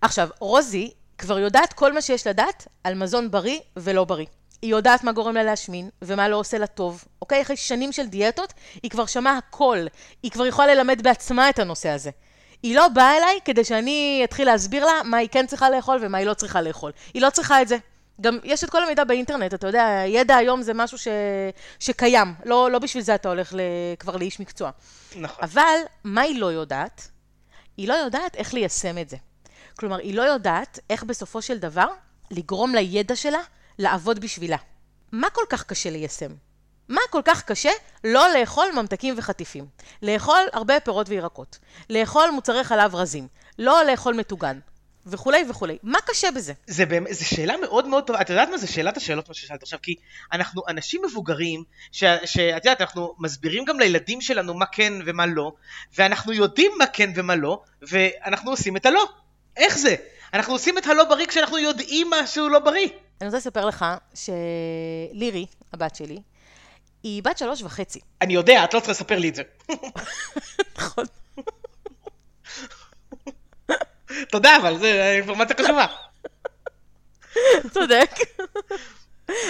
עכשיו, 0.00 0.28
רוזי 0.40 0.90
כבר 1.18 1.38
יודעת 1.38 1.72
כל 1.72 1.92
מה 1.92 2.00
שיש 2.00 2.26
לדעת 2.26 2.68
על 2.84 2.94
מזון 2.94 3.30
בריא 3.30 3.60
ולא 3.76 4.04
בריא. 4.04 4.26
היא 4.62 4.70
יודעת 4.70 5.04
מה 5.04 5.12
גורם 5.12 5.34
לה 5.34 5.42
להשמין, 5.42 5.90
ומה 6.02 6.28
לא 6.28 6.36
עושה 6.36 6.58
לה 6.58 6.66
טוב, 6.66 7.04
אוקיי? 7.22 7.42
אחרי 7.42 7.56
שנים 7.56 7.92
של 7.92 8.06
דיאטות, 8.06 8.52
היא 8.82 8.90
כבר 8.90 9.06
שמעה 9.06 9.38
הכל. 9.38 9.78
היא 10.22 10.30
כבר 10.30 10.46
יכולה 10.46 10.74
ללמד 10.74 11.02
בעצמה 11.02 11.50
את 11.50 11.58
הנושא 11.58 11.88
הזה. 11.88 12.10
היא 12.62 12.76
לא 12.76 12.88
באה 12.88 13.16
אליי 13.16 13.38
כדי 13.44 13.64
שאני 13.64 14.20
אתחיל 14.24 14.46
להסביר 14.46 14.84
לה 14.84 15.02
מה 15.04 15.16
היא 15.16 15.28
כן 15.32 15.46
צריכה 15.46 15.70
לאכול 15.70 15.98
ומה 16.02 16.18
היא 16.18 16.26
לא 16.26 16.34
צריכה 16.34 16.62
לאכול. 16.62 16.92
היא 17.14 17.22
לא 17.22 17.30
צריכה 17.30 17.62
את 17.62 17.68
זה. 17.68 17.76
גם 18.20 18.38
יש 18.44 18.64
את 18.64 18.70
כל 18.70 18.84
המידע 18.84 19.04
באינטרנט, 19.04 19.54
אתה 19.54 19.66
יודע, 19.66 20.02
ידע 20.06 20.36
היום 20.36 20.62
זה 20.62 20.74
משהו 20.74 20.98
ש... 20.98 21.08
שקיים. 21.80 22.34
לא, 22.44 22.70
לא 22.70 22.78
בשביל 22.78 23.02
זה 23.02 23.14
אתה 23.14 23.28
הולך 23.28 23.54
ל... 23.54 23.60
כבר 23.98 24.16
לאיש 24.16 24.40
מקצוע. 24.40 24.70
נכון. 25.16 25.44
אבל 25.44 25.78
מה 26.04 26.20
היא 26.20 26.40
לא 26.40 26.46
יודעת? 26.46 27.08
היא 27.76 27.88
לא 27.88 27.94
יודעת 27.94 28.36
איך 28.36 28.54
ליישם 28.54 28.98
את 28.98 29.08
זה. 29.08 29.16
כלומר, 29.78 29.98
היא 29.98 30.14
לא 30.14 30.22
יודעת 30.22 30.78
איך 30.90 31.04
בסופו 31.04 31.42
של 31.42 31.58
דבר 31.58 31.86
לגרום 32.30 32.74
לידע 32.74 33.16
שלה 33.16 33.40
לעבוד 33.78 34.18
בשבילה. 34.18 34.56
מה 35.12 35.30
כל 35.30 35.44
כך 35.48 35.64
קשה 35.64 35.90
ליישם? 35.90 36.30
מה 36.88 37.00
כל 37.10 37.22
כך 37.24 37.44
קשה 37.44 37.70
לא 38.04 38.28
לאכול 38.34 38.66
ממתקים 38.74 39.14
וחטיפים? 39.18 39.66
לאכול 40.02 40.40
הרבה 40.52 40.80
פירות 40.80 41.08
וירקות. 41.08 41.58
לאכול 41.90 42.30
מוצרי 42.30 42.64
חלב 42.64 42.94
רזים. 42.94 43.28
לא 43.58 43.84
לאכול 43.84 44.14
מטוגן. 44.14 44.58
וכולי 45.10 45.44
וכולי. 45.50 45.78
מה 45.82 45.98
קשה 46.06 46.30
בזה? 46.30 46.52
זה 46.66 46.86
באמת, 46.86 47.12
זו 47.12 47.24
שאלה 47.24 47.56
מאוד 47.56 47.88
מאוד 47.88 48.04
טובה. 48.06 48.20
את 48.20 48.30
יודעת 48.30 48.48
מה 48.48 48.58
זה 48.58 48.66
שאלת 48.66 48.96
השאלות 48.96 49.28
מה 49.28 49.34
ששאלת 49.34 49.62
עכשיו? 49.62 49.78
כי 49.82 49.94
אנחנו 50.32 50.62
אנשים 50.68 51.02
מבוגרים, 51.04 51.64
שאת 51.92 52.64
יודעת, 52.64 52.80
אנחנו 52.80 53.14
מסבירים 53.18 53.64
גם 53.64 53.80
לילדים 53.80 54.20
שלנו 54.20 54.54
מה 54.54 54.66
כן 54.66 54.92
ומה 55.06 55.26
לא, 55.26 55.52
ואנחנו 55.98 56.32
יודעים 56.32 56.72
מה 56.78 56.86
כן 56.86 57.10
ומה 57.14 57.36
לא, 57.36 57.62
ואנחנו 57.82 58.50
עושים 58.50 58.76
את 58.76 58.86
הלא. 58.86 59.08
איך 59.56 59.78
זה? 59.78 59.94
אנחנו 60.34 60.52
עושים 60.52 60.78
את 60.78 60.86
הלא 60.86 61.04
בריא 61.04 61.26
כשאנחנו 61.26 61.58
יודעים 61.58 62.10
משהו 62.10 62.48
לא 62.48 62.58
בריא. 62.58 62.88
אני 63.20 63.26
רוצה 63.26 63.36
לספר 63.36 63.66
לך 63.66 63.84
שלירי, 64.14 65.46
הבת 65.72 65.96
שלי, 65.96 66.18
היא 67.02 67.22
בת 67.22 67.38
שלוש 67.38 67.62
וחצי. 67.62 68.00
אני 68.22 68.34
יודע, 68.34 68.64
את 68.64 68.74
לא 68.74 68.80
צריכה 68.80 68.92
לספר 68.92 69.18
לי 69.18 69.28
את 69.28 69.34
זה. 69.34 69.42
נכון. 70.78 71.04
תודה, 74.30 74.56
אבל 74.56 74.78
זו 74.78 74.84
אינפורמציה 74.86 75.56
חשובה. 75.60 75.86
צודק. 77.70 78.10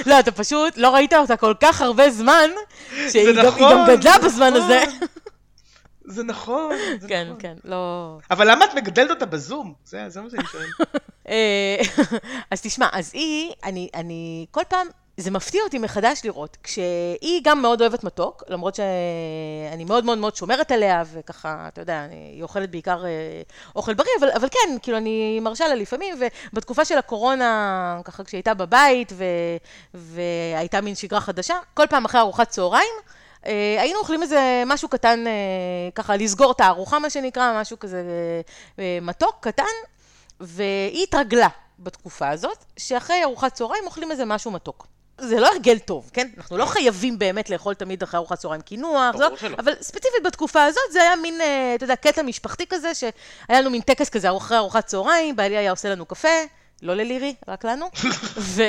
לא, 0.06 0.20
אתה 0.20 0.32
פשוט 0.32 0.76
לא 0.76 0.94
ראית 0.94 1.12
אותה 1.12 1.36
כל 1.36 1.54
כך 1.60 1.80
הרבה 1.80 2.10
זמן, 2.10 2.50
שהיא 3.10 3.34
גם, 3.36 3.46
נכון, 3.46 3.86
גדלה 3.88 4.18
בזמן. 4.24 4.52
הזה. 4.54 4.80
זה 6.14 6.22
נכון, 6.22 6.76
זה 7.00 7.08
כן, 7.08 7.24
נכון. 7.26 7.40
כן, 7.40 7.54
לא... 7.64 8.18
אבל 8.30 8.50
למה 8.50 8.64
את 8.64 8.74
מגדלת 8.74 9.10
אותה 9.10 9.26
בזום? 9.26 9.74
זה 9.84 10.04
זה 10.08 10.20
מה 10.20 10.30
שאני 10.30 10.44
שואל. 10.52 10.66
אה, 11.28 11.76
אז 12.50 12.60
תשמע, 12.60 12.88
אז 12.92 13.10
היא, 13.14 13.52
אני, 13.64 13.88
אני 13.94 14.46
כל 14.50 14.60
פעם, 14.68 14.86
זה 15.20 15.30
מפתיע 15.30 15.62
אותי 15.64 15.78
מחדש 15.78 16.20
לראות, 16.24 16.56
כשהיא 16.62 17.40
גם 17.44 17.62
מאוד 17.62 17.80
אוהבת 17.80 18.04
מתוק, 18.04 18.42
למרות 18.48 18.74
שאני 18.74 19.84
מאוד 19.84 20.04
מאוד 20.04 20.18
מאוד 20.18 20.36
שומרת 20.36 20.72
עליה, 20.72 21.02
וככה, 21.12 21.64
אתה 21.68 21.80
יודע, 21.80 22.06
היא 22.32 22.42
אוכלת 22.42 22.70
בעיקר 22.70 23.04
אה, 23.04 23.42
אוכל 23.76 23.94
בריא, 23.94 24.10
אבל, 24.20 24.30
אבל 24.30 24.48
כן, 24.48 24.76
כאילו, 24.82 24.98
אני 24.98 25.40
מרשה 25.40 25.68
לה 25.68 25.74
לפעמים, 25.74 26.14
ובתקופה 26.52 26.84
של 26.84 26.98
הקורונה, 26.98 28.00
ככה 28.04 28.24
כשהייתה 28.24 28.54
בבית, 28.54 29.12
ו, 29.16 29.24
והייתה 29.94 30.80
מין 30.80 30.94
שגרה 30.94 31.20
חדשה, 31.20 31.54
כל 31.74 31.86
פעם 31.90 32.04
אחרי 32.04 32.20
ארוחת 32.20 32.48
צהריים, 32.48 32.94
אה, 33.46 33.76
היינו 33.80 33.98
אוכלים 33.98 34.22
איזה 34.22 34.62
משהו 34.66 34.88
קטן, 34.88 35.26
אה, 35.26 35.32
ככה 35.94 36.16
לסגור 36.16 36.52
את 36.52 36.60
הארוחה, 36.60 36.98
מה 36.98 37.10
שנקרא, 37.10 37.60
משהו 37.60 37.78
כזה 37.78 38.02
מתוק, 39.02 39.36
קטן, 39.40 39.64
והיא 40.40 41.02
התרגלה 41.02 41.48
בתקופה 41.78 42.28
הזאת, 42.28 42.64
שאחרי 42.76 43.24
ארוחת 43.24 43.54
צהריים 43.54 43.84
אוכלים 43.86 44.10
איזה 44.10 44.24
משהו 44.24 44.50
מתוק. 44.50 44.86
זה 45.18 45.40
לא 45.40 45.46
הרגל 45.46 45.78
טוב, 45.78 46.10
כן? 46.12 46.28
אנחנו 46.36 46.56
לא 46.56 46.66
חייבים 46.66 47.18
באמת 47.18 47.50
לאכול 47.50 47.74
תמיד 47.74 48.02
אחרי 48.02 48.18
ארוחת 48.18 48.38
צהריים 48.38 48.62
קינוח, 48.62 49.16
לא. 49.16 49.28
אבל 49.58 49.72
ספציפית 49.80 50.22
בתקופה 50.24 50.64
הזאת 50.64 50.82
זה 50.92 51.02
היה 51.02 51.16
מין, 51.16 51.40
אה, 51.40 51.72
אתה 51.74 51.84
יודע, 51.84 51.96
קטע 51.96 52.22
משפחתי 52.22 52.64
כזה, 52.68 52.94
שהיה 52.94 53.60
לנו 53.60 53.70
מין 53.70 53.80
טקס 53.80 54.08
כזה 54.08 54.36
אחרי 54.36 54.58
ארוחת 54.58 54.86
צהריים, 54.86 55.36
בעלי 55.36 55.56
היה 55.56 55.70
עושה 55.70 55.88
לנו 55.88 56.06
קפה, 56.06 56.28
לא 56.82 56.94
ללירי, 56.94 57.34
רק 57.48 57.64
לנו, 57.64 57.86
ו... 58.54 58.62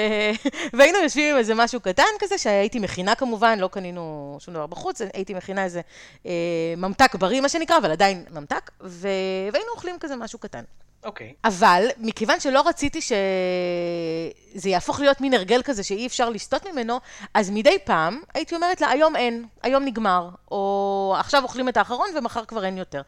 והיינו 0.74 0.98
יושבים 0.98 1.32
עם 1.34 1.38
איזה 1.38 1.56
משהו 1.56 1.80
קטן 1.80 2.04
כזה, 2.20 2.38
שהייתי 2.38 2.80
מכינה 2.80 3.16
כמובן, 3.16 3.60
לא 3.60 3.68
קנינו 3.68 4.38
שום 4.40 4.54
דבר 4.54 4.68
בחוץ, 4.68 5.02
הייתי 5.14 5.34
מכינה 5.34 5.64
איזה 5.64 5.82
אה, 6.26 6.32
ממתק 6.78 7.16
בריא, 7.16 7.42
מה 7.42 7.50
שנקרא, 7.50 7.78
אבל 7.78 7.92
עדיין 7.92 8.26
ממתק, 8.32 8.72
ו... 8.82 9.08
והיינו 9.54 9.72
אוכלים 9.72 9.96
כזה 10.00 10.16
משהו 10.16 10.40
קטן. 10.40 10.64
אוקיי. 11.04 11.34
אבל 11.44 11.88
מכיוון 11.98 12.40
שלא 12.40 12.68
רציתי 12.68 13.02
שזה 13.02 14.70
יהפוך 14.70 15.00
להיות 15.00 15.22
מין 15.22 15.34
הרגל 15.34 15.62
כזה 15.62 15.84
שאי 15.84 16.08
אפשר 16.08 16.30
לסטות 16.30 16.68
ממנו, 16.68 17.00
אז 17.34 17.50
מדי 17.50 17.78
פעם 17.84 18.22
הייתי 18.34 18.56
אומרת 18.56 18.82
לה, 18.82 18.90
היום 18.90 19.16
אין, 19.16 19.46
היום 19.64 19.86
נגמר, 19.86 20.30
או 20.52 21.16
עכשיו 21.20 21.44
אוכלים 21.44 21.70
את 21.70 21.78
האחרון 21.78 22.08
ומחר 22.18 22.46
כבר 22.46 22.66
אין 22.66 22.78
יותר. 22.78 23.02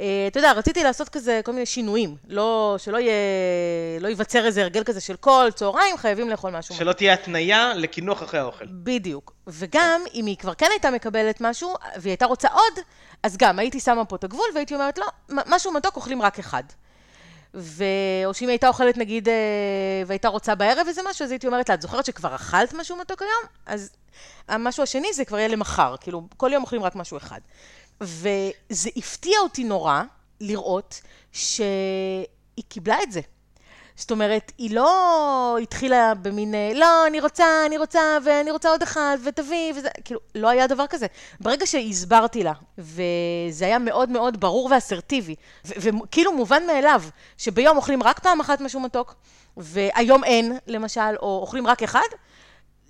אה, 0.00 0.24
אתה 0.26 0.38
יודע, 0.38 0.52
רציתי 0.52 0.84
לעשות 0.84 1.08
כזה 1.08 1.40
כל 1.44 1.52
מיני 1.52 1.66
שינויים, 1.66 2.16
לא, 2.28 2.74
שלא 2.78 2.98
יהיה, 2.98 3.12
לא 4.00 4.08
ייווצר 4.08 4.46
איזה 4.46 4.62
הרגל 4.62 4.84
כזה 4.84 5.00
של 5.00 5.16
כל 5.16 5.48
צהריים 5.54 5.96
חייבים 5.96 6.30
לאכול 6.30 6.50
משהו. 6.50 6.74
שלא 6.74 6.92
תהיה 6.92 7.12
התניה 7.12 7.72
לקינוח 7.74 8.22
אחרי 8.22 8.40
האוכל. 8.40 8.64
בדיוק. 8.68 9.32
וגם, 9.46 10.00
אם 10.14 10.26
היא 10.26 10.36
כבר 10.36 10.54
כן 10.54 10.66
הייתה 10.70 10.90
מקבלת 10.90 11.40
משהו, 11.40 11.74
והיא 11.96 12.10
הייתה 12.10 12.26
רוצה 12.26 12.48
עוד, 12.48 12.84
אז 13.22 13.36
גם 13.36 13.58
הייתי 13.58 13.80
שמה 13.80 14.04
פה 14.04 14.16
את 14.16 14.24
הגבול, 14.24 14.46
והייתי 14.54 14.74
אומרת, 14.74 14.98
לא, 14.98 15.06
משהו 15.28 15.72
מתוק 15.72 15.96
אוכלים 15.96 16.22
רק 16.22 16.38
אחד. 16.38 16.62
ו... 17.56 17.84
או 18.26 18.34
שאם 18.34 18.48
הייתה 18.48 18.68
אוכלת 18.68 18.96
נגיד, 18.96 19.28
אה, 19.28 19.34
והייתה 20.06 20.28
רוצה 20.28 20.54
בערב 20.54 20.86
איזה 20.88 21.00
משהו, 21.10 21.24
אז 21.24 21.30
הייתי 21.30 21.46
אומרת 21.46 21.68
לה, 21.68 21.74
את 21.74 21.82
זוכרת 21.82 22.04
שכבר 22.04 22.34
אכלת 22.34 22.72
משהו 22.72 22.96
מתוק 22.96 23.22
היום? 23.22 23.52
אז 23.66 23.90
המשהו 24.48 24.82
השני 24.82 25.12
זה 25.12 25.24
כבר 25.24 25.38
יהיה 25.38 25.48
למחר, 25.48 25.94
כאילו, 26.00 26.22
כל 26.36 26.50
יום 26.52 26.62
אוכלים 26.62 26.82
רק 26.82 26.96
משהו 26.96 27.16
אחד. 27.16 27.40
וזה 28.00 28.90
הפתיע 28.96 29.38
אותי 29.42 29.64
נורא 29.64 30.02
לראות 30.40 31.00
שהיא 31.32 32.64
קיבלה 32.68 32.96
את 33.02 33.12
זה. 33.12 33.20
זאת 33.96 34.10
אומרת, 34.10 34.52
היא 34.58 34.74
לא 34.74 35.58
התחילה 35.62 36.14
במין, 36.14 36.54
לא, 36.74 37.06
אני 37.06 37.20
רוצה, 37.20 37.46
אני 37.66 37.78
רוצה, 37.78 38.18
ואני 38.24 38.50
רוצה 38.50 38.68
עוד 38.68 38.82
אחד, 38.82 39.16
ותביא, 39.24 39.72
וזה, 39.76 39.88
כאילו, 40.04 40.20
לא 40.34 40.48
היה 40.48 40.66
דבר 40.66 40.86
כזה. 40.86 41.06
ברגע 41.40 41.66
שהסברתי 41.66 42.44
לה, 42.44 42.52
וזה 42.78 43.64
היה 43.64 43.78
מאוד 43.78 44.08
מאוד 44.08 44.40
ברור 44.40 44.68
ואסרטיבי, 44.72 45.34
וכאילו 45.64 46.32
מובן 46.32 46.66
מאליו, 46.66 47.02
שביום 47.38 47.76
אוכלים 47.76 48.02
רק 48.02 48.18
פעם 48.18 48.40
אחת 48.40 48.60
משהו 48.60 48.80
מתוק, 48.80 49.14
והיום 49.56 50.24
אין, 50.24 50.58
למשל, 50.66 51.16
או 51.22 51.38
אוכלים 51.40 51.66
רק 51.66 51.82
אחד, 51.82 52.08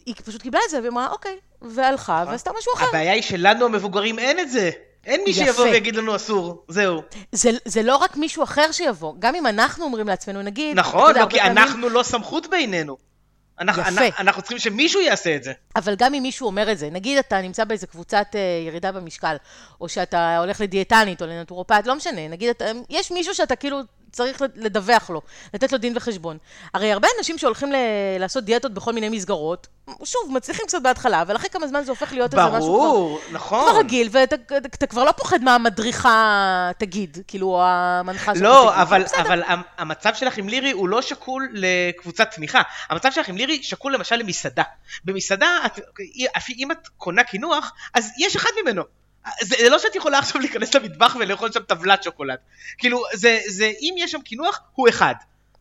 היא 0.06 0.14
פשוט 0.24 0.42
קיבלה 0.42 0.60
את 0.64 0.70
זה, 0.70 0.78
והיא 0.78 0.90
אמרה, 0.90 1.10
אוקיי, 1.10 1.36
והלכה, 1.62 2.24
ועשתה 2.26 2.50
משהו 2.58 2.72
אחר. 2.74 2.86
הבעיה 2.88 3.12
היא 3.12 3.22
שלנו 3.22 3.64
המבוגרים 3.64 4.18
אין 4.18 4.40
את 4.40 4.50
זה. 4.50 4.70
אין 5.06 5.20
מי 5.26 5.32
שיבוא 5.34 5.50
יפה. 5.50 5.62
ויגיד 5.62 5.96
לנו 5.96 6.16
אסור, 6.16 6.64
זהו. 6.68 7.02
זה, 7.32 7.50
זה 7.64 7.82
לא 7.82 7.96
רק 7.96 8.16
מישהו 8.16 8.42
אחר 8.42 8.72
שיבוא, 8.72 9.14
גם 9.18 9.34
אם 9.34 9.46
אנחנו 9.46 9.84
אומרים 9.84 10.08
לעצמנו, 10.08 10.42
נגיד... 10.42 10.78
נכון, 10.78 11.08
יודע, 11.08 11.20
לא, 11.20 11.26
כי 11.30 11.38
פעמים- 11.38 11.58
אנחנו 11.58 11.88
לא 11.88 12.02
סמכות 12.02 12.46
בינינו. 12.50 12.96
אנחנו- 13.60 13.82
יפה. 13.82 13.90
אנחנו- 13.90 14.06
אנחנו 14.18 14.42
צריכים 14.42 14.58
שמישהו 14.58 15.00
יעשה 15.00 15.36
את 15.36 15.44
זה. 15.44 15.52
אבל 15.76 15.94
גם 15.98 16.14
אם 16.14 16.22
מישהו 16.22 16.46
אומר 16.46 16.72
את 16.72 16.78
זה, 16.78 16.88
נגיד 16.90 17.18
אתה 17.18 17.40
נמצא 17.40 17.64
באיזה 17.64 17.86
קבוצת 17.86 18.26
אה, 18.34 18.40
ירידה 18.66 18.92
במשקל, 18.92 19.36
או 19.80 19.88
שאתה 19.88 20.38
הולך 20.38 20.60
לדיאטנית 20.60 21.22
או 21.22 21.26
לנטורופט, 21.26 21.86
לא 21.86 21.94
משנה, 21.94 22.28
נגיד, 22.28 22.48
אתה, 22.48 22.64
יש 22.90 23.10
מישהו 23.12 23.34
שאתה 23.34 23.56
כאילו 23.56 23.78
צריך 24.16 24.42
לדווח 24.56 25.10
לו, 25.10 25.22
לתת 25.54 25.72
לו 25.72 25.78
דין 25.78 25.92
וחשבון. 25.96 26.38
הרי 26.74 26.92
הרבה 26.92 27.08
אנשים 27.18 27.38
שהולכים 27.38 27.72
ל- 27.72 27.76
לעשות 28.18 28.44
דיאטות 28.44 28.74
בכל 28.74 28.92
מיני 28.92 29.08
מסגרות, 29.08 29.66
שוב, 30.04 30.22
מצליחים 30.32 30.66
קצת 30.66 30.82
בהתחלה, 30.82 31.22
אבל 31.22 31.36
אחרי 31.36 31.50
כמה 31.50 31.66
זמן 31.66 31.84
זה 31.84 31.90
הופך 31.90 32.12
להיות 32.12 32.34
איזה 32.34 32.46
משהו. 32.46 32.72
ברור, 32.76 33.20
נכון. 33.32 33.60
כבר 33.70 33.78
רגיל, 33.78 34.08
ואתה 34.12 34.36
אתה 34.74 34.86
כבר 34.86 35.04
לא 35.04 35.12
פוחד 35.12 35.42
מה 35.42 35.54
המדריכה 35.54 36.70
תגיד, 36.78 37.18
כאילו, 37.28 37.46
או 37.46 37.62
המנחה 37.64 38.34
שלך 38.34 38.44
לא, 38.44 38.66
תגיד. 38.70 38.80
אבל, 38.82 39.02
בסדר. 39.04 39.20
אבל 39.20 39.42
המ- 39.46 39.62
המצב 39.78 40.14
שלך 40.14 40.38
עם 40.38 40.48
לירי 40.48 40.70
הוא 40.70 40.88
לא 40.88 41.02
שקול 41.02 41.48
לקבוצת 41.52 42.30
תמיכה. 42.34 42.62
המצב 42.90 43.12
שלך 43.12 43.28
עם 43.28 43.36
לירי 43.36 43.62
שקול 43.62 43.94
למשל 43.94 44.16
למסעדה. 44.16 44.62
במסעדה, 45.04 45.48
את, 45.66 45.78
אם 46.58 46.70
את 46.72 46.88
קונה 46.96 47.24
קינוח, 47.24 47.72
אז 47.94 48.10
יש 48.18 48.36
אחד 48.36 48.50
ממנו. 48.62 48.82
זה, 49.42 49.56
זה 49.58 49.68
לא 49.68 49.78
שאת 49.78 49.94
יכולה 49.94 50.18
עכשיו 50.18 50.40
להיכנס 50.40 50.74
למטבח 50.74 51.16
ולאכול 51.20 51.52
שם 51.52 51.62
טבלת 51.62 52.02
שוקולד. 52.02 52.38
כאילו, 52.78 53.02
זה, 53.14 53.40
זה, 53.48 53.72
אם 53.80 53.94
יש 53.98 54.10
שם 54.12 54.20
קינוח, 54.20 54.60
הוא 54.74 54.88
אחד. 54.88 55.14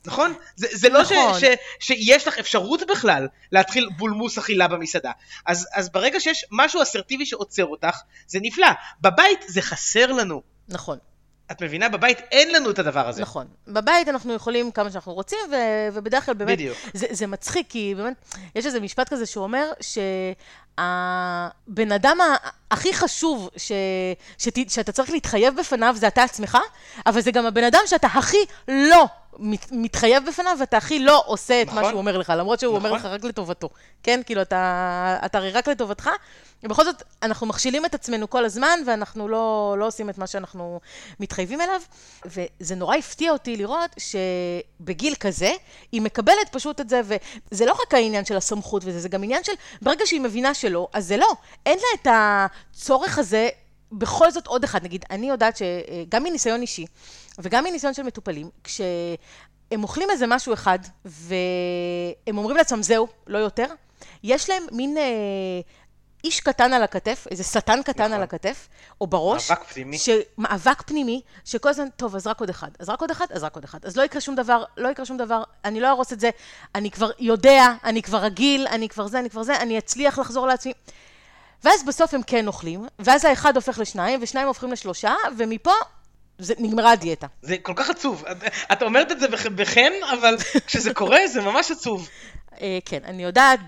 נכון? 0.06 0.34
זה, 0.56 0.68
זה 0.72 0.90
לא 0.90 1.02
נכון. 1.02 1.40
ש, 1.40 1.44
ש, 1.44 1.48
שיש 1.80 2.28
לך 2.28 2.38
אפשרות 2.38 2.82
בכלל 2.90 3.28
להתחיל 3.52 3.90
בולמוס 3.98 4.38
אכילה 4.38 4.68
במסעדה. 4.68 5.12
אז, 5.46 5.68
אז 5.74 5.90
ברגע 5.90 6.20
שיש 6.20 6.46
משהו 6.52 6.82
אסרטיבי 6.82 7.26
שעוצר 7.26 7.66
אותך, 7.66 8.00
זה 8.28 8.40
נפלא. 8.42 8.68
בבית 9.02 9.40
זה 9.48 9.62
חסר 9.62 10.12
לנו. 10.12 10.42
נכון. 10.68 10.98
את 11.52 11.64
מבינה? 11.64 11.90
בבית 11.90 12.20
אין 12.32 12.52
לנו 12.52 12.70
את 12.70 12.80
הדבר 12.80 13.08
הזה. 13.08 13.22
נכון. 13.22 13.48
בבית 13.68 14.10
אנחנו 14.10 14.34
יכולים 14.34 14.72
כמה 14.72 14.92
שאנחנו 14.92 15.14
רוצים, 15.14 15.40
ו- 15.52 15.90
ובדרך 15.94 16.26
כלל 16.26 16.34
באמת... 16.34 16.58
בדיוק. 16.58 16.78
זה, 16.94 17.08
זה 17.12 17.28
מצחיק, 17.28 17.68
כי 17.70 17.94
באמת, 17.98 18.14
יש 18.56 18.66
איזה 18.66 18.80
משפט 18.80 19.10
כזה 19.10 19.26
שאומר 19.26 19.72
שהבן 20.80 21.92
אדם 21.92 22.18
הכי 22.72 22.94
חשוב 22.94 23.50
ש, 23.58 23.72
שת, 24.38 24.70
שאתה 24.70 24.92
צריך 24.92 25.10
להתחייב 25.10 25.56
בפניו 25.60 25.96
זה 25.98 26.08
אתה 26.08 26.24
עצמך, 26.24 26.58
אבל 27.06 27.22
זה 27.22 27.32
גם 27.32 27.46
הבן 27.46 27.64
אדם 27.64 27.80
שאתה 27.86 28.08
הכי 28.08 28.38
לא 28.68 29.06
מת, 29.40 29.68
מתחייב 29.72 30.26
בפניו, 30.28 30.58
ואתה 30.60 30.78
הכי 30.78 31.00
לא 31.00 31.24
עושה 31.26 31.62
את 31.62 31.68
נכון. 31.68 31.82
מה 31.82 31.90
שהוא 31.90 31.98
אומר 31.98 32.18
לך, 32.18 32.34
למרות 32.38 32.60
שהוא 32.60 32.76
אומר 32.76 32.90
נכון. 32.90 33.00
לך 33.00 33.06
רק 33.06 33.24
לטובתו. 33.24 33.70
כן? 34.04 34.22
כאילו, 34.26 34.42
אתה, 34.42 35.18
אתה 35.26 35.38
הרי 35.38 35.52
רק 35.52 35.68
לטובתך, 35.68 36.10
ובכל 36.64 36.86
זאת, 36.86 37.04
אנחנו 37.24 37.48
מכשילים 37.48 37.86
את 37.86 37.96
עצמנו 37.96 38.30
כל 38.30 38.46
הזמן, 38.46 38.80
ואנחנו 38.86 39.28
לא, 39.28 39.76
לא 39.80 39.88
עושים 39.88 40.10
את 40.10 40.18
מה 40.18 40.28
שאנחנו 40.28 40.80
מתחייבים 41.20 41.62
אליו, 41.62 41.82
וזה 42.26 42.76
נורא 42.76 42.96
הפתיע 42.96 43.32
אותי 43.32 43.58
לראות 43.58 43.96
שבגיל 43.98 45.16
כזה, 45.16 45.52
היא 45.92 46.02
מקבלת 46.02 46.50
פשוט 46.52 46.82
את 46.82 46.90
זה, 46.90 47.02
וזה 47.52 47.66
לא 47.66 47.74
רק 47.74 47.94
העניין 47.94 48.26
של 48.26 48.38
הסמכות 48.38 48.82
וזה, 48.86 49.00
זה 49.00 49.10
גם 49.10 49.24
עניין 49.24 49.44
של, 49.44 49.54
ברגע 49.82 50.06
שהיא 50.06 50.22
מבינה 50.22 50.54
שלא, 50.54 50.88
אז 50.94 51.08
זה 51.08 51.18
לא. 51.18 51.36
אין 51.66 51.78
לה 51.78 52.02
את 52.02 52.08
הצורך 52.74 53.18
הזה 53.18 53.50
בכל 53.98 54.32
זאת 54.32 54.48
עוד 54.48 54.64
אחד. 54.64 54.84
נגיד, 54.84 55.06
אני 55.12 55.30
יודעת 55.30 55.58
שגם 55.58 56.24
מניסיון 56.24 56.62
אישי, 56.62 56.86
וגם 57.40 57.64
מניסיון 57.64 57.94
של 57.94 58.04
מטופלים, 58.04 58.50
כשהם 58.64 59.84
אוכלים 59.84 60.10
איזה 60.10 60.28
משהו 60.28 60.54
אחד, 60.54 60.80
והם 61.06 62.38
אומרים 62.38 62.58
לעצמם, 62.58 62.84
זהו, 62.84 63.08
לא 63.28 63.38
יותר, 63.38 63.68
יש 64.24 64.50
להם 64.50 64.64
מין... 64.72 64.98
אה, 64.98 65.04
איש 66.26 66.40
קטן 66.40 66.74
על 66.74 66.84
הכתף, 66.84 67.28
איזה 67.32 67.44
שטן 67.44 67.84
קטן 67.84 68.04
נכון. 68.04 68.14
על 68.14 68.24
הכתף, 68.24 68.68
או 69.02 69.08
בראש. 69.08 69.52
מאבק 69.52 69.64
פנימי. 69.64 69.98
ש... 69.98 70.10
מאבק 70.38 70.82
פנימי, 70.82 71.22
שכל 71.46 71.70
הזמן, 71.70 71.90
טוב, 71.96 72.16
אז 72.16 72.28
רק 72.28 72.40
עוד 72.40 72.50
אחד, 72.50 72.68
אז 72.80 72.90
רק 72.90 73.02
עוד 73.02 73.12
אחד, 73.12 73.26
אז 73.30 73.44
רק 73.44 73.56
עוד 73.56 73.64
אחד. 73.64 73.86
אז 73.86 73.98
לא 73.98 74.04
יקרה 74.04 74.22
שום 74.22 74.36
דבר, 74.36 74.64
לא 74.78 74.90
יקרה 74.90 75.06
שום 75.06 75.18
דבר, 75.18 75.44
אני 75.66 75.80
לא 75.80 75.90
ארוס 75.90 76.14
את 76.14 76.20
זה, 76.20 76.30
אני 76.76 76.92
כבר 76.92 77.12
יודע, 77.20 77.74
אני 77.84 78.02
כבר 78.02 78.18
רגיל, 78.18 78.68
אני 78.68 78.90
כבר 78.90 79.08
זה, 79.08 79.20
אני 79.20 79.30
כבר 79.30 79.44
זה, 79.44 79.56
אני 79.56 79.78
אצליח 79.78 80.20
לחזור 80.20 80.48
לעצמי. 80.48 80.74
ואז 81.66 81.84
בסוף 81.86 82.14
הם 82.14 82.22
כן 82.28 82.48
אוכלים, 82.48 82.88
ואז 83.00 83.26
האחד 83.26 83.56
הופך 83.56 83.80
לשניים, 83.80 84.20
ושניים 84.24 84.48
הופכים 84.48 84.72
לשלושה, 84.72 85.14
ומפה 85.38 85.72
זה, 86.40 86.54
נגמרה 86.58 86.92
הדיאטה. 86.92 87.28
זה 87.42 87.58
כל 87.58 87.74
כך 87.76 87.90
עצוב. 87.90 88.24
את, 88.74 88.84
אומרת 88.84 89.12
את 89.12 89.20
זה 89.20 89.28
בח- 89.28 89.46
בחן, 89.48 89.92
אבל 90.14 90.36
כשזה 90.68 90.94
קורה 90.94 91.28
זה 91.28 91.42
ממש 91.42 91.72
עצוב. 91.72 92.10
אה, 92.62 92.78
כן, 92.86 93.00
אני 93.06 93.24
יודעת, 93.24 93.60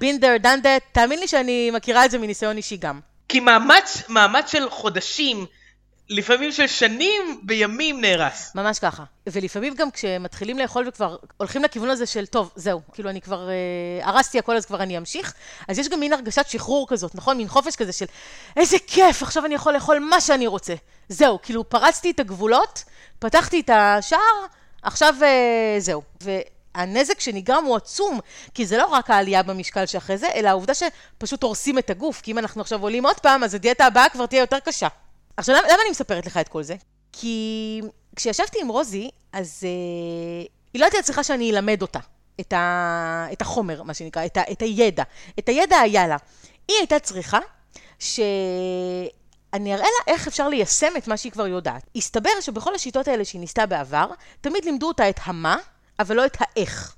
done 0.41 0.63
that, 0.63 0.81
תאמין 0.91 1.19
לי 1.19 1.27
שאני 1.27 1.71
מכירה 1.71 2.05
את 2.05 2.11
זה 2.11 2.17
מניסיון 2.17 2.57
אישי 2.57 2.77
גם. 2.77 2.99
כי 3.29 3.39
מאמץ, 3.39 4.03
מאמץ 4.09 4.51
של 4.51 4.69
חודשים 4.69 5.45
לפעמים 6.09 6.51
של 6.51 6.67
שנים 6.67 7.41
בימים 7.43 8.01
נהרס. 8.01 8.51
ממש 8.55 8.79
ככה. 8.79 9.03
ולפעמים 9.27 9.73
גם 9.75 9.91
כשמתחילים 9.91 10.59
לאכול 10.59 10.87
וכבר 10.87 11.15
הולכים 11.37 11.63
לכיוון 11.63 11.89
הזה 11.89 12.05
של, 12.05 12.25
טוב, 12.25 12.51
זהו, 12.55 12.81
כאילו 12.93 13.09
אני 13.09 13.21
כבר 13.21 13.49
אה, 13.49 14.07
הרסתי 14.07 14.39
הכל 14.39 14.55
אז 14.55 14.65
כבר 14.65 14.83
אני 14.83 14.97
אמשיך, 14.97 15.33
אז 15.67 15.79
יש 15.79 15.89
גם 15.89 15.99
מין 15.99 16.13
הרגשת 16.13 16.45
שחרור 16.47 16.87
כזאת, 16.89 17.15
נכון? 17.15 17.37
מין 17.37 17.47
חופש 17.47 17.75
כזה 17.75 17.93
של, 17.93 18.05
איזה 18.57 18.77
כיף, 18.87 19.23
עכשיו 19.23 19.45
אני 19.45 19.55
יכול 19.55 19.73
לאכול 19.73 19.99
מה 19.99 20.21
שאני 20.21 20.47
רוצה. 20.47 20.73
זהו, 21.09 21.39
כאילו 21.41 21.69
פרצתי 21.69 22.11
את 22.11 22.19
הגבולות, 22.19 22.83
פתחתי 23.19 23.59
את 23.59 23.69
השער, 23.73 24.45
עכשיו 24.81 25.15
אה, 25.21 25.75
זהו. 25.79 26.01
והנזק 26.21 27.19
שנגרם 27.19 27.65
הוא 27.65 27.75
עצום, 27.75 28.19
כי 28.53 28.65
זה 28.65 28.77
לא 28.77 28.85
רק 28.85 29.09
העלייה 29.09 29.43
במשקל 29.43 29.85
שאחרי 29.85 30.17
זה, 30.17 30.27
אלא 30.35 30.49
העובדה 30.49 30.73
שפשוט 30.73 31.43
הורסים 31.43 31.77
את 31.77 31.89
הגוף, 31.89 32.21
כי 32.21 32.31
אם 32.31 32.37
אנחנו 32.37 32.61
עכשיו 32.61 32.81
עולים 32.81 33.05
עוד 33.05 33.19
פעם, 33.19 33.43
אז 33.43 33.53
הדיאטה 33.53 33.85
הבאה 33.85 34.09
כבר 34.09 34.25
תהיה 34.25 34.39
יותר 34.39 34.59
קשה. 34.59 34.87
עכשיו, 35.37 35.55
למה, 35.55 35.67
למה 35.67 35.81
אני 35.81 35.89
מספרת 35.89 36.25
לך 36.25 36.37
את 36.37 36.47
כל 36.47 36.63
זה? 36.63 36.75
כי 37.11 37.81
כשישבתי 38.15 38.61
עם 38.61 38.67
רוזי, 38.67 39.09
אז 39.33 39.63
uh, 39.63 40.49
היא 40.73 40.79
לא 40.79 40.85
הייתה 40.85 41.01
צריכה 41.01 41.23
שאני 41.23 41.51
אלמד 41.51 41.81
אותה 41.81 41.99
את, 42.39 42.53
ה, 42.53 43.27
את 43.33 43.41
החומר, 43.41 43.83
מה 43.83 43.93
שנקרא, 43.93 44.25
את, 44.25 44.37
ה, 44.37 44.41
את 44.51 44.61
הידע. 44.61 45.03
את 45.39 45.49
הידע 45.49 45.77
היה 45.79 46.07
לה. 46.07 46.17
היא 46.67 46.77
הייתה 46.77 46.99
צריכה 46.99 47.39
שאני 47.99 49.73
אראה 49.73 49.77
לה 49.77 50.13
איך 50.13 50.27
אפשר 50.27 50.49
ליישם 50.49 50.93
את 50.97 51.07
מה 51.07 51.17
שהיא 51.17 51.31
כבר 51.31 51.47
יודעת. 51.47 51.89
הסתבר 51.95 52.29
שבכל 52.41 52.75
השיטות 52.75 53.07
האלה 53.07 53.25
שהיא 53.25 53.41
ניסתה 53.41 53.65
בעבר, 53.65 54.07
תמיד 54.41 54.65
לימדו 54.65 54.87
אותה 54.87 55.09
את 55.09 55.19
המה, 55.23 55.57
אבל 55.99 56.15
לא 56.15 56.25
את 56.25 56.37
האיך. 56.39 56.95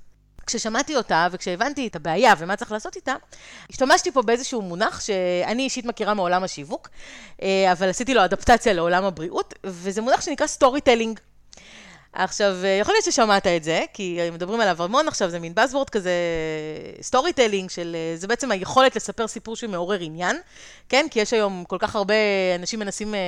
כששמעתי 0.49 0.95
אותה 0.95 1.27
וכשהבנתי 1.31 1.87
את 1.87 1.95
הבעיה 1.95 2.33
ומה 2.37 2.55
צריך 2.55 2.71
לעשות 2.71 2.95
איתה, 2.95 3.13
השתמשתי 3.69 4.11
פה 4.11 4.21
באיזשהו 4.21 4.61
מונח 4.61 5.01
שאני 5.01 5.63
אישית 5.63 5.85
מכירה 5.85 6.13
מעולם 6.13 6.43
השיווק, 6.43 6.89
אה, 7.41 7.71
אבל 7.71 7.89
עשיתי 7.89 8.13
לו 8.13 8.25
אדפטציה 8.25 8.73
לעולם 8.73 9.03
הבריאות, 9.03 9.53
וזה 9.63 10.01
מונח 10.01 10.21
שנקרא 10.21 10.47
storytelling. 10.47 11.19
עכשיו, 12.13 12.55
אה, 12.63 12.69
יכול 12.69 12.93
להיות 12.93 13.05
ששמעת 13.05 13.47
את 13.47 13.63
זה, 13.63 13.83
כי 13.93 14.19
מדברים 14.31 14.61
עליו 14.61 14.83
המון 14.83 15.07
עכשיו, 15.07 15.29
זה 15.29 15.39
מין 15.39 15.53
buzzword 15.57 15.89
כזה, 15.91 16.11
storytelling, 17.01 17.69
של, 17.69 17.95
אה, 17.95 18.17
זה 18.17 18.27
בעצם 18.27 18.51
היכולת 18.51 18.95
לספר 18.95 19.27
סיפור 19.27 19.55
שמעורר 19.55 19.99
עניין, 19.99 20.37
כן? 20.89 21.05
כי 21.11 21.19
יש 21.19 21.33
היום 21.33 21.63
כל 21.67 21.77
כך 21.79 21.95
הרבה 21.95 22.13
אנשים 22.55 22.79
מנסים 22.79 23.15
אה, 23.15 23.19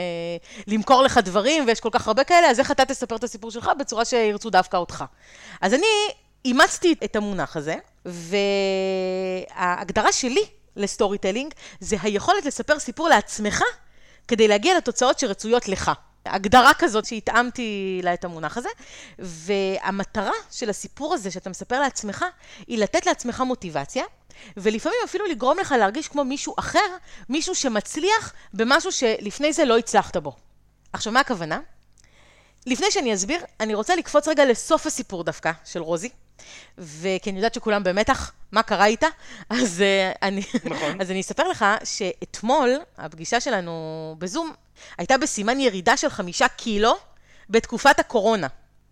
למכור 0.68 1.04
לך 1.04 1.18
דברים, 1.18 1.64
ויש 1.68 1.80
כל 1.80 1.90
כך 1.92 2.08
הרבה 2.08 2.24
כאלה, 2.24 2.50
אז 2.50 2.60
איך 2.60 2.72
אתה 2.72 2.86
תספר 2.86 3.16
את 3.16 3.24
הסיפור 3.24 3.52
שלך 3.52 3.72
בצורה 3.80 4.06
שירצו 4.06 4.50
דווקא 4.50 4.78
אותך. 4.78 5.04
אז 5.62 5.74
אני 5.74 5.88
אימצתי 6.46 6.96
את 7.04 7.16
המונח 7.16 7.58
הזה, 7.58 7.76
וההגדרה 9.56 10.12
שלי 10.12 10.46
ל 10.76 11.18
storytelling 11.18 11.54
זה 11.80 11.96
היכולת 12.02 12.46
לספר 12.46 12.80
סיפור 12.80 13.10
לעצמך 13.10 13.64
כדי 14.28 14.48
להגיע 14.48 14.78
לתוצאות 14.78 15.20
שרצויות 15.20 15.68
לך. 15.68 15.92
הגדרה 16.26 16.74
כזאת 16.74 17.06
שהתאמתי 17.06 18.00
לה 18.04 18.14
את 18.14 18.26
המונח 18.26 18.58
הזה, 18.58 18.70
והמטרה 19.20 20.32
של 20.52 20.70
הסיפור 20.70 21.14
הזה 21.14 21.32
שאתה 21.32 21.50
מספר 21.50 21.80
לעצמך, 21.80 22.26
היא 22.68 22.78
לתת 22.78 23.06
לעצמך 23.06 23.42
מוטיבציה, 23.42 24.04
ולפעמים 24.58 24.98
אפילו 25.06 25.26
לגרום 25.26 25.60
לך 25.60 25.76
להרגיש 25.80 26.08
כמו 26.08 26.24
מישהו 26.24 26.56
אחר, 26.60 26.80
מישהו 27.30 27.56
שמצליח 27.56 28.34
במשהו 28.54 28.92
שלפני 28.92 29.54
זה 29.54 29.66
לא 29.66 29.78
הצלחת 29.78 30.18
בו. 30.18 30.36
עכשיו, 30.94 31.14
מה 31.14 31.20
הכוונה? 31.20 31.60
לפני 32.66 32.92
שאני 32.92 33.14
אסביר, 33.14 33.40
אני 33.60 33.74
רוצה 33.74 33.96
לקפוץ 33.96 34.28
רגע 34.28 34.46
לסוף 34.46 34.86
הסיפור 34.86 35.24
דווקא 35.24 35.52
של 35.66 35.82
רוזי, 35.82 36.10
וכי 36.78 37.30
אני 37.30 37.38
יודעת 37.38 37.54
שכולם 37.54 37.84
במתח, 37.84 38.32
מה 38.52 38.64
קרה 38.64 38.86
איתה, 38.86 39.08
אז, 39.50 39.84
uh, 39.84 40.18
אני, 40.22 40.42
נכון. 40.64 40.96
אז 41.02 41.12
אני 41.12 41.22
אספר 41.22 41.48
לך 41.48 41.66
שאתמול, 41.84 42.70
הפגישה 42.98 43.40
שלנו 43.40 44.16
בזום, 44.20 44.54
הייתה 44.98 45.18
בסימן 45.18 45.60
ירידה 45.60 45.98
של 45.98 46.10
חמישה 46.10 46.48
קילו 46.48 46.94
בתקופת 47.50 48.00
הקורונה. 48.00 48.48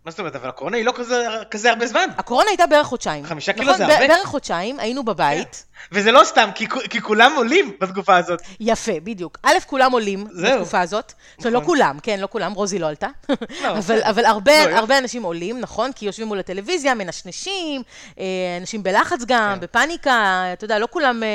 מה 0.05 0.11
זאת 0.11 0.19
אומרת, 0.19 0.35
אבל 0.35 0.49
הקורונה 0.49 0.77
היא 0.77 0.85
לא 0.85 0.93
כזה, 0.95 1.27
כזה 1.51 1.69
הרבה 1.69 1.87
זמן. 1.87 2.09
הקורונה 2.17 2.49
הייתה 2.49 2.67
בערך 2.67 2.87
חודשיים. 2.87 3.25
חמישה 3.25 3.53
קילו 3.53 3.65
נכון, 3.65 3.77
זה 3.77 3.93
הרבה? 3.93 4.07
בערך 4.07 4.27
חודשיים, 4.27 4.79
היינו 4.79 5.05
בבית. 5.05 5.51
כן. 5.51 5.68
וזה 5.91 6.11
לא 6.11 6.21
סתם, 6.23 6.49
כי, 6.55 6.67
כי 6.89 7.01
כולם 7.01 7.33
עולים 7.35 7.71
בתקופה 7.81 8.17
הזאת. 8.17 8.41
יפה, 8.59 8.91
בדיוק. 9.03 9.37
א', 9.43 9.53
כולם 9.65 9.91
עולים 9.91 10.27
זהו. 10.31 10.53
בתקופה 10.53 10.81
הזאת. 10.81 11.13
נכון. 11.39 11.53
לא 11.53 11.61
כולם, 11.65 11.97
כן, 12.03 12.19
לא 12.19 12.27
כולם, 12.31 12.53
רוזי 12.53 12.79
לא 12.79 12.87
עלתה. 12.87 13.07
לא, 13.29 13.37
אבל, 13.79 14.03
אבל 14.03 14.25
הרבה, 14.25 14.65
לא, 14.65 14.75
הרבה 14.75 14.97
אנשים 14.97 15.23
עולים, 15.23 15.59
נכון? 15.59 15.91
כי 15.91 16.05
יושבים 16.05 16.27
מול 16.27 16.39
הטלוויזיה, 16.39 16.95
מנשנשים, 16.95 17.81
אה, 18.19 18.25
אנשים 18.61 18.83
בלחץ 18.83 19.19
גם, 19.27 19.53
כן. 19.53 19.59
בפאניקה, 19.59 20.43
אתה 20.53 20.65
יודע, 20.65 20.79
לא 20.79 20.87
כולם 20.91 21.23
אה, 21.23 21.27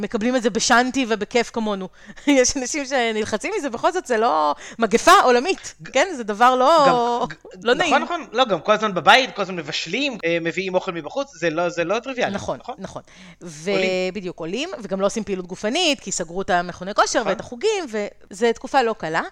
מקבלים 0.00 0.36
את 0.36 0.42
זה 0.42 0.50
בשאנטי 0.50 1.06
ובכיף 1.08 1.50
כמונו. 1.50 1.88
יש 2.26 2.56
אנשים 2.56 2.84
שנלחצים 2.84 3.52
מזה, 3.58 3.70
בכל 3.70 3.92
זאת 3.92 4.06
זה 4.06 4.16
לא 4.16 4.54
מגפה 4.78 5.12
עולמית, 5.22 5.74
כן? 5.92 6.08
זה 6.16 6.24
דבר 6.24 6.54
לא, 6.54 6.84
גם, 6.88 6.94
לא 7.62 7.74
נעים. 7.74 7.94
נכון, 7.94 8.02
נכון. 8.02 8.26
לא, 8.32 8.44
גם 8.44 8.60
כל 8.60 8.72
הזמן 8.72 8.94
בבית, 8.94 9.36
כל 9.36 9.42
הזמן 9.42 9.56
מבשלים, 9.56 10.18
אה, 10.24 10.38
מביאים 10.40 10.74
אוכל 10.74 10.92
מבחוץ, 10.92 11.36
זה 11.36 11.50
לא, 11.50 11.68
זה 11.68 11.84
לא 11.84 11.98
טריוויאלי. 11.98 12.34
נכון, 12.34 12.58
נכון. 12.58 12.74
נכון. 12.78 13.02
ובדיוק 13.42 13.73
עולים, 14.36 14.70
וגם 14.82 15.00
לא 15.00 15.06
עושים 15.06 15.24
פעילות 15.24 15.46
גופנית, 15.46 16.00
כי 16.00 16.12
סגרו 16.12 16.42
את 16.42 16.50
המכוני 16.50 16.94
כושר 16.94 17.20
נכון. 17.20 17.32
ואת 17.32 17.40
החוגים, 17.40 17.84
וזו 18.30 18.46
תקופה 18.54 18.82
לא 18.82 18.94
קלה. 18.98 19.22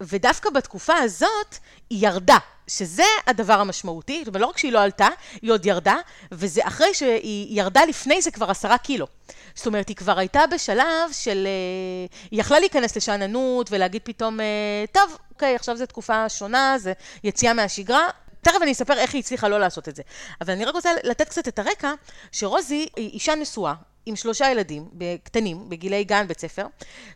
ודווקא 0.00 0.50
בתקופה 0.50 0.94
הזאת 0.94 1.56
היא 1.90 2.06
ירדה, 2.06 2.38
שזה 2.66 3.04
הדבר 3.26 3.60
המשמעותי, 3.60 4.18
זאת 4.18 4.28
אומרת, 4.28 4.40
לא 4.42 4.46
רק 4.46 4.58
שהיא 4.58 4.72
לא 4.72 4.82
עלתה, 4.82 5.08
היא 5.42 5.52
עוד 5.52 5.66
ירדה, 5.66 5.96
וזה 6.32 6.60
אחרי 6.64 6.94
שהיא 6.94 7.58
ירדה 7.58 7.84
לפני 7.84 8.22
זה 8.22 8.30
כבר 8.30 8.50
עשרה 8.50 8.78
קילו. 8.78 9.06
זאת 9.54 9.66
אומרת, 9.66 9.88
היא 9.88 9.96
כבר 9.96 10.18
הייתה 10.18 10.40
בשלב 10.54 11.12
של... 11.12 11.46
אה, 11.46 12.16
היא 12.30 12.40
יכלה 12.40 12.58
להיכנס 12.58 12.96
לשאננות 12.96 13.68
ולהגיד 13.70 14.02
פתאום, 14.04 14.40
אה, 14.40 14.84
טוב, 14.92 15.16
אוקיי, 15.30 15.54
עכשיו 15.54 15.76
זו 15.76 15.86
תקופה 15.86 16.28
שונה, 16.28 16.78
זה 16.78 16.92
יציאה 17.24 17.54
מהשגרה, 17.54 18.08
תכף 18.42 18.62
אני 18.62 18.72
אספר 18.72 18.98
איך 18.98 19.14
היא 19.14 19.20
הצליחה 19.20 19.48
לא 19.48 19.60
לעשות 19.60 19.88
את 19.88 19.96
זה. 19.96 20.02
אבל 20.40 20.52
אני 20.52 20.64
רק 20.64 20.74
רוצה 20.74 20.90
לתת 21.04 21.28
קצת 21.28 21.48
את 21.48 21.58
הרקע, 21.58 21.92
שרוזי 22.32 22.86
היא 22.96 23.10
אישה 23.10 23.34
נשואה. 23.34 23.74
עם 24.06 24.16
שלושה 24.16 24.50
ילדים 24.50 24.88
קטנים, 25.22 25.68
בגילי 25.68 26.04
גן, 26.04 26.26
בית 26.28 26.40
ספר, 26.40 26.66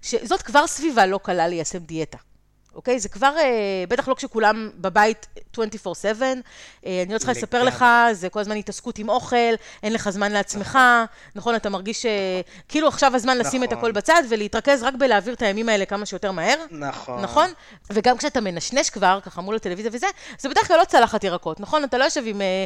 שזאת 0.03 0.43
כבר 0.43 0.67
סביבה 0.67 1.07
לא 1.07 1.21
קלה 1.23 1.49
ליישם 1.49 1.79
דיאטה. 1.79 2.19
אוקיי? 2.75 2.99
זה 2.99 3.09
כבר, 3.09 3.35
אה, 3.39 3.85
בטח 3.89 4.09
לא 4.09 4.15
כשכולם 4.15 4.71
בבית 4.77 5.27
24/7. 5.57 6.43
אה, 6.87 7.03
אני 7.07 7.13
לא 7.13 7.19
צריכה 7.19 7.33
לספר 7.33 7.63
לך, 7.63 7.85
זה 8.13 8.29
כל 8.29 8.41
הזמן 8.41 8.57
התעסקות 8.57 8.99
עם 8.99 9.09
אוכל, 9.09 9.55
אין 9.83 9.93
לך 9.93 10.11
זמן 10.11 10.33
לעצמך, 10.33 10.79
נכון? 11.35 11.55
אתה 11.55 11.69
מרגיש 11.69 12.07
שכאילו 12.07 12.89
עכשיו 12.89 13.17
הזמן 13.17 13.39
לשים 13.39 13.65
את 13.65 13.73
הכל 13.73 13.79
נכון. 13.79 13.93
בצד 13.93 14.23
ולהתרכז 14.29 14.83
רק 14.83 14.95
בלהעביר 14.95 15.35
את 15.35 15.43
הימים 15.43 15.69
האלה 15.69 15.85
כמה 15.85 16.07
שיותר 16.07 16.33
מהר. 16.33 16.57
נכון. 16.71 17.23
נכון? 17.23 17.51
וגם 17.93 18.17
כשאתה 18.17 18.41
מנשנש 18.41 18.91
כבר, 18.91 19.19
ככה 19.23 19.41
מול 19.41 19.57
הטלוויזיה 19.57 19.91
וזה, 19.95 20.07
זה 20.39 20.49
בדרך 20.49 20.69
כלל 20.69 20.79
לא 20.79 20.85
צלחת 20.85 21.25
ירקות, 21.25 21.61
נכון? 21.61 21.85
אתה 21.85 21.99
לא 21.99 22.05
יושב 22.05 22.23
עם 22.27 22.41
אה, 22.41 22.65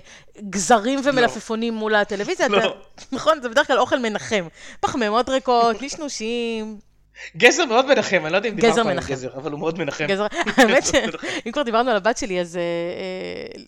גזרים 0.51 1.01
ומלפפונים 1.05 1.75
מול 1.75 1.95
הטלוויזיה, 1.95 2.49
לא. 2.49 2.75
נכון? 3.13 3.43
זה 3.43 3.49
בדרך 3.49 3.67
כלל 3.67 3.79
אוכל 3.79 3.99
מנחם. 3.99 4.49
פחמימות 4.81 5.29
ריקות, 5.29 5.77
נשנושים. 5.83 6.88
גזר 7.37 7.65
מאוד 7.65 7.87
מנחם, 7.87 8.21
אני 8.25 8.33
לא 8.33 8.37
יודע 8.37 8.49
אם 8.49 8.55
דיברנו 8.55 8.91
על 8.91 9.01
גזר, 9.01 9.35
אבל 9.37 9.53
הוא 9.53 9.61
מאוד 9.61 9.79
מנחם. 9.79 10.07
גזר, 10.07 10.27
האמת 10.57 10.87
שאם 10.87 11.53
כבר 11.53 11.63
דיברנו 11.63 11.91
על 11.91 11.97
הבת 11.97 12.19
שלי, 12.19 12.41
אז 12.41 12.57
אה, 12.57 12.61
אה, 12.61 13.63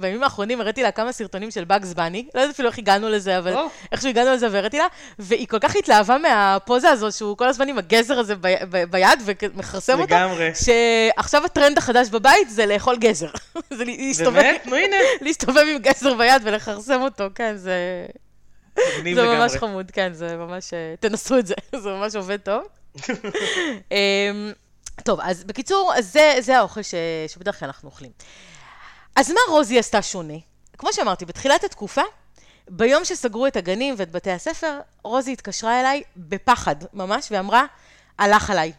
בימים 0.00 0.22
האחרונים 0.22 0.60
הראיתי 0.60 0.82
לה 0.82 0.90
כמה 0.90 1.12
סרטונים 1.12 1.50
של 1.50 1.64
באגס 1.64 1.92
בני, 1.92 2.26
לא 2.34 2.40
יודעת 2.40 2.54
אפילו 2.54 2.68
איך 2.68 2.78
הגענו 2.78 3.08
לזה, 3.08 3.38
אבל 3.38 3.54
איכשהו 3.92 4.08
הגענו 4.08 4.30
לזה 4.30 4.48
והראיתי 4.50 4.78
לה, 4.78 4.86
והיא 5.18 5.46
כל 5.48 5.58
כך 5.58 5.76
התלהבה 5.76 6.18
מהפוזה 6.18 6.90
הזו, 6.90 7.12
שהוא 7.12 7.36
כל 7.36 7.48
הזמן 7.48 7.68
עם 7.68 7.78
הגזר 7.78 8.18
הזה 8.18 8.34
ביד 8.90 9.18
ומכרסם 9.24 10.00
אותה, 10.00 10.26
לגמרי. 10.26 10.50
שעכשיו 10.54 11.44
הטרנד 11.44 11.78
החדש 11.78 12.08
בבית 12.08 12.50
זה 12.50 12.66
לאכול 12.66 12.96
גזר. 12.96 13.30
זה 13.76 13.84
להסתובב, 13.84 14.32
באמת? 14.32 14.66
נו 14.66 14.76
הנה. 14.76 14.96
להסתובב 15.22 15.64
עם 15.74 15.78
גזר 15.78 16.14
ביד 16.14 16.42
ולכרסם 16.44 17.00
אותו, 17.00 17.24
כן, 17.34 17.56
זה... 17.56 18.06
זה 19.14 19.24
ממש 19.24 19.52
חמוד, 19.52 19.90
כן, 19.90 20.12
זה 20.12 20.36
ממש... 20.36 20.74
אה, 20.74 20.94
תנסו 21.00 21.38
את 21.38 21.46
זה, 21.46 21.54
זה 21.76 21.90
ממש 21.90 22.16
עובד 22.16 22.36
טוב. 22.36 22.62
אמ, 23.92 24.52
טוב, 25.04 25.20
אז 25.22 25.44
בקיצור, 25.44 25.92
זה, 26.00 26.34
זה 26.40 26.58
האוכל 26.58 26.82
ש, 26.82 26.94
שבדרך 27.28 27.58
כלל 27.58 27.66
אנחנו 27.66 27.88
אוכלים. 27.88 28.10
אז 29.16 29.30
מה 29.30 29.40
רוזי 29.48 29.78
עשתה 29.78 30.02
שונה? 30.02 30.34
כמו 30.78 30.92
שאמרתי, 30.92 31.24
בתחילת 31.24 31.64
התקופה, 31.64 32.02
ביום 32.68 33.04
שסגרו 33.04 33.46
את 33.46 33.56
הגנים 33.56 33.94
ואת 33.98 34.10
בתי 34.10 34.30
הספר, 34.30 34.80
רוזי 35.04 35.32
התקשרה 35.32 35.80
אליי 35.80 36.02
בפחד 36.16 36.76
ממש, 36.92 37.28
ואמרה, 37.30 37.64
הלך 38.18 38.50
עליי. 38.50 38.72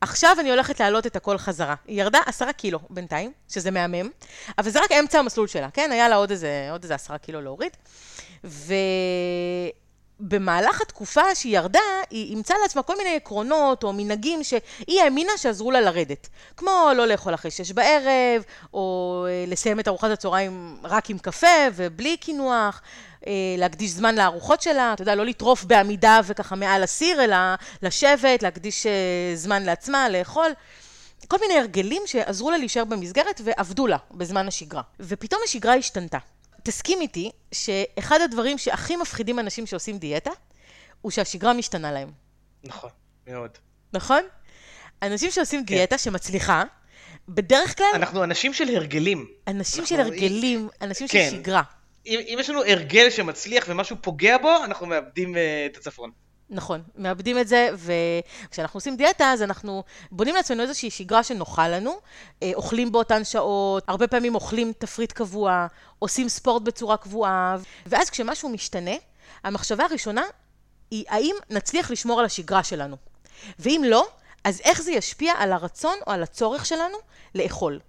עכשיו 0.00 0.36
אני 0.40 0.50
הולכת 0.50 0.80
להעלות 0.80 1.06
את 1.06 1.16
הכל 1.16 1.38
חזרה. 1.38 1.74
היא 1.86 2.00
ירדה 2.00 2.18
עשרה 2.26 2.52
קילו 2.52 2.78
בינתיים, 2.90 3.32
שזה 3.48 3.70
מהמם, 3.70 4.10
אבל 4.58 4.70
זה 4.70 4.80
רק 4.80 4.92
אמצע 4.92 5.18
המסלול 5.18 5.46
שלה, 5.46 5.70
כן? 5.70 5.90
היה 5.92 6.08
לה 6.08 6.16
עוד 6.16 6.30
איזה, 6.30 6.68
עוד 6.72 6.82
איזה 6.82 6.94
עשרה 6.94 7.18
קילו 7.18 7.40
להוריד. 7.40 7.72
ו... 8.44 8.74
במהלך 10.22 10.80
התקופה 10.80 11.34
שהיא 11.34 11.56
ירדה, 11.56 11.80
היא 12.10 12.30
אימצה 12.30 12.54
לעצמה 12.62 12.82
כל 12.82 12.96
מיני 12.96 13.16
עקרונות 13.16 13.84
או 13.84 13.92
מנהגים 13.92 14.44
שהיא 14.44 15.02
האמינה 15.02 15.32
שעזרו 15.36 15.70
לה 15.70 15.80
לרדת. 15.80 16.28
כמו 16.56 16.90
לא 16.96 17.06
לאכול 17.06 17.34
אחרי 17.34 17.50
שש 17.50 17.72
בערב, 17.72 18.42
או 18.74 19.26
אה, 19.28 19.44
לסיים 19.48 19.80
את 19.80 19.88
ארוחת 19.88 20.10
הצהריים 20.10 20.76
רק 20.84 21.10
עם 21.10 21.18
קפה 21.18 21.46
ובלי 21.74 22.16
קינוח, 22.16 22.82
אה, 23.26 23.32
להקדיש 23.58 23.90
זמן 23.90 24.14
לארוחות 24.14 24.62
שלה, 24.62 24.92
אתה 24.92 25.02
יודע, 25.02 25.14
לא 25.14 25.26
לטרוף 25.26 25.64
בעמידה 25.64 26.20
וככה 26.24 26.56
מעל 26.56 26.82
הסיר, 26.82 27.24
אלא 27.24 27.36
לשבת, 27.82 28.42
להקדיש 28.42 28.86
אה, 28.86 28.92
זמן 29.34 29.62
לעצמה, 29.62 30.08
לאכול. 30.08 30.50
כל 31.28 31.36
מיני 31.40 31.58
הרגלים 31.58 32.02
שעזרו 32.06 32.50
לה 32.50 32.58
להישאר 32.58 32.84
במסגרת 32.84 33.40
ועבדו 33.44 33.86
לה 33.86 33.96
בזמן 34.10 34.48
השגרה. 34.48 34.82
ופתאום 35.00 35.40
השגרה 35.44 35.74
השתנתה. 35.74 36.18
תסכים 36.62 37.00
איתי 37.00 37.30
שאחד 37.52 38.20
הדברים 38.20 38.58
שהכי 38.58 38.96
מפחידים 38.96 39.38
אנשים 39.38 39.66
שעושים 39.66 39.98
דיאטה, 39.98 40.30
הוא 41.00 41.10
שהשגרה 41.10 41.52
משתנה 41.52 41.92
להם. 41.92 42.10
נכון, 42.64 42.90
מאוד. 43.26 43.50
נכון? 43.92 44.22
אנשים 45.02 45.30
שעושים 45.30 45.60
כן. 45.66 45.74
דיאטה 45.74 45.98
שמצליחה, 45.98 46.62
בדרך 47.28 47.76
כלל 47.76 47.86
אנחנו 47.94 48.24
אנשים 48.24 48.54
של 48.54 48.76
הרגלים. 48.76 49.26
אנשים 49.48 49.86
של 49.86 50.00
הרגלים, 50.00 50.68
אנשים 50.82 51.08
של 51.08 51.12
כן. 51.12 51.28
שגרה. 51.30 51.62
אם, 52.06 52.20
אם 52.28 52.36
יש 52.40 52.50
לנו 52.50 52.64
הרגל 52.64 53.10
שמצליח 53.10 53.64
ומשהו 53.68 53.96
פוגע 54.00 54.38
בו, 54.38 54.64
אנחנו 54.64 54.86
מאבדים 54.86 55.36
אה, 55.36 55.66
את 55.66 55.76
הצפון. 55.76 56.10
נכון, 56.52 56.82
מאבדים 56.96 57.38
את 57.38 57.48
זה, 57.48 57.68
וכשאנחנו 58.48 58.76
עושים 58.76 58.96
דיאטה, 58.96 59.32
אז 59.32 59.42
אנחנו 59.42 59.82
בונים 60.10 60.34
לעצמנו 60.34 60.62
איזושהי 60.62 60.90
שגרה 60.90 61.22
שנוחה 61.22 61.68
לנו, 61.68 61.94
אה, 62.42 62.50
אוכלים 62.54 62.92
באותן 62.92 63.24
שעות, 63.24 63.84
הרבה 63.88 64.06
פעמים 64.06 64.34
אוכלים 64.34 64.72
תפריט 64.78 65.12
קבוע, 65.12 65.66
עושים 65.98 66.28
ספורט 66.28 66.62
בצורה 66.62 66.96
קבועה, 66.96 67.56
ואז 67.86 68.10
כשמשהו 68.10 68.48
משתנה, 68.48 68.94
המחשבה 69.44 69.84
הראשונה 69.84 70.22
היא 70.90 71.04
האם 71.08 71.36
נצליח 71.50 71.90
לשמור 71.90 72.20
על 72.20 72.26
השגרה 72.26 72.64
שלנו. 72.64 72.96
ואם 73.58 73.82
לא, 73.86 74.06
אז 74.44 74.60
איך 74.64 74.82
זה 74.82 74.92
ישפיע 74.92 75.32
על 75.38 75.52
הרצון 75.52 75.96
או 76.06 76.12
על 76.12 76.22
הצורך 76.22 76.66
שלנו 76.66 76.98
לאכול. 77.34 77.80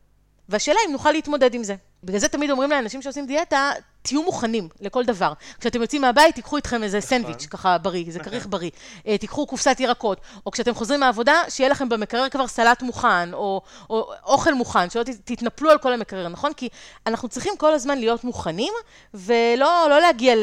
והשאלה 0.50 0.80
אם 0.88 0.92
נוכל 0.92 1.12
להתמודד 1.12 1.54
עם 1.54 1.64
זה. 1.64 1.76
בגלל 2.04 2.20
זה 2.20 2.28
תמיד 2.28 2.52
אומרים 2.52 2.70
לאנשים 2.70 3.02
שעושים 3.02 3.26
דיאטה, 3.26 3.72
תהיו 4.02 4.24
מוכנים 4.24 4.70
לכל 4.82 5.06
דבר. 5.06 5.34
כשאתם 5.60 5.82
יוצאים 5.82 6.02
מהבית, 6.02 6.36
תיקחו 6.36 6.58
איתכם 6.58 6.84
איזה 6.84 7.02
סנדוויץ' 7.02 7.46
ככה 7.46 7.78
בריא, 7.78 8.06
איזה 8.06 8.20
כריך 8.20 8.48
בריא. 8.50 8.70
אה, 9.08 9.18
תיקחו 9.18 9.48
קופסת 9.48 9.80
ירקות. 9.80 10.22
או 10.46 10.52
כשאתם 10.52 10.74
חוזרים 10.74 11.00
מהעבודה, 11.00 11.42
שיהיה 11.50 11.70
לכם 11.70 11.90
במקרר 11.90 12.30
כבר 12.30 12.48
סלט 12.48 12.82
מוכן, 12.82 13.34
או, 13.34 13.62
או 13.90 14.12
אוכל 14.24 14.54
מוכן, 14.54 14.90
שלא 14.90 15.04
תתנפלו 15.04 15.70
על 15.70 15.78
כל 15.78 15.94
המקרר, 15.94 16.28
נכון? 16.28 16.54
כי 16.54 16.70
אנחנו 17.08 17.30
צריכים 17.30 17.54
כל 17.58 17.74
הזמן 17.74 17.98
להיות 17.98 18.24
מוכנים, 18.24 18.74
ולא 19.14 19.88
לא 19.90 20.00
להגיע 20.00 20.34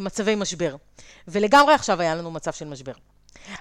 למצבי 0.00 0.34
משבר. 0.34 0.76
ולגמרי 1.28 1.74
עכשיו 1.74 2.00
היה 2.00 2.14
לנו 2.14 2.30
מצב 2.30 2.52
של 2.52 2.66
משבר. 2.66 2.92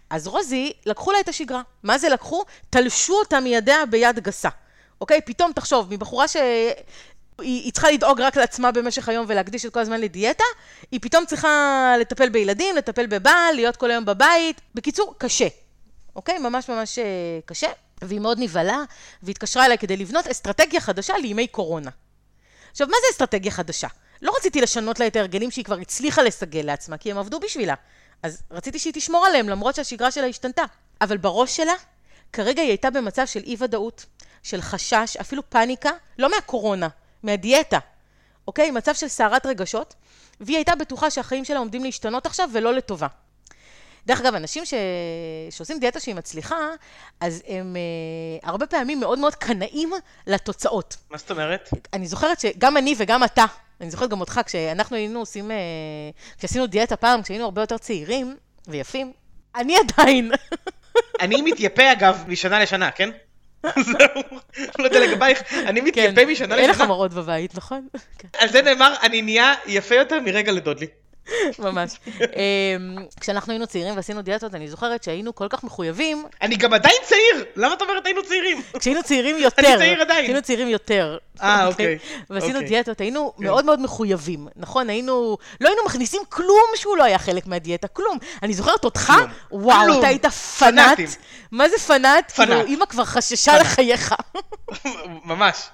אז 0.09 0.27
רוזי, 0.27 0.73
לקחו 0.85 1.11
לה 1.11 1.19
את 1.19 1.29
השגרה. 1.29 1.61
מה 1.83 1.97
זה 1.97 2.09
לקחו? 2.09 2.43
תלשו 2.69 3.13
אותה 3.13 3.39
מידיה 3.39 3.85
ביד 3.85 4.19
גסה. 4.19 4.49
אוקיי? 5.01 5.21
פתאום 5.21 5.51
תחשוב, 5.51 5.87
מבחורה 5.93 6.27
ש... 6.27 6.35
היא, 7.41 7.63
היא 7.63 7.71
צריכה 7.71 7.91
לדאוג 7.91 8.21
רק 8.21 8.37
לעצמה 8.37 8.71
במשך 8.71 9.09
היום 9.09 9.25
ולהקדיש 9.29 9.65
את 9.65 9.73
כל 9.73 9.79
הזמן 9.79 10.01
לדיאטה, 10.01 10.43
היא 10.91 10.99
פתאום 11.03 11.25
צריכה 11.25 11.93
לטפל 11.99 12.29
בילדים, 12.29 12.75
לטפל 12.75 13.05
בבעל, 13.05 13.55
להיות 13.55 13.75
כל 13.75 13.91
היום 13.91 14.05
בבית. 14.05 14.61
בקיצור, 14.75 15.15
קשה. 15.17 15.47
אוקיי? 16.15 16.39
ממש 16.39 16.69
ממש 16.69 16.99
אה, 16.99 17.05
קשה. 17.45 17.67
והיא 18.01 18.19
מאוד 18.19 18.37
נבהלה, 18.39 18.83
והתקשרה 19.23 19.65
אליי 19.65 19.77
כדי 19.77 19.97
לבנות 19.97 20.27
אסטרטגיה 20.27 20.81
חדשה 20.81 21.17
לימי 21.17 21.47
קורונה. 21.47 21.89
עכשיו, 22.71 22.87
מה 22.87 22.97
זה 23.01 23.07
אסטרטגיה 23.11 23.51
חדשה? 23.51 23.87
לא 24.21 24.31
רציתי 24.37 24.61
לשנות 24.61 24.99
לה 24.99 25.07
את 25.07 25.15
ההרגלים 25.15 25.51
שהיא 25.51 25.65
כבר 25.65 25.79
הצליחה 25.79 26.23
לסגל 26.23 26.61
לעצמה, 26.61 26.97
כי 26.97 27.11
הם 27.11 27.17
עבדו 27.17 27.39
בשבילה. 27.39 27.73
אז 28.23 28.41
רציתי 28.51 28.79
שהיא 28.79 28.93
תשמור 28.93 29.25
עליהם, 29.25 29.49
למרות 29.49 29.75
שהשגרה 29.75 30.11
שלה 30.11 30.27
השתנתה. 30.27 30.63
אבל 31.01 31.17
בראש 31.17 31.57
שלה, 31.57 31.73
כרגע 32.33 32.61
היא 32.61 32.69
הייתה 32.69 32.89
במצב 32.89 33.25
של 33.25 33.43
אי-ודאות, 33.43 34.05
של 34.43 34.61
חשש, 34.61 35.17
אפילו 35.21 35.49
פאניקה, 35.49 35.89
לא 36.19 36.29
מהקורונה, 36.31 36.87
מהדיאטה, 37.23 37.79
אוקיי? 38.47 38.71
מצב 38.71 38.93
של 38.93 39.07
סערת 39.07 39.45
רגשות, 39.45 39.95
והיא 40.39 40.57
הייתה 40.57 40.75
בטוחה 40.75 41.09
שהחיים 41.09 41.45
שלה 41.45 41.59
עומדים 41.59 41.83
להשתנות 41.83 42.25
עכשיו 42.25 42.49
ולא 42.53 42.73
לטובה. 42.73 43.07
דרך 44.05 44.21
אגב, 44.21 44.35
אנשים 44.35 44.65
ש... 44.65 44.73
שעושים 45.49 45.79
דיאטה 45.79 45.99
שהיא 45.99 46.15
מצליחה, 46.15 46.57
אז 47.19 47.43
הם 47.47 47.75
אה, 47.75 48.49
הרבה 48.49 48.67
פעמים 48.67 48.99
מאוד 48.99 49.19
מאוד 49.19 49.35
קנאים 49.35 49.91
לתוצאות. 50.27 50.97
מה 51.09 51.17
זאת 51.17 51.31
אומרת? 51.31 51.69
אני 51.93 52.07
זוכרת 52.07 52.39
שגם 52.39 52.77
אני 52.77 52.95
וגם 52.97 53.23
אתה, 53.23 53.45
אני 53.81 53.91
זוכרת 53.91 54.09
גם 54.09 54.19
אותך, 54.19 54.41
כשאנחנו 54.45 54.95
היינו 54.95 55.19
עושים, 55.19 55.51
אה, 55.51 55.57
כשעשינו 56.37 56.67
דיאטה 56.67 56.95
פעם, 56.95 57.21
כשהיינו 57.21 57.45
הרבה 57.45 57.61
יותר 57.61 57.77
צעירים 57.77 58.37
ויפים, 58.67 59.13
אני 59.55 59.75
עדיין, 59.77 60.31
אני 61.21 61.41
מתייפה 61.41 61.91
אגב 61.91 62.23
משנה 62.27 62.59
לשנה, 62.59 62.91
כן? 62.91 63.09
זהו, 63.79 64.23
לא 64.79 64.83
יודע 64.83 64.99
לגבייך, 64.99 65.53
אני 65.53 65.81
מתייפה 65.81 66.25
משנה 66.25 66.55
כן. 66.55 66.61
אין 66.61 66.69
לך 66.69 66.75
לשנה. 66.75 66.87
מראות 66.87 67.13
בבית, 67.13 67.55
נכון? 67.55 67.87
כן, 68.17 68.27
על 68.37 68.49
זה 68.49 68.61
נאמר, 68.61 68.93
אני 69.03 69.21
נהיה 69.21 69.53
יפה 69.67 69.95
יותר 69.95 70.19
מרגע 70.19 70.51
לדודלי. 70.51 70.87
ממש. 71.59 71.91
אמ, 72.21 72.95
כשאנחנו 73.19 73.51
היינו 73.51 73.67
צעירים 73.67 73.95
ועשינו 73.95 74.21
דיאטות, 74.21 74.55
אני 74.55 74.67
זוכרת 74.67 75.03
שהיינו 75.03 75.35
כל 75.35 75.47
כך 75.49 75.63
מחויבים, 75.63 76.25
אני 76.41 76.55
גם 76.55 76.73
עדיין 76.73 76.95
צעיר! 77.03 77.45
למה 77.55 77.73
את 77.73 77.81
אומרת 77.81 78.05
היינו 78.05 78.23
צעירים? 78.23 78.61
כשהיינו 78.79 79.03
צעירים 79.03 79.37
יותר, 79.45 79.77
צעיר 79.77 80.01
עדיין. 80.01 80.23
כשהיינו 80.23 80.41
צעירים 80.41 80.67
יותר. 80.67 81.17
אה, 81.41 81.67
אוקיי. 81.67 81.97
ועשינו 82.29 82.53
אוקיי. 82.53 82.69
דיאטות, 82.69 83.01
היינו 83.01 83.33
כן. 83.37 83.43
מאוד 83.43 83.65
מאוד 83.65 83.81
מחויבים, 83.81 84.47
נכון? 84.55 84.89
היינו, 84.89 85.37
לא 85.61 85.69
היינו 85.69 85.83
מכניסים 85.85 86.21
כלום 86.29 86.65
שהוא 86.75 86.97
לא 86.97 87.03
היה 87.03 87.19
חלק 87.19 87.47
מהדיאטה, 87.47 87.87
כלום. 87.87 88.17
אני 88.43 88.53
זוכרת 88.53 88.85
אותך. 88.85 89.13
וואו. 89.51 89.99
אתה 89.99 90.07
היית 90.07 90.25
פנאט. 90.25 90.97
מה 91.51 91.69
זה 91.69 91.77
פנאט? 91.77 92.31
פנאט. 92.31 92.47
כאילו, 92.49 92.65
אימא 92.65 92.85
כבר 92.85 93.05
חששה 93.05 93.57
לחייך. 93.57 94.15
ממש. 95.25 95.69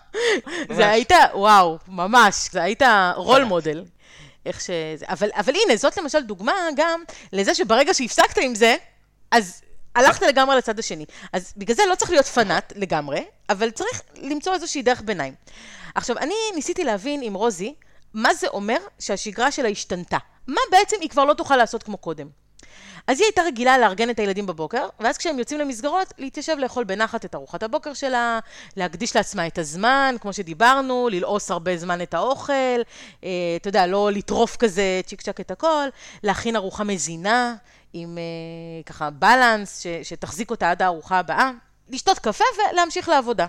זה 0.70 0.90
היית, 0.90 1.12
וואו, 1.34 1.78
ממש, 1.88 2.50
זה 2.52 2.64
היית 2.64 2.82
רול. 3.16 3.44
מודל. 3.44 3.84
איך 4.46 4.62
שזה, 4.62 5.06
אבל, 5.08 5.30
אבל 5.34 5.54
הנה, 5.56 5.78
זאת 5.78 5.98
למשל 5.98 6.22
דוגמה 6.22 6.54
גם 6.76 7.04
לזה 7.34 7.56
שברגע 7.56 7.94
שהפסקת 7.94 8.38
עם 8.38 8.56
זה, 8.56 8.76
אז 9.32 9.62
הלכת 9.96 10.22
לגמרי 10.22 10.58
לצד 10.58 10.80
השני. 10.80 11.06
אז 11.34 11.54
בגלל 11.58 11.76
זה 11.76 11.84
לא 11.90 11.96
צריך 11.96 12.12
להיות 12.12 12.26
פנאט 12.26 12.74
לגמרי, 12.76 13.26
אבל 13.50 13.72
צריך 13.72 14.02
למצוא 14.16 14.54
איזושהי 14.54 14.82
דרך 14.82 15.02
ביניים. 15.02 15.34
עכשיו, 15.96 16.18
אני 16.18 16.36
ניסיתי 16.56 16.84
להבין 16.84 17.22
עם 17.24 17.34
רוזי, 17.34 17.76
מה 18.14 18.34
זה 18.34 18.48
אומר 18.48 18.78
שהשגרה 19.00 19.52
שלה 19.52 19.70
השתנתה. 19.70 20.18
מה 20.48 20.62
בעצם 20.72 20.96
היא 21.02 21.10
כבר 21.10 21.26
לא 21.26 21.34
תוכל 21.34 21.58
לעשות 21.58 21.84
כמו 21.84 21.98
קודם. 21.98 22.28
אז 23.08 23.20
היא 23.20 23.26
הייתה 23.26 23.42
רגילה 23.42 23.78
לארגן 23.78 24.10
את 24.10 24.20
הילדים 24.20 24.46
בבוקר, 24.46 24.88
ואז 25.00 25.18
כשהם 25.18 25.40
יוצאים 25.40 25.60
למסגרות, 25.60 26.14
להתיישב 26.18 26.56
לאכול 26.60 26.84
בנחת 26.84 27.26
את 27.26 27.36
ארוחת 27.36 27.64
הבוקר 27.64 27.94
שלה, 27.94 28.40
להקדיש 28.78 29.16
לעצמה 29.16 29.48
את 29.48 29.58
הזמן, 29.58 30.16
כמו 30.22 30.34
שדיברנו, 30.34 31.10
ללעוס 31.12 31.52
הרבה 31.52 31.78
זמן 31.78 32.02
את 32.02 32.14
האוכל, 32.14 32.54
אה, 33.24 33.30
אתה 33.56 33.68
יודע, 33.68 33.88
לא 33.88 34.12
לטרוף 34.12 34.56
כזה 34.56 35.02
צ'יק 35.06 35.22
צ'ק 35.22 35.40
את 35.40 35.52
הכל, 35.52 35.88
להכין 36.24 36.56
ארוחה 36.56 36.84
מזינה, 36.84 37.56
עם 37.94 38.18
אה, 38.18 38.84
ככה 38.86 39.10
בלנס, 39.10 39.82
ש, 39.82 39.88
שתחזיק 40.04 40.52
אותה 40.52 40.72
עד 40.72 40.82
הארוחה 40.82 41.20
הבאה, 41.20 41.52
לשתות 41.90 42.20
קפה 42.20 42.46
ולהמשיך 42.72 43.10
לעבודה. 43.10 43.46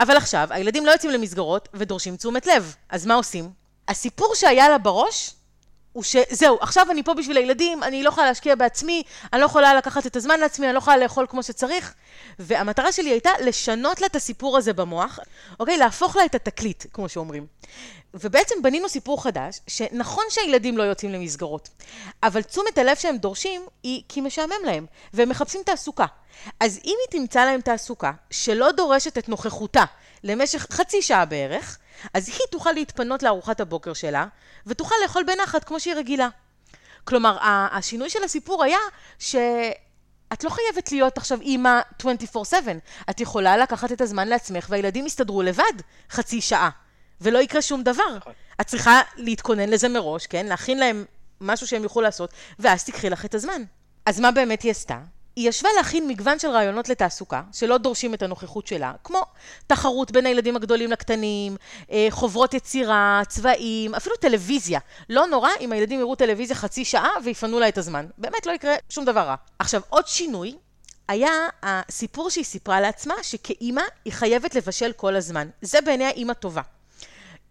אבל 0.00 0.16
עכשיו, 0.16 0.48
הילדים 0.50 0.86
לא 0.86 0.90
יוצאים 0.90 1.12
למסגרות 1.12 1.68
ודורשים 1.74 2.16
תשומת 2.16 2.46
לב, 2.46 2.76
אז 2.88 3.06
מה 3.06 3.14
עושים? 3.14 3.50
הסיפור 3.88 4.34
שהיה 4.34 4.68
לה 4.68 4.78
בראש, 4.78 5.34
הוא 5.92 6.02
שזהו, 6.02 6.58
עכשיו 6.60 6.86
אני 6.90 7.02
פה 7.02 7.14
בשביל 7.14 7.36
הילדים, 7.36 7.82
אני 7.82 8.02
לא 8.02 8.08
יכולה 8.08 8.26
להשקיע 8.26 8.54
בעצמי, 8.54 9.02
אני 9.32 9.40
לא 9.40 9.46
יכולה 9.46 9.74
לקחת 9.74 10.06
את 10.06 10.16
הזמן 10.16 10.40
לעצמי, 10.40 10.66
אני 10.66 10.72
לא 10.74 10.78
יכולה 10.78 10.96
לאכול 10.96 11.26
כמו 11.30 11.42
שצריך. 11.42 11.94
והמטרה 12.38 12.92
שלי 12.92 13.10
הייתה 13.10 13.30
לשנות 13.40 14.00
לה 14.00 14.06
את 14.06 14.16
הסיפור 14.16 14.56
הזה 14.56 14.72
במוח, 14.72 15.18
אוקיי? 15.60 15.76
להפוך 15.78 16.16
לה 16.16 16.24
את 16.24 16.34
התקליט, 16.34 16.84
כמו 16.92 17.08
שאומרים. 17.08 17.46
ובעצם 18.14 18.54
בנינו 18.62 18.88
סיפור 18.88 19.22
חדש, 19.22 19.60
שנכון 19.66 20.24
שהילדים 20.28 20.78
לא 20.78 20.82
יוצאים 20.82 21.12
למסגרות, 21.12 21.68
אבל 22.22 22.42
תשומת 22.42 22.78
הלב 22.78 22.96
שהם 22.96 23.16
דורשים 23.16 23.62
היא 23.82 24.02
כי 24.08 24.20
משעמם 24.20 24.64
להם, 24.64 24.86
והם 25.12 25.28
מחפשים 25.28 25.60
תעסוקה. 25.66 26.06
אז 26.60 26.80
אם 26.84 26.96
היא 27.00 27.20
תמצא 27.20 27.44
להם 27.44 27.60
תעסוקה 27.60 28.12
שלא 28.30 28.72
דורשת 28.72 29.18
את 29.18 29.28
נוכחותה 29.28 29.84
למשך 30.24 30.66
חצי 30.70 31.02
שעה 31.02 31.24
בערך, 31.24 31.78
אז 32.14 32.28
היא 32.28 32.38
תוכל 32.50 32.72
להתפנות 32.72 33.22
לארוחת 33.22 33.60
הבוקר 33.60 33.92
שלה, 33.92 34.26
ותוכל 34.66 34.94
לאכול 35.02 35.22
בנחת 35.22 35.64
כמו 35.64 35.80
שהיא 35.80 35.94
רגילה. 35.94 36.28
כלומר, 37.04 37.38
השינוי 37.72 38.10
של 38.10 38.24
הסיפור 38.24 38.64
היה 38.64 38.78
שאת 39.18 40.44
לא 40.44 40.50
חייבת 40.50 40.92
להיות 40.92 41.18
עכשיו 41.18 41.40
אימא 41.40 41.80
24/7. 42.02 42.54
את 43.10 43.20
יכולה 43.20 43.56
לקחת 43.56 43.92
את 43.92 44.00
הזמן 44.00 44.28
לעצמך 44.28 44.66
והילדים 44.70 45.06
יסתדרו 45.06 45.42
לבד 45.42 45.72
חצי 46.10 46.40
שעה, 46.40 46.70
ולא 47.20 47.38
יקרה 47.38 47.62
שום 47.62 47.82
דבר. 47.82 48.16
נכון. 48.16 48.32
את 48.60 48.66
צריכה 48.66 49.00
להתכונן 49.16 49.68
לזה 49.68 49.88
מראש, 49.88 50.26
כן? 50.26 50.46
להכין 50.46 50.78
להם 50.78 51.04
משהו 51.40 51.66
שהם 51.66 51.82
יוכלו 51.82 52.02
לעשות, 52.02 52.30
ואז 52.58 52.84
תקחי 52.84 53.10
לך 53.10 53.24
את 53.24 53.34
הזמן. 53.34 53.62
אז 54.06 54.20
מה 54.20 54.30
באמת 54.30 54.62
היא 54.62 54.70
עשתה? 54.70 54.98
היא 55.36 55.48
ישבה 55.48 55.68
להכין 55.76 56.08
מגוון 56.08 56.38
של 56.38 56.48
רעיונות 56.48 56.88
לתעסוקה, 56.88 57.42
שלא 57.52 57.78
דורשים 57.78 58.14
את 58.14 58.22
הנוכחות 58.22 58.66
שלה, 58.66 58.92
כמו 59.04 59.22
תחרות 59.66 60.10
בין 60.10 60.26
הילדים 60.26 60.56
הגדולים 60.56 60.90
לקטנים, 60.90 61.56
אה, 61.90 62.06
חוברות 62.10 62.54
יצירה, 62.54 63.22
צבעים, 63.28 63.94
אפילו 63.94 64.16
טלוויזיה. 64.16 64.80
לא 65.08 65.26
נורא 65.26 65.50
אם 65.60 65.72
הילדים 65.72 66.00
יראו 66.00 66.14
טלוויזיה 66.14 66.56
חצי 66.56 66.84
שעה 66.84 67.10
ויפנו 67.24 67.60
לה 67.60 67.68
את 67.68 67.78
הזמן. 67.78 68.06
באמת 68.18 68.46
לא 68.46 68.52
יקרה 68.52 68.74
שום 68.88 69.04
דבר 69.04 69.20
רע. 69.20 69.34
עכשיו, 69.58 69.80
עוד 69.88 70.06
שינוי 70.06 70.56
היה 71.08 71.32
הסיפור 71.62 72.30
שהיא 72.30 72.44
סיפרה 72.44 72.80
לעצמה, 72.80 73.14
שכאימא 73.22 73.82
היא 74.04 74.12
חייבת 74.12 74.54
לבשל 74.54 74.92
כל 74.92 75.16
הזמן. 75.16 75.48
זה 75.62 75.80
בעיניה 75.80 76.10
אימא 76.10 76.32
טובה. 76.32 76.62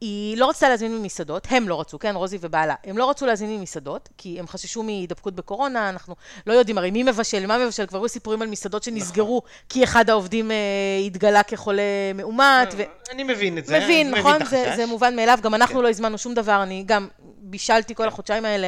היא 0.01 0.37
לא 0.37 0.49
רצתה 0.49 0.69
להזמין 0.69 0.97
ממסעדות, 0.97 1.47
הם 1.49 1.69
לא 1.69 1.81
רצו, 1.81 1.99
כן, 1.99 2.15
רוזי 2.15 2.37
ובעלה, 2.41 2.75
הם 2.83 2.97
לא 2.97 3.09
רצו 3.09 3.25
להזמין 3.25 3.59
ממסעדות, 3.59 4.09
כי 4.17 4.39
הם 4.39 4.47
חששו 4.47 4.83
מהידבקות 4.83 5.35
בקורונה, 5.35 5.89
אנחנו 5.89 6.15
לא 6.47 6.53
יודעים 6.53 6.77
הרי 6.77 6.91
מי 6.91 7.03
מבשל, 7.03 7.45
מה 7.45 7.57
מבשל, 7.57 7.85
כבר 7.85 7.99
היו 7.99 8.09
סיפורים 8.09 8.41
על 8.41 8.47
מסעדות 8.47 8.83
שנסגרו, 8.83 9.37
נכון. 9.37 9.49
כי 9.69 9.83
אחד 9.83 10.09
העובדים 10.09 10.51
אה, 10.51 10.57
התגלה 11.05 11.43
כחולה 11.43 11.81
מאומת. 12.15 12.73
ו... 12.77 12.83
אני 13.11 13.23
מבין 13.23 13.57
את 13.57 13.65
זה. 13.65 13.79
מבין, 13.79 14.11
נכון? 14.11 14.35
מבין 14.35 14.47
זה, 14.47 14.73
זה 14.75 14.85
מובן 14.85 15.15
מאליו, 15.15 15.39
גם 15.41 15.55
אנחנו 15.55 15.75
כן. 15.75 15.81
לא 15.81 15.89
הזמנו 15.89 16.17
שום 16.17 16.33
דבר, 16.33 16.63
אני 16.63 16.83
גם 16.85 17.07
בישלתי 17.19 17.95
כל 17.95 18.03
כן. 18.03 18.07
החודשיים 18.07 18.45
האלה, 18.45 18.67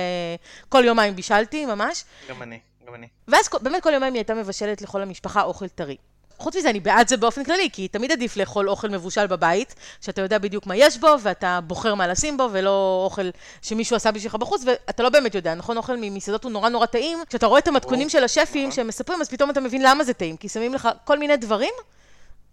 כל 0.70 0.84
יומיים 0.86 1.16
בישלתי, 1.16 1.66
ממש. 1.66 2.04
גם 2.30 2.42
אני, 2.42 2.60
גם 2.88 2.96
אני. 2.96 3.08
ואז 3.28 3.50
באמת 3.62 3.84
כל 3.84 3.94
יומיים 3.94 4.14
היא 4.14 4.20
הייתה 4.20 4.34
מבשלת 4.34 4.82
לכל 4.82 5.02
המשפחה 5.02 5.42
אוכל 5.42 5.68
טרי. 5.68 5.98
חוץ 6.42 6.56
מזה, 6.56 6.70
אני 6.70 6.80
בעד 6.80 7.08
זה 7.08 7.18
באופן 7.18 7.44
כללי, 7.44 7.70
כי 7.74 7.88
תמיד 7.88 8.12
עדיף 8.12 8.38
לאכול 8.38 8.70
אוכל 8.70 8.89
מבושל 8.89 9.28
בבית, 9.28 9.76
שאתה 10.02 10.22
יודע 10.22 10.38
בדיוק 10.38 10.68
מה 10.68 10.76
יש 10.76 10.98
בו, 10.98 11.16
ואתה 11.22 11.60
בוחר 11.64 11.96
מה 11.96 12.08
לשים 12.08 12.38
בו, 12.38 12.50
ולא 12.52 13.02
אוכל 13.06 13.30
שמישהו 13.62 13.96
עשה 13.96 14.12
בשבילך 14.12 14.36
בחוץ, 14.36 14.64
ואתה 14.66 15.04
לא 15.04 15.10
באמת 15.10 15.36
יודע, 15.36 15.56
נכון? 15.56 15.78
אוכל 15.78 15.96
ממסעדות 15.98 16.44
הוא 16.44 16.52
נורא 16.52 16.70
נורא 16.70 16.86
טעים. 16.86 17.18
כשאתה 17.30 17.46
רואה 17.46 17.60
את 17.60 17.68
המתכונים 17.68 18.10
של 18.10 18.24
השפים 18.24 18.62
נכון. 18.62 18.72
שהם 18.72 18.88
מספרים, 18.88 19.22
אז 19.22 19.30
פתאום 19.30 19.50
אתה 19.50 19.62
מבין 19.62 19.82
למה 19.82 20.04
זה 20.04 20.14
טעים, 20.14 20.38
כי 20.38 20.50
שמים 20.50 20.74
לך 20.74 20.89
כל 21.04 21.20
מיני 21.20 21.38
דברים. 21.38 21.74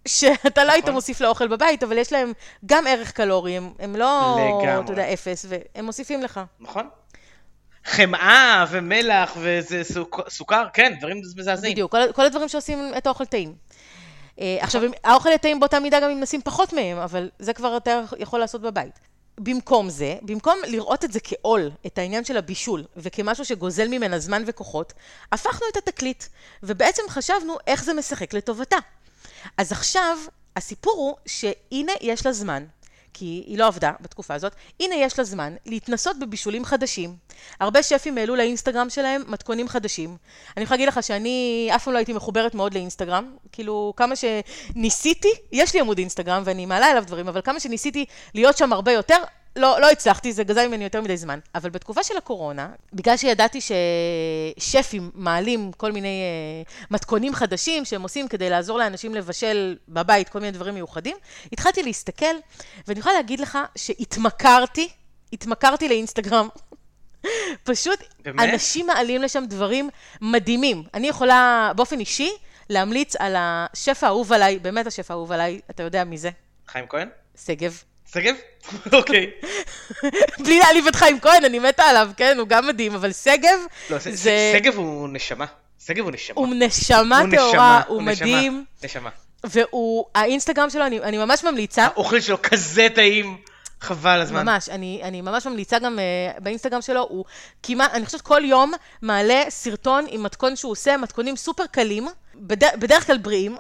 שאתה 0.08 0.64
לא 0.64 0.72
היית 0.72 0.84
נכון. 0.84 0.94
מוסיף 0.94 1.20
לאוכל 1.20 1.48
בבית, 1.48 1.82
אבל 1.82 1.98
יש 1.98 2.12
להם 2.12 2.32
גם 2.66 2.86
ערך 2.86 3.10
קלורי, 3.10 3.56
הם, 3.56 3.72
הם 3.78 3.96
לא, 3.96 4.36
לגמרי. 4.38 4.84
אתה 4.84 4.92
יודע, 4.92 5.12
אפס, 5.12 5.46
והם 5.48 5.84
מוסיפים 5.84 6.22
לך. 6.22 6.40
נכון. 6.60 6.88
חמאה 7.84 8.64
ומלח 8.70 9.36
וסוכר, 9.40 10.66
כן, 10.72 10.92
דברים 10.98 11.20
מזעזעים. 11.36 11.72
בדיוק, 11.72 11.90
כל, 11.90 12.12
כל 12.12 12.24
הדברים 12.24 12.48
שעושים 12.48 12.92
את 12.96 13.06
האוכל 13.06 13.24
טעים. 13.24 13.54
אה, 14.40 14.56
עכשיו, 14.60 14.82
האוכל 15.04 15.28
יהיה 15.28 15.38
טעים 15.38 15.60
באותה 15.60 15.80
מידה 15.80 16.00
גם 16.00 16.10
אם 16.10 16.20
נשים 16.20 16.42
פחות 16.42 16.72
מהם, 16.72 16.98
אבל 16.98 17.30
זה 17.38 17.52
כבר 17.52 17.76
אתה 17.76 18.00
יכול 18.18 18.40
לעשות 18.40 18.60
בבית. 18.60 18.98
במקום 19.40 19.90
זה, 19.90 20.16
במקום 20.22 20.58
לראות 20.66 21.04
את 21.04 21.12
זה 21.12 21.20
כעול, 21.20 21.70
את 21.86 21.98
העניין 21.98 22.24
של 22.24 22.36
הבישול, 22.36 22.84
וכמשהו 22.96 23.44
שגוזל 23.44 23.88
ממנה 23.88 24.18
זמן 24.18 24.42
וכוחות, 24.46 24.92
הפכנו 25.32 25.66
את 25.72 25.76
התקליט, 25.76 26.24
ובעצם 26.62 27.02
חשבנו 27.08 27.56
איך 27.66 27.84
זה 27.84 27.94
משחק 27.94 28.34
לטובתה. 28.34 28.76
אז 29.56 29.72
עכשיו, 29.72 30.18
הסיפור 30.56 30.94
הוא 30.96 31.16
שהנה 31.26 31.92
יש 32.00 32.26
לה 32.26 32.32
זמן 32.32 32.64
כי 33.18 33.44
היא 33.46 33.58
לא 33.58 33.66
עבדה 33.66 33.92
בתקופה 34.00 34.34
הזאת, 34.34 34.52
הנה 34.80 34.94
יש 34.94 35.18
לה 35.18 35.24
זמן 35.24 35.54
להתנסות 35.66 36.18
בבישולים 36.18 36.64
חדשים. 36.64 37.16
הרבה 37.60 37.82
שפים 37.82 38.18
העלו 38.18 38.36
לאינסטגרם 38.36 38.90
שלהם 38.90 39.22
מתכונים 39.28 39.68
חדשים. 39.68 40.16
אני 40.56 40.64
יכולה 40.64 40.76
להגיד 40.76 40.88
לך 40.88 41.02
שאני 41.02 41.68
אף 41.74 41.84
פעם 41.84 41.92
לא 41.92 41.98
הייתי 41.98 42.12
מחוברת 42.12 42.54
מאוד 42.54 42.74
לאינסטגרם, 42.74 43.36
כאילו 43.52 43.92
כמה 43.96 44.14
שניסיתי, 44.16 45.28
יש 45.52 45.74
לי 45.74 45.80
עמוד 45.80 45.98
אינסטגרם 45.98 46.42
ואני 46.44 46.66
מעלה 46.66 46.90
אליו 46.90 47.04
דברים, 47.06 47.28
אבל 47.28 47.40
כמה 47.44 47.60
שניסיתי 47.60 48.04
להיות 48.34 48.56
שם 48.56 48.72
הרבה 48.72 48.92
יותר, 48.92 49.16
לא, 49.56 49.80
לא 49.80 49.90
הצלחתי, 49.90 50.32
זה 50.32 50.44
גזל 50.44 50.68
ממני 50.68 50.84
יותר 50.84 51.00
מדי 51.00 51.16
זמן. 51.16 51.38
אבל 51.54 51.70
בתקופה 51.70 52.02
של 52.02 52.16
הקורונה, 52.16 52.68
בגלל 52.92 53.16
שידעתי 53.16 53.58
ששפים 53.60 55.10
מעלים 55.14 55.72
כל 55.72 55.92
מיני 55.92 56.22
uh, 56.64 56.86
מתכונים 56.90 57.34
חדשים 57.34 57.84
שהם 57.84 58.02
עושים 58.02 58.28
כדי 58.28 58.50
לעזור 58.50 58.78
לאנשים 58.78 59.14
לבשל 59.14 59.76
בבית 59.88 60.28
כל 60.28 60.40
מיני 60.40 60.52
דברים 60.52 60.74
מיוחדים, 60.74 61.16
התחלתי 61.52 61.82
להסתכל, 61.82 62.34
ואני 62.86 63.00
יכולה 63.00 63.14
להגיד 63.14 63.40
לך 63.40 63.58
שהתמכרתי, 63.76 64.88
התמכרתי 65.32 65.88
לאינסטגרם. 65.88 66.48
פשוט 67.64 67.98
באמת? 68.24 68.54
אנשים 68.54 68.86
מעלים 68.86 69.22
לשם 69.22 69.44
דברים 69.48 69.90
מדהימים. 70.20 70.82
אני 70.94 71.08
יכולה 71.08 71.72
באופן 71.76 72.00
אישי 72.00 72.30
להמליץ 72.70 73.16
על 73.16 73.34
השף 73.38 74.04
האהוב 74.04 74.32
עליי, 74.32 74.58
באמת 74.58 74.86
השף 74.86 75.10
האהוב 75.10 75.32
עליי, 75.32 75.60
אתה 75.70 75.82
יודע 75.82 76.04
מי 76.04 76.18
זה? 76.18 76.30
חיים 76.68 76.86
כהן? 76.88 77.08
שגב. 77.44 77.82
שגב? 78.12 78.34
אוקיי. 78.98 79.30
בלי 80.38 80.58
להעליב 80.58 80.86
את 80.86 80.96
חיים 80.96 81.20
כהן, 81.20 81.44
אני 81.44 81.58
מתה 81.58 81.82
עליו, 81.82 82.10
כן? 82.16 82.36
הוא 82.38 82.48
גם 82.48 82.66
מדהים, 82.66 82.94
אבל 82.94 83.12
שגב 83.12 83.58
לא, 83.90 83.98
זה... 83.98 84.52
שגב 84.56 84.76
הוא 84.76 85.08
נשמה. 85.08 85.46
שגב 85.86 86.04
הוא 86.04 86.12
נשמה. 86.12 86.34
הוא 86.36 86.54
נשמה 86.54 87.22
טהורה, 87.30 87.82
הוא 87.88 88.02
מדהים. 88.02 88.64
נשמה. 88.84 89.10
והוא, 89.44 90.04
האינסטגרם 90.14 90.70
שלו, 90.70 90.86
אני, 90.86 91.00
אני 91.00 91.18
ממש 91.18 91.44
ממליצה. 91.44 91.84
האוכל 91.84 92.20
שלו 92.20 92.42
כזה 92.42 92.88
טעים. 92.94 93.36
חבל 93.80 94.20
הזמן. 94.20 94.46
ממש, 94.46 94.68
אני, 94.68 95.00
אני 95.02 95.20
ממש 95.20 95.46
ממליצה 95.46 95.78
גם 95.78 95.98
uh, 95.98 96.40
באינסטגרם 96.40 96.82
שלו, 96.82 97.06
הוא 97.08 97.24
כמעט, 97.62 97.94
אני 97.94 98.06
חושבת 98.06 98.20
כל 98.20 98.40
יום 98.44 98.72
מעלה 99.02 99.42
סרטון 99.48 100.06
עם 100.08 100.22
מתכון 100.22 100.56
שהוא 100.56 100.72
עושה, 100.72 100.96
מתכונים 100.96 101.36
סופר 101.36 101.66
קלים, 101.66 102.08
בדרך, 102.38 102.74
בדרך 102.74 103.06
כלל 103.06 103.18
בריאים. 103.18 103.56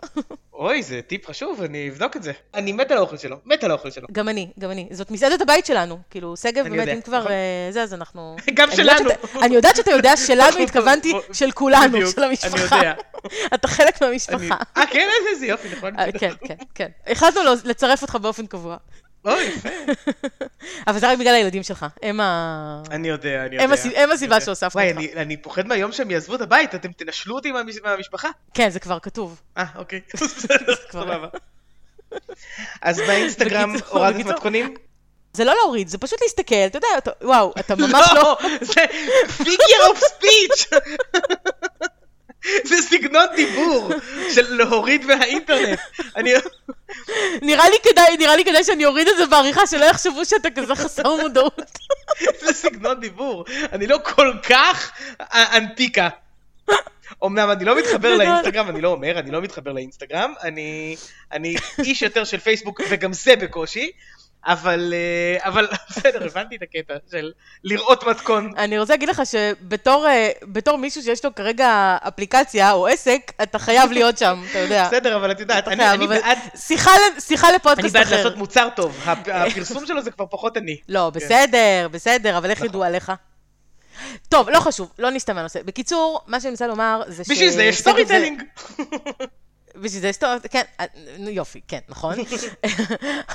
אוי, 0.52 0.82
זה 0.82 1.00
טיפ 1.06 1.26
חשוב, 1.26 1.62
אני 1.62 1.88
אבדוק 1.88 2.16
את 2.16 2.22
זה. 2.22 2.32
אני 2.54 2.72
מת 2.72 2.90
על 2.90 2.98
האוכל 2.98 3.16
שלו, 3.16 3.36
מת 3.44 3.64
על 3.64 3.70
האוכל 3.70 3.90
שלו. 3.90 4.06
גם 4.12 4.28
אני, 4.28 4.48
גם 4.58 4.70
אני. 4.70 4.88
זאת 4.90 5.10
מסעדת 5.10 5.40
הבית 5.40 5.66
שלנו. 5.66 5.98
כאילו, 6.10 6.36
שגב, 6.36 6.64
באמת, 6.64 6.78
יודע. 6.78 6.92
אם 6.92 7.00
כבר 7.00 7.18
נכון. 7.18 7.32
אה, 7.32 7.68
זה, 7.70 7.82
אז 7.82 7.94
אנחנו... 7.94 8.36
גם 8.58 8.70
שלנו. 8.70 9.10
אני 9.42 9.54
יודעת 9.54 9.76
שאתה 9.76 9.90
יודע 9.90 10.16
שלנו 10.16 10.58
התכוונתי 10.64 11.12
של 11.32 11.50
כולנו, 11.50 12.10
של 12.10 12.22
המשפחה. 12.24 12.76
אני 12.76 12.86
יודע. 12.86 12.94
אתה 13.54 13.68
חלק 13.68 14.02
מהמשפחה. 14.02 14.56
אה, 14.76 14.86
כן? 14.90 15.08
איזה 15.32 15.46
יופי, 15.46 15.68
נכון? 15.76 15.98
אה, 15.98 16.12
כן, 16.12 16.32
כן, 16.44 16.54
כן. 16.74 16.88
החלטנו 17.06 17.40
לצרף 17.64 18.02
אותך 18.02 18.16
באופן 18.16 18.46
קבוע. 18.46 18.76
אוי, 19.28 19.44
יפה. 19.44 19.68
אבל 20.88 20.98
זה 20.98 21.10
רק 21.10 21.18
בגלל 21.18 21.34
הילדים 21.34 21.62
שלך, 21.62 21.86
הם 22.02 22.20
ה... 22.20 22.82
אני 22.90 23.08
יודע, 23.08 23.46
אני 23.46 23.56
יודע. 23.56 23.76
הם 24.02 24.10
הסיבה 24.10 24.40
שהוספת 24.40 24.64
אותך. 24.64 24.74
וואי, 24.74 25.12
אני 25.16 25.36
פוחד 25.36 25.66
מהיום 25.66 25.92
שהם 25.92 26.10
יעזבו 26.10 26.34
את 26.34 26.40
הבית, 26.40 26.74
אתם 26.74 26.92
תנשלו 26.92 27.34
אותי 27.34 27.52
מהמשפחה? 27.84 28.28
כן, 28.54 28.70
זה 28.70 28.80
כבר 28.80 28.98
כתוב. 28.98 29.40
אה, 29.58 29.64
אוקיי. 29.76 30.00
סבבה. 30.92 31.28
אז 32.82 32.98
באינסטגרם 32.98 33.74
הורדת 33.88 34.26
מתכונים? 34.26 34.74
זה 35.32 35.44
לא 35.44 35.54
להוריד, 35.62 35.88
זה 35.88 35.98
פשוט 35.98 36.22
להסתכל, 36.22 36.54
אתה 36.66 36.76
יודע, 36.76 36.88
וואו, 37.22 37.52
אתה 37.60 37.74
ממש 37.74 38.08
לא... 38.14 38.22
לא, 38.22 38.38
זה 38.60 38.82
פיגר 39.36 39.86
אוף 39.88 39.98
ספיץ'. 39.98 40.80
זה 42.64 42.76
סגנון 42.82 43.26
דיבור 43.36 43.90
של 44.34 44.54
להוריד 44.54 45.06
מהאינטרנט. 45.06 45.78
אני... 46.16 46.32
נראה 47.42 47.68
לי 47.68 47.76
כדאי, 47.82 48.16
נראה 48.16 48.36
לי 48.36 48.44
כדאי 48.44 48.64
שאני 48.64 48.84
אוריד 48.84 49.08
את 49.08 49.16
זה 49.16 49.26
בעריכה, 49.26 49.66
שלא 49.66 49.84
יחשבו 49.84 50.24
שאתה 50.24 50.50
כזה 50.50 50.74
חסר 50.74 51.16
מודעות. 51.22 51.78
זה 52.40 52.52
סגנון 52.52 53.00
דיבור. 53.00 53.44
אני 53.72 53.86
לא 53.86 53.98
כל 54.04 54.32
כך 54.42 54.92
אנטיקה. 55.32 56.08
אמנם 57.24 57.50
אני 57.50 57.64
לא 57.64 57.78
מתחבר 57.78 58.16
לאינסטגרם, 58.16 58.68
אני 58.68 58.80
לא 58.80 58.88
אומר, 58.88 59.18
אני 59.18 59.30
לא 59.30 59.40
מתחבר 59.40 59.72
לאינסטגרם, 59.72 60.34
אני, 60.42 60.96
אני 61.32 61.56
איש 61.84 62.02
יותר 62.02 62.24
של 62.24 62.38
פייסבוק, 62.38 62.80
וגם 62.90 63.12
זה 63.12 63.36
בקושי, 63.36 63.90
אבל, 64.46 64.94
אה, 64.94 65.48
אבל 65.48 65.68
בסדר, 65.90 66.26
הבנתי 66.26 66.56
את 66.56 66.62
הקטע 66.62 66.94
של 67.10 67.32
לראות 67.64 68.04
מתכון. 68.04 68.52
אני 68.56 68.78
רוצה 68.78 68.92
להגיד 68.92 69.08
לך 69.08 69.22
שבתור 69.26 70.06
אה, 70.06 70.76
מישהו 70.78 71.02
שיש 71.02 71.24
לו 71.24 71.34
כרגע 71.34 71.96
אפליקציה 72.08 72.72
או 72.72 72.86
עסק, 72.86 73.32
אתה 73.42 73.58
חייב 73.58 73.92
להיות 73.92 74.18
שם, 74.18 74.42
אתה 74.50 74.58
יודע. 74.58 74.88
בסדר, 74.88 75.16
אבל 75.16 75.30
את 75.30 75.40
יודעת, 75.40 75.68
אני, 75.68 75.90
אני 75.90 76.06
בעד... 76.06 76.38
שיחה 77.18 77.52
לפודקאסט 77.54 77.96
אחר. 77.96 78.02
אני 78.02 78.10
בעד 78.10 78.12
לעשות 78.12 78.36
מוצר 78.36 78.68
טוב, 78.76 79.04
הפרסום 79.26 79.86
שלו 79.86 80.02
זה 80.02 80.10
כבר 80.10 80.26
פחות 80.30 80.56
אני. 80.56 80.76
לא, 80.88 81.10
כן. 81.14 81.20
בסדר, 81.20 81.88
בסדר, 81.90 82.38
אבל 82.38 82.50
איך 82.50 82.60
ידעו 82.60 82.80
נכון. 82.80 82.86
עליך? 82.86 83.12
טוב, 84.28 84.48
לא 84.48 84.60
חשוב, 84.60 84.92
לא 84.98 85.10
נסטה 85.10 85.34
מהנושא. 85.36 85.62
בקיצור, 85.62 86.20
מה 86.26 86.40
שאני 86.40 86.50
מנסה 86.50 86.66
לומר 86.66 87.02
זה 87.06 87.24
ש... 87.24 87.30
בשביל 87.30 87.50
זה 87.50 87.64
יש 87.64 87.78
storytelling. 87.78 88.42
בשביל 89.78 90.00
זה 90.00 90.06
היסטוריה, 90.06 90.38
כן, 90.50 90.62
אה, 90.80 90.86
יופי, 91.18 91.60
כן, 91.68 91.78
נכון. 91.88 92.14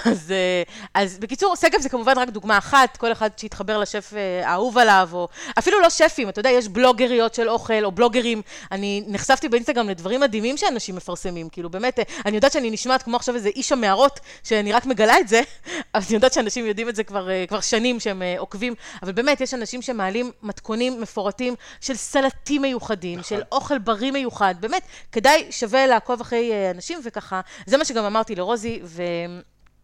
אז, 0.06 0.32
אה, 0.32 0.64
אז 0.94 1.18
בקיצור, 1.20 1.56
שגב 1.56 1.82
זה 1.82 1.89
כמובן 1.89 2.18
רק 2.18 2.30
דוגמה 2.30 2.58
אחת, 2.58 2.98
כל 2.98 3.12
אחד 3.12 3.30
שיתחבר 3.38 3.78
לשף 3.78 4.14
אה, 4.16 4.50
האהוב 4.50 4.78
עליו, 4.78 5.10
או 5.14 5.28
אפילו 5.60 5.82
לא 5.82 5.89
שפים, 5.89 6.30
אתה 6.30 6.39
יודע, 6.39 6.50
יש 6.50 6.68
בלוגריות 6.68 7.34
של 7.34 7.50
אוכל, 7.50 7.86
או 7.86 7.91
בלוגרים. 7.91 8.41
אני 8.72 9.04
נחשפתי 9.08 9.50
באינסטגרם 9.50 9.89
לדברים 9.89 10.20
מדהימים 10.22 10.58
שאנשים 10.58 10.96
מפרסמים, 10.96 11.50
כאילו 11.50 11.70
באמת, 11.70 12.00
אני 12.26 12.36
יודעת 12.36 12.52
שאני 12.52 12.70
נשמעת 12.70 13.04
כמו 13.04 13.16
עכשיו 13.16 13.36
איזה 13.36 13.50
איש 13.50 13.72
המערות, 13.72 14.20
שאני 14.44 14.74
רק 14.74 14.86
מגלה 14.86 15.20
את 15.20 15.28
זה, 15.28 15.41
אבל 15.96 16.04
אני 16.08 16.16
יודעת 16.16 16.34
שאנשים 16.34 16.66
יודעים 16.66 16.89
את 16.89 16.96
זה 16.96 17.04
כבר, 17.04 17.28
כבר 17.48 17.62
שנים 17.62 18.00
שהם 18.00 18.22
עוקבים, 18.38 18.74
אבל 19.04 19.12
באמת, 19.12 19.41
יש 19.41 19.54
אנשים 19.54 19.82
שמעלים 19.82 20.32
מתכונים 20.44 21.02
מפורטים 21.02 21.56
של 21.82 21.96
סלטים 21.96 22.62
מיוחדים, 22.62 23.20
נכון. 23.20 23.38
של 23.38 23.44
אוכל 23.52 23.78
בריא 23.78 24.12
מיוחד, 24.12 24.56
באמת, 24.60 24.82
כדאי, 25.12 25.48
שווה 25.52 25.88
לעקוב 25.88 26.22
אחרי... 26.22 26.33
אחרי 26.34 26.52
אה, 26.52 26.72
אנשים, 26.72 27.00
וככה, 27.04 27.42
זה 27.66 27.78
מה 27.78 27.86
שגם 27.86 28.06
אמרתי 28.06 28.36
לרוזי, 28.36 28.80
ו... 28.84 29.04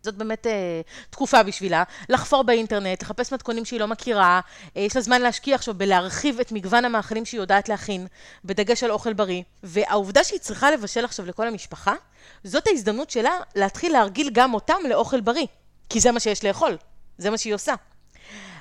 זאת 0.02 0.16
באמת 0.16 0.48
אה, 0.48 0.82
תקופה 1.10 1.44
בשבילה, 1.44 1.84
לחפור 2.10 2.44
באינטרנט, 2.44 3.04
לחפש 3.04 3.34
מתכונים 3.34 3.66
שהיא 3.66 3.80
לא 3.80 3.88
מכירה, 3.88 4.40
אה, 4.78 4.82
יש 4.82 4.96
לה 4.96 5.02
זמן 5.02 5.22
להשקיע 5.22 5.56
עכשיו 5.56 5.74
בלהרחיב 5.74 6.40
את 6.40 6.52
מגוון 6.52 6.86
המאכלים 6.86 7.26
שהיא 7.26 7.40
יודעת 7.40 7.70
להכין, 7.70 8.08
בדגש 8.46 8.84
על 8.84 8.92
אוכל 8.92 9.14
בריא, 9.14 9.42
והעובדה 9.64 10.24
שהיא 10.24 10.40
צריכה 10.40 10.72
לבשל 10.72 11.06
עכשיו 11.06 11.26
לכל 11.26 11.48
המשפחה, 11.48 11.94
זאת 12.44 12.68
ההזדמנות 12.68 13.10
שלה 13.10 13.32
להתחיל 13.56 13.94
להרגיל 13.94 14.30
גם 14.34 14.54
אותם 14.54 14.80
לאוכל 14.90 15.22
בריא, 15.22 15.48
כי 15.90 16.00
זה 16.00 16.12
מה 16.12 16.20
שיש 16.20 16.46
לאכול, 16.46 16.78
זה 17.18 17.30
מה 17.30 17.38
שהיא 17.38 17.54
עושה. 17.54 17.74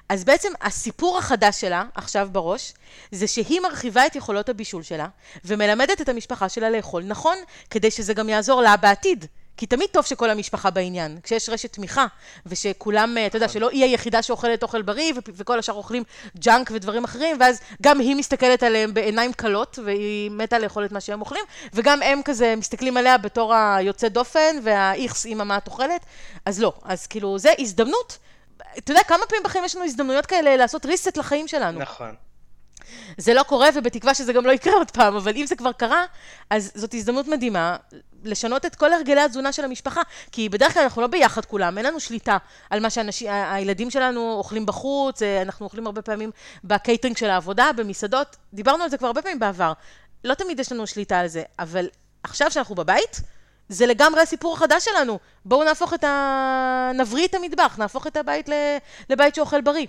אז 0.09 0.24
בעצם 0.24 0.52
הסיפור 0.61 1.18
החדש 1.18 1.61
שלה, 1.61 1.84
עכשיו 1.94 2.28
בראש, 2.32 2.72
זה 3.12 3.26
שהיא 3.26 3.61
מרחיבה 3.61 4.06
את 4.06 4.16
יכולות 4.16 4.48
הבישול 4.48 4.82
שלה, 4.82 5.06
ומלמדת 5.44 6.00
את 6.00 6.09
המשפחה 6.09 6.48
שלה 6.48 6.70
לאכול 6.70 7.02
נכון, 7.02 7.36
כדי 7.70 7.90
שזה 7.90 8.14
גם 8.14 8.28
יעזור 8.28 8.62
לה 8.62 8.76
בעתיד. 8.76 9.26
כי 9.56 9.66
תמיד 9.66 9.88
טוב 9.92 10.04
שכל 10.04 10.30
המשפחה 10.30 10.70
בעניין, 10.70 11.18
כשיש 11.22 11.48
רשת 11.48 11.72
תמיכה, 11.72 12.06
ושכולם, 12.46 13.18
אה, 13.18 13.26
אתה 13.26 13.36
יודע, 13.36 13.48
שלא 13.48 13.70
היא 13.70 13.84
היחידה 13.84 14.22
שאוכלת 14.22 14.62
אוכל 14.62 14.82
בריא, 14.82 15.12
וכל 15.34 15.59
השאר 15.59 15.74
אוכלים 15.74 16.02
ג'אנק 16.38 16.70
ודברים 16.74 17.04
אחרים, 17.04 17.36
ואז 17.40 17.61
גם 17.82 18.00
היא 18.00 18.16
מסתכלת 18.16 18.62
עליהם 18.62 18.94
בעיניים 18.94 19.32
כלות, 19.32 19.78
והיא 19.84 20.30
מתה 20.30 20.59
לאכול 20.59 20.84
את 20.84 20.92
מה 20.92 21.00
שהם 21.00 21.20
אוכלים, 21.20 21.44
וגם 21.74 22.02
הם 22.02 22.20
כזה 22.24 22.54
מסתכלים 22.56 22.96
עליה 22.96 23.18
בתור 23.18 23.54
היוצא 23.54 24.09
דופן, 24.09 24.56
והאיכס, 24.62 25.26
אימא, 25.26 25.44
מה 25.44 25.56
את 25.56 25.66
אוכלת? 25.66 26.06
אז 26.44 26.61
לא. 26.61 26.72
אז 26.84 27.06
כאילו, 27.06 27.38
זה 27.38 27.52
הזדמנות. 27.59 28.18
אתה 28.79 28.93
יודע, 28.93 29.03
כמה 29.03 29.26
פעמים 29.29 29.43
בחיים 29.45 29.64
יש 29.64 29.76
לנו 29.76 29.85
הזדמנויות 29.85 30.26
כאלה 30.26 30.57
לעשות 30.57 30.87
reset 30.87 31.18
לחיים 31.18 31.49
שלנו. 31.49 31.81
נכון. 31.81 32.14
זה 33.16 33.35
לא 33.35 33.43
קורה, 33.43 33.68
ובתקווה 33.74 34.14
שזה 34.14 34.33
גם 34.33 34.47
לא 34.47 34.53
יקרה 34.53 34.74
עוד 34.74 34.91
פעם, 34.91 35.16
אבל 35.16 35.37
אם 35.37 35.47
זה 35.47 35.57
כבר 35.57 35.72
קרה, 35.72 36.05
אז 36.51 36.72
זאת 36.74 36.95
הזדמנות 36.95 37.29
מדהימה 37.29 37.76
לשנות 38.24 38.66
את 38.66 38.74
כל 38.74 38.93
הרגלי 38.93 39.20
התזונה 39.20 39.53
של 39.53 39.64
המשפחה. 39.64 40.03
כי 40.33 40.49
בדרך 40.49 40.74
כלל 40.74 40.83
אנחנו 40.83 41.03
לא 41.03 41.09
ביחד 41.09 41.45
כולם, 41.45 41.79
אין 41.79 41.87
לנו 41.87 42.01
שליטה 42.01 42.37
על 42.70 42.81
מה 42.81 42.89
שהילדים 42.91 43.91
שלנו 43.91 44.33
אוכלים 44.33 44.66
בחוץ, 44.66 45.22
אה, 45.22 45.43
אנחנו 45.43 45.66
אוכלים 45.66 45.87
הרבה 45.87 46.03
פעמים 46.03 46.31
בקייטרינג 46.64 47.16
של 47.16 47.31
העבודה, 47.31 47.70
במסעדות. 47.76 48.37
דיברנו 48.55 48.85
על 48.85 48.91
זה 48.91 48.99
כבר 48.99 49.07
הרבה 49.07 49.22
פעמים 49.22 49.39
בעבר. 49.39 49.72
לא 50.24 50.35
תמיד 50.35 50.61
יש 50.61 50.72
לנו 50.72 50.87
שליטה 50.87 51.18
על 51.18 51.29
זה, 51.29 51.43
אבל 51.59 51.89
עכשיו 52.22 52.51
שאנחנו 52.51 52.74
בבית, 52.74 53.20
זה 53.68 53.86
לגמרי 53.86 54.20
הסיפור 54.20 54.54
החדש 54.54 54.84
שלנו. 54.84 55.18
בואו 55.44 55.64
נהפוך 55.64 55.94
את 55.94 56.04
ה... 56.04 56.90
נבריא 56.94 57.26
את 57.26 57.34
המטבח, 57.34 57.78
נהפוך 57.78 58.06
את 58.06 58.16
הבית 58.16 58.48
לבית 59.10 59.34
שאוכל 59.34 59.60
בריא. 59.60 59.86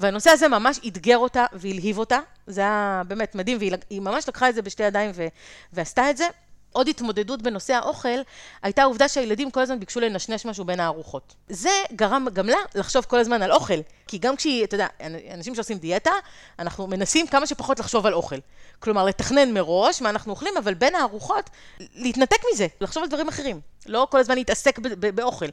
והנושא 0.00 0.30
הזה 0.30 0.48
ממש 0.48 0.80
אתגר 0.86 1.18
אותה 1.18 1.46
והלהיב 1.52 1.98
אותה, 1.98 2.18
זה 2.46 2.60
היה 2.60 3.02
באמת 3.08 3.34
מדהים, 3.34 3.58
והיא 3.58 4.00
ממש 4.00 4.28
לקחה 4.28 4.48
את 4.48 4.54
זה 4.54 4.62
בשתי 4.62 4.82
ידיים 4.82 5.10
ו... 5.14 5.26
ועשתה 5.72 6.10
את 6.10 6.16
זה. 6.16 6.26
עוד 6.74 6.88
התמודדות 6.88 7.42
בנושא 7.42 7.72
האוכל, 7.72 8.18
הייתה 8.62 8.82
העובדה 8.82 9.08
שהילדים 9.08 9.50
כל 9.50 9.60
הזמן 9.60 9.80
ביקשו 9.80 10.00
לנשנש 10.00 10.44
משהו 10.46 10.64
בין 10.64 10.80
הארוחות. 10.80 11.34
זה 11.48 11.70
גרם 11.92 12.26
גם 12.32 12.46
לה 12.46 12.56
לחשוב 12.74 13.04
כל 13.04 13.18
הזמן 13.18 13.42
על 13.42 13.52
אוכל. 13.52 13.78
כי 14.08 14.18
גם 14.18 14.36
כשהיא, 14.36 14.64
אתה 14.64 14.74
יודע, 14.74 14.86
אנשים 15.34 15.54
שעושים 15.54 15.78
דיאטה, 15.78 16.10
אנחנו 16.58 16.86
מנסים 16.86 17.26
כמה 17.26 17.46
שפחות 17.46 17.78
לחשוב 17.78 18.06
על 18.06 18.14
אוכל. 18.14 18.36
כלומר, 18.78 19.04
לתכנן 19.04 19.52
מראש 19.52 20.02
מה 20.02 20.10
אנחנו 20.10 20.32
אוכלים, 20.32 20.56
אבל 20.56 20.74
בין 20.74 20.94
הארוחות, 20.94 21.50
להתנתק 21.94 22.38
מזה, 22.52 22.66
לחשוב 22.80 23.02
על 23.02 23.08
דברים 23.08 23.28
אחרים. 23.28 23.60
לא 23.86 24.06
כל 24.10 24.18
הזמן 24.18 24.34
להתעסק 24.34 24.78
באוכל. 25.14 25.46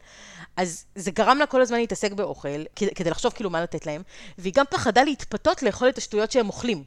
אז 0.57 0.85
זה 0.95 1.11
גרם 1.11 1.37
לה 1.37 1.45
כל 1.45 1.61
הזמן 1.61 1.77
להתעסק 1.77 2.11
באוכל, 2.11 2.63
כדי 2.75 3.09
לחשוב 3.09 3.33
כאילו 3.33 3.49
מה 3.49 3.61
לתת 3.61 3.85
להם, 3.85 4.03
והיא 4.37 4.53
גם 4.55 4.65
פחדה 4.69 5.03
להתפתות 5.03 5.63
לאכול 5.63 5.89
את 5.89 5.97
השטויות 5.97 6.31
שהם 6.31 6.47
אוכלים. 6.47 6.83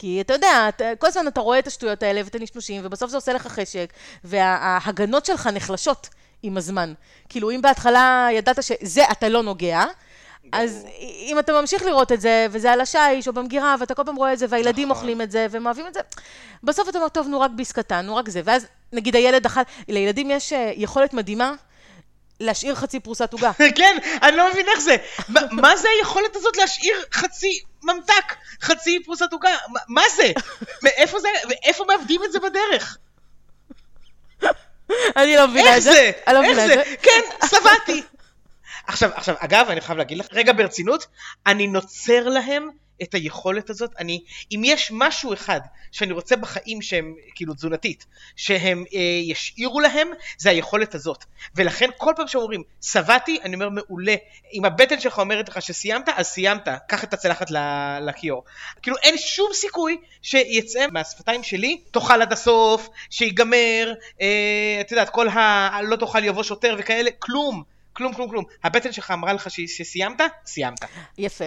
כי 0.00 0.20
אתה 0.20 0.32
יודע, 0.34 0.66
אתה, 0.68 0.84
כל 0.98 1.06
הזמן 1.06 1.28
אתה 1.28 1.40
רואה 1.40 1.58
את 1.58 1.66
השטויות 1.66 2.02
האלה 2.02 2.20
ואת 2.24 2.34
הנשנושים, 2.34 2.82
ובסוף 2.84 3.10
זה 3.10 3.16
עושה 3.16 3.32
לך 3.32 3.46
חשק, 3.46 3.92
וההגנות 4.24 5.26
שלך 5.26 5.46
נחלשות 5.46 6.08
עם 6.42 6.56
הזמן. 6.56 6.92
כאילו, 7.28 7.50
אם 7.50 7.62
בהתחלה 7.62 8.28
ידעת 8.32 8.62
שזה 8.62 9.04
אתה 9.10 9.28
לא 9.28 9.42
נוגע, 9.42 9.84
אז 10.52 10.86
אם 11.26 11.38
אתה 11.38 11.52
ממשיך 11.52 11.82
לראות 11.82 12.12
את 12.12 12.20
זה, 12.20 12.46
וזה 12.50 12.72
על 12.72 12.80
השיש 12.80 13.28
או 13.28 13.32
במגירה, 13.32 13.76
ואתה 13.80 13.94
כל 13.94 14.02
פעם 14.04 14.16
רואה 14.16 14.32
את 14.32 14.38
זה, 14.38 14.46
והילדים 14.48 14.88
נכון. 14.88 14.96
אוכלים 14.96 15.22
את 15.22 15.30
זה, 15.30 15.46
והם 15.50 15.66
אוהבים 15.66 15.86
את 15.86 15.94
זה, 15.94 16.00
בסוף 16.62 16.88
אתה 16.88 16.98
אומר, 16.98 17.08
טוב, 17.08 17.28
נו 17.28 17.40
רק 17.40 17.50
ביס 17.50 17.72
קטן, 17.72 18.06
נו 18.06 18.16
רק 18.16 18.28
זה. 18.28 18.40
ואז 18.44 18.66
נגיד 18.92 19.16
הילד 19.16 19.46
אכל, 19.46 19.60
לילדים 19.88 20.30
יש 20.30 20.52
אה, 20.52 20.72
יכולת 20.76 21.14
מדהימה 21.14 21.52
להשאיר 22.40 22.74
חצי 22.74 23.00
פרוסת 23.00 23.32
עוגה. 23.32 23.52
כן, 23.78 23.96
אני 24.22 24.36
לא 24.36 24.50
מבין 24.50 24.66
איך 24.68 24.80
זה. 24.80 24.96
מה 25.50 25.76
זה 25.76 25.88
היכולת 25.98 26.36
הזאת 26.36 26.56
להשאיר 26.56 26.96
חצי 27.12 27.60
ממתק, 27.82 28.34
חצי 28.62 29.02
פרוסת 29.04 29.32
עוגה? 29.32 29.56
מה 29.88 30.02
זה? 30.16 30.32
מאיפה 30.82 31.20
זה, 31.20 31.28
ואיפה 31.48 31.84
מאבדים 31.88 32.24
את 32.24 32.32
זה 32.32 32.38
בדרך? 32.40 32.96
אני 35.16 35.36
לא 35.36 35.48
מבינה 35.48 35.76
את 35.76 35.82
זה. 35.82 35.90
איך 35.90 36.32
זה? 36.32 36.40
איך 36.44 36.66
זה? 36.66 36.82
כן, 37.02 37.20
שבעתי. 37.46 38.02
עכשיו, 38.86 39.10
עכשיו, 39.14 39.34
אגב, 39.38 39.66
אני 39.70 39.80
חייב 39.80 39.98
להגיד 39.98 40.18
לך, 40.18 40.26
רגע 40.32 40.52
ברצינות, 40.52 41.06
אני 41.46 41.66
נוצר 41.66 42.28
להם 42.28 42.70
את 43.02 43.14
היכולת 43.14 43.70
הזאת. 43.70 43.90
אני, 43.98 44.22
אם 44.52 44.62
יש 44.64 44.90
משהו 44.94 45.32
אחד 45.32 45.60
שאני 45.92 46.12
רוצה 46.12 46.36
בחיים 46.36 46.82
שהם, 46.82 47.14
כאילו 47.34 47.54
תזונתית, 47.54 48.06
שהם 48.36 48.84
אה, 48.94 49.00
ישאירו 49.22 49.80
להם, 49.80 50.08
זה 50.38 50.50
היכולת 50.50 50.94
הזאת. 50.94 51.24
ולכן 51.54 51.90
כל 51.96 52.12
פעם 52.16 52.28
שאומרים, 52.28 52.62
שבעתי, 52.82 53.38
אני 53.42 53.54
אומר, 53.54 53.68
מעולה. 53.68 54.14
אם 54.52 54.64
הבטן 54.64 55.00
שלך 55.00 55.18
אומרת 55.18 55.48
לך 55.48 55.62
שסיימת, 55.62 56.08
אז 56.16 56.26
סיימת. 56.26 56.68
קח 56.88 57.04
את 57.04 57.14
הצלחת 57.14 57.46
לכיור. 58.00 58.44
כאילו, 58.82 58.96
אין 58.96 59.18
שום 59.18 59.50
סיכוי 59.54 59.96
שיצא 60.22 60.86
מהשפתיים 60.92 61.42
שלי, 61.42 61.80
תאכל 61.90 62.22
עד 62.22 62.32
הסוף, 62.32 62.88
שיגמר, 63.10 63.92
אה, 64.20 64.78
את 64.80 64.90
יודעת, 64.90 65.10
כל 65.10 65.28
ה... 65.28 65.70
לא 65.82 65.96
תאכל 65.96 66.24
יבוא 66.24 66.42
שוטר 66.42 66.76
וכאלה, 66.78 67.10
כלום. 67.18 67.62
כלום, 67.92 68.14
כלום, 68.14 68.28
כלום. 68.28 68.44
הבטן 68.64 68.92
שלך 68.92 69.10
אמרה 69.10 69.32
לך 69.32 69.50
שסיימת? 69.50 70.20
סיימת. 70.46 70.84
יפה. 71.18 71.44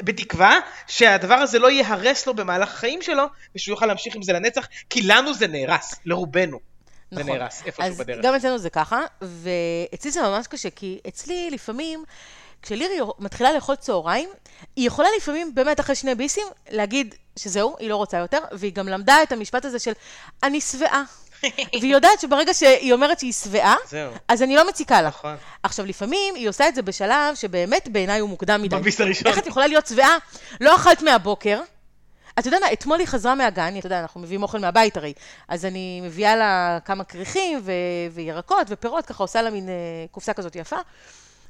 בתקווה 0.00 0.58
שהדבר 0.86 1.34
הזה 1.34 1.58
לא 1.58 1.70
ייהרס 1.70 2.26
לו 2.26 2.34
במהלך 2.34 2.72
החיים 2.74 3.02
שלו, 3.02 3.24
ושהוא 3.54 3.72
יוכל 3.72 3.86
להמשיך 3.86 4.14
עם 4.14 4.22
זה 4.22 4.32
לנצח, 4.32 4.68
כי 4.90 5.02
לנו 5.02 5.34
זה 5.34 5.46
נהרס, 5.46 5.94
לרובנו. 6.04 6.58
נכון. 7.12 7.24
זה 7.24 7.32
נהרס, 7.32 7.62
איפשהו 7.66 7.94
בדרך. 7.94 8.18
אז 8.18 8.24
גם 8.24 8.34
אצלנו 8.34 8.58
זה 8.58 8.70
ככה, 8.70 9.00
ואצלי 9.22 10.10
זה 10.10 10.22
ממש 10.22 10.46
קשה, 10.46 10.70
כי 10.70 10.98
אצלי 11.08 11.50
לפעמים, 11.50 12.04
כשלירי 12.62 12.98
מתחילה 13.18 13.52
לאכול 13.52 13.76
צהריים, 13.76 14.28
היא 14.76 14.86
יכולה 14.86 15.08
לפעמים, 15.16 15.54
באמת 15.54 15.80
אחרי 15.80 15.94
שני 15.94 16.14
ביסים, 16.14 16.46
להגיד 16.70 17.14
שזהו, 17.36 17.76
היא 17.78 17.90
לא 17.90 17.96
רוצה 17.96 18.18
יותר, 18.18 18.38
והיא 18.52 18.72
גם 18.72 18.88
למדה 18.88 19.22
את 19.22 19.32
המשפט 19.32 19.64
הזה 19.64 19.78
של, 19.78 19.92
אני 20.42 20.60
שבעה. 20.60 21.02
והיא 21.80 21.92
יודעת 21.92 22.20
שברגע 22.20 22.54
שהיא 22.54 22.92
אומרת 22.92 23.18
שהיא 23.18 23.32
שבעה, 23.32 23.76
אז 24.28 24.42
אני 24.42 24.56
לא 24.56 24.68
מציקה 24.68 25.02
לה. 25.02 25.08
נכון. 25.08 25.36
עכשיו, 25.62 25.86
לפעמים 25.86 26.34
היא 26.34 26.48
עושה 26.48 26.68
את 26.68 26.74
זה 26.74 26.82
בשלב 26.82 27.34
שבאמת 27.34 27.88
בעיניי 27.88 28.20
הוא 28.20 28.28
מוקדם 28.28 28.62
מדי. 28.62 28.76
בביס 28.76 29.00
הראשון. 29.00 29.26
איך 29.26 29.38
את 29.38 29.46
יכולה 29.46 29.66
להיות 29.66 29.86
שבעה? 29.86 30.16
לא 30.60 30.76
אכלת 30.76 31.02
מהבוקר. 31.02 31.60
אתה 32.38 32.48
יודע 32.48 32.58
מה, 32.60 32.72
אתמול 32.72 32.98
היא 32.98 33.06
חזרה 33.06 33.34
מהגן, 33.34 33.78
אתה 33.78 33.86
יודע, 33.86 34.00
אנחנו 34.00 34.20
מביאים 34.20 34.42
אוכל 34.42 34.58
מהבית 34.58 34.96
הרי, 34.96 35.12
אז 35.48 35.64
אני 35.64 36.00
מביאה 36.00 36.36
לה 36.36 36.78
כמה 36.84 37.04
כריכים 37.04 37.60
ו- 37.62 37.72
וירקות 38.12 38.66
ופירות, 38.70 39.06
ככה 39.06 39.24
עושה 39.24 39.42
לה 39.42 39.50
מין 39.50 39.68
uh, 39.68 39.70
קופסה 40.10 40.32
כזאת 40.32 40.56
יפה, 40.56 40.76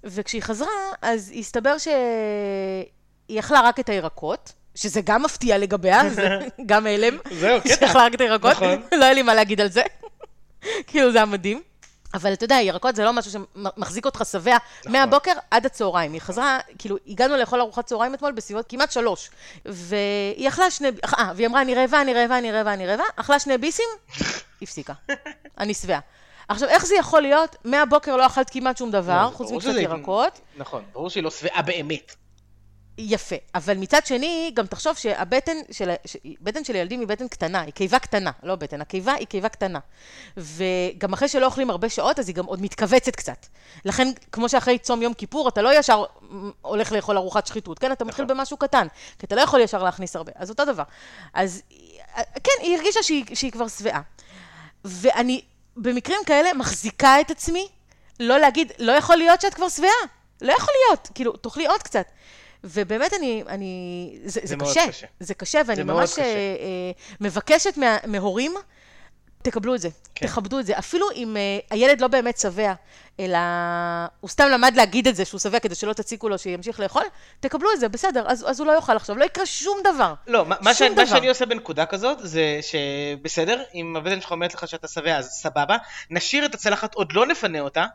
וכשהיא 0.05 0.43
חזרה, 0.43 0.69
אז 1.03 1.33
הסתבר 1.39 1.79
שהיא 1.79 3.41
אכלה 3.41 3.61
רק 3.61 3.81
את 3.81 3.89
הירקות, 3.89 4.53
שזה 4.77 5.01
גם 5.05 5.23
מפתיע 5.23 5.59
לגביה, 5.59 6.11
זה 6.11 6.29
גם 6.67 6.87
הלם. 6.87 7.19
זהו, 7.31 7.61
קטע. 7.61 7.69
שאכלה 7.69 8.05
רק 8.05 8.15
את 8.15 8.21
הירקות, 8.21 8.51
נכון. 8.51 8.83
לא 9.01 9.05
היה 9.05 9.15
לי 9.15 9.23
מה 9.23 9.35
להגיד 9.35 9.61
על 9.61 9.69
זה. 9.69 9.83
כאילו, 10.87 11.13
זה 11.13 11.19
היה 11.19 11.27
מדהים. 11.27 11.63
אבל 12.15 12.33
אתה 12.33 12.45
יודע, 12.45 12.55
ירקות 12.55 12.97
זה 12.97 13.05
לא 13.05 13.13
משהו 13.13 13.31
שמחזיק 13.31 14.05
אותך 14.07 14.23
שבע 14.31 14.57
נכון. 14.81 14.93
מהבוקר 14.93 15.33
עד 15.51 15.67
הצהריים. 15.67 16.13
היא 16.13 16.21
חזרה, 16.21 16.59
כאילו, 16.79 16.97
הגענו 17.07 17.37
לאכול 17.37 17.61
ארוחת 17.61 17.87
צהריים 17.87 18.15
אתמול 18.15 18.33
בסביבות 18.33 18.67
כמעט 18.69 18.93
שלוש. 18.93 19.31
והיא 19.65 20.49
אכלה 20.49 20.71
שני, 20.71 20.89
אה, 21.19 21.33
והיא 21.37 21.47
אמרה, 21.47 21.63
אני 21.63 21.75
רעבה, 21.75 22.01
אני 22.01 22.15
רעבה, 22.15 22.39
אני 22.39 22.53
רעבה, 22.53 22.73
אני 22.73 22.87
רעבה, 22.87 23.05
אכלה 23.17 23.39
שני 23.39 23.59
ביסים, 23.59 23.85
הפסיקה. 24.63 24.93
אני 25.59 25.75
שבעה. 25.75 26.01
עכשיו, 26.49 26.69
איך 26.69 26.87
זה 26.87 26.95
יכול 26.95 27.23
להיות? 27.23 27.57
מהבוקר 27.65 28.17
לא 28.17 28.27
אכלת 28.27 28.51
כמעט 28.51 28.77
שום 28.77 28.91
דבר, 28.91 29.25
לא, 29.25 29.31
חוץ 29.31 29.51
מקצת 29.51 29.75
ירקות. 29.81 30.41
נכון, 30.57 30.83
ברור 30.93 31.11
שהיא 31.11 31.23
לא 31.23 31.31
שבעה 31.31 31.63
באמת. 31.63 32.15
יפה, 32.99 33.37
אבל 33.55 33.77
מצד 33.77 34.07
שני, 34.07 34.51
גם 34.55 34.67
תחשוב 34.67 34.97
שהבטן 34.97 35.57
של, 35.71 35.91
בטן 36.41 36.65
של 36.65 36.77
ילדים 36.77 37.01
היא 37.01 37.09
בטן 37.09 37.29
קטנה, 37.29 37.61
היא 37.61 37.73
קיבה 37.73 37.99
קטנה, 37.99 38.31
לא 38.43 38.57
בטן, 38.57 38.81
הקיבה 38.81 39.13
היא 39.13 39.27
קיבה 39.27 39.49
קטנה. 39.49 39.79
וגם 40.37 41.13
אחרי 41.13 41.29
שלא 41.29 41.47
אוכלים 41.47 41.71
הרבה 41.71 41.89
שעות, 41.89 42.19
אז 42.19 42.29
היא 42.29 42.37
גם 42.37 42.45
עוד 42.45 42.63
מתכווצת 42.63 43.17
קצת. 43.17 43.47
לכן, 43.85 44.09
כמו 44.33 44.49
שאחרי 44.49 44.79
צום 44.79 45.03
יום 45.03 45.15
כיפור, 45.15 45.49
אתה 45.49 45.63
לא 45.63 45.79
ישר 45.79 46.05
הולך 46.63 46.93
לאכול 46.93 47.17
ארוחת 47.17 47.47
שחיתות, 47.47 47.79
כן? 47.79 47.93
אתה 47.93 48.05
מתחיל 48.05 48.25
נכון. 48.25 48.37
במשהו 48.37 48.57
קטן, 48.57 48.87
כי 49.19 49.27
אתה 49.27 49.35
לא 49.35 49.41
יכול 49.41 49.61
ישר 49.61 49.83
להכניס 49.83 50.17
הרבה, 50.17 50.33
אז 50.35 50.51
אותו 50.51 50.65
דבר. 50.65 50.85
אז 51.35 51.63
כן, 52.17 52.53
היא 52.61 52.77
הרגישה 52.77 53.03
שהיא, 53.03 53.25
שהיא 53.35 53.53
כבר 53.53 53.69
שבעה. 53.69 54.01
ואני 54.85 55.43
במקרים 55.77 56.19
כאלה 56.27 56.55
מחזיקה 56.55 57.21
את 57.21 57.31
עצמי 57.31 57.69
לא 58.21 58.39
להגיד, 58.39 58.73
לא 58.79 58.93
יכול 58.93 59.17
להיות 59.17 59.41
שאת 59.41 59.55
כבר 59.55 59.69
שבעה. 59.69 59.91
לא 60.41 60.53
יכול 60.53 60.75
להיות, 60.87 61.09
כאילו, 61.15 61.33
תאכלי 61.37 61.67
עוד 61.67 61.83
קצת. 61.83 62.07
ובאמת 62.65 63.13
אני, 63.15 63.43
אני, 63.49 64.19
זה, 64.25 64.41
זה, 64.41 64.47
זה 64.47 64.57
קשה, 64.57 64.89
קשה, 64.89 65.07
זה 65.21 65.35
קשה, 65.35 65.61
ואני 65.67 65.83
ממש 65.83 66.13
קשה. 66.13 66.23
אה, 66.23 66.27
אה, 66.29 66.91
מבקשת 67.21 67.77
מה, 67.77 67.97
מהורים, 68.07 68.55
תקבלו 69.43 69.75
את 69.75 69.81
זה, 69.81 69.89
כן. 70.15 70.27
תכבדו 70.27 70.59
את 70.59 70.67
זה. 70.67 70.79
אפילו 70.79 71.07
אם 71.15 71.37
אה, 71.37 71.59
הילד 71.71 72.01
לא 72.01 72.09
באמת 72.09 72.39
שבע, 72.39 72.73
אלא 73.21 73.39
הוא 74.21 74.31
סתם 74.31 74.49
למד 74.49 74.73
להגיד 74.77 75.09
את 75.09 75.17
זה 75.17 75.25
שהוא 75.25 75.41
שבע 75.41 75.59
כדי 75.59 75.75
שלא 75.75 75.93
תציקו 75.93 76.29
לו 76.29 76.39
שימשיך 76.39 76.81
לאכול, 76.81 77.03
תקבלו 77.41 77.69
את 77.75 77.81
זה, 77.81 77.89
בסדר, 77.89 78.25
אז, 78.27 78.45
אז 78.49 78.61
הוא 78.61 78.67
לא 78.67 78.73
יאכל 78.73 78.97
עכשיו, 78.97 79.19
לא 79.19 79.25
יקרה 79.25 79.47
שום 79.47 79.79
דבר. 79.85 80.15
לא, 80.27 80.47
מה, 80.47 80.75
שאני, 80.75 80.95
דבר. 80.95 81.03
מה 81.03 81.09
שאני 81.09 81.29
עושה 81.29 81.47
בנקודה 81.47 81.87
כזאת, 81.87 82.19
זה 82.23 82.61
שבסדר, 82.63 83.63
אם 83.75 83.97
הבטן 83.97 84.21
שלך 84.21 84.31
אומרת 84.31 84.55
לך 84.55 84.69
שאתה 84.69 84.89
שבע, 84.89 85.17
אז 85.17 85.27
סבבה, 85.27 85.77
נשאיר 86.11 86.45
את 86.45 86.55
הצלחת, 86.55 86.95
עוד 86.95 87.13
לא 87.13 87.27
נפנה 87.27 87.61
אותה, 87.61 87.87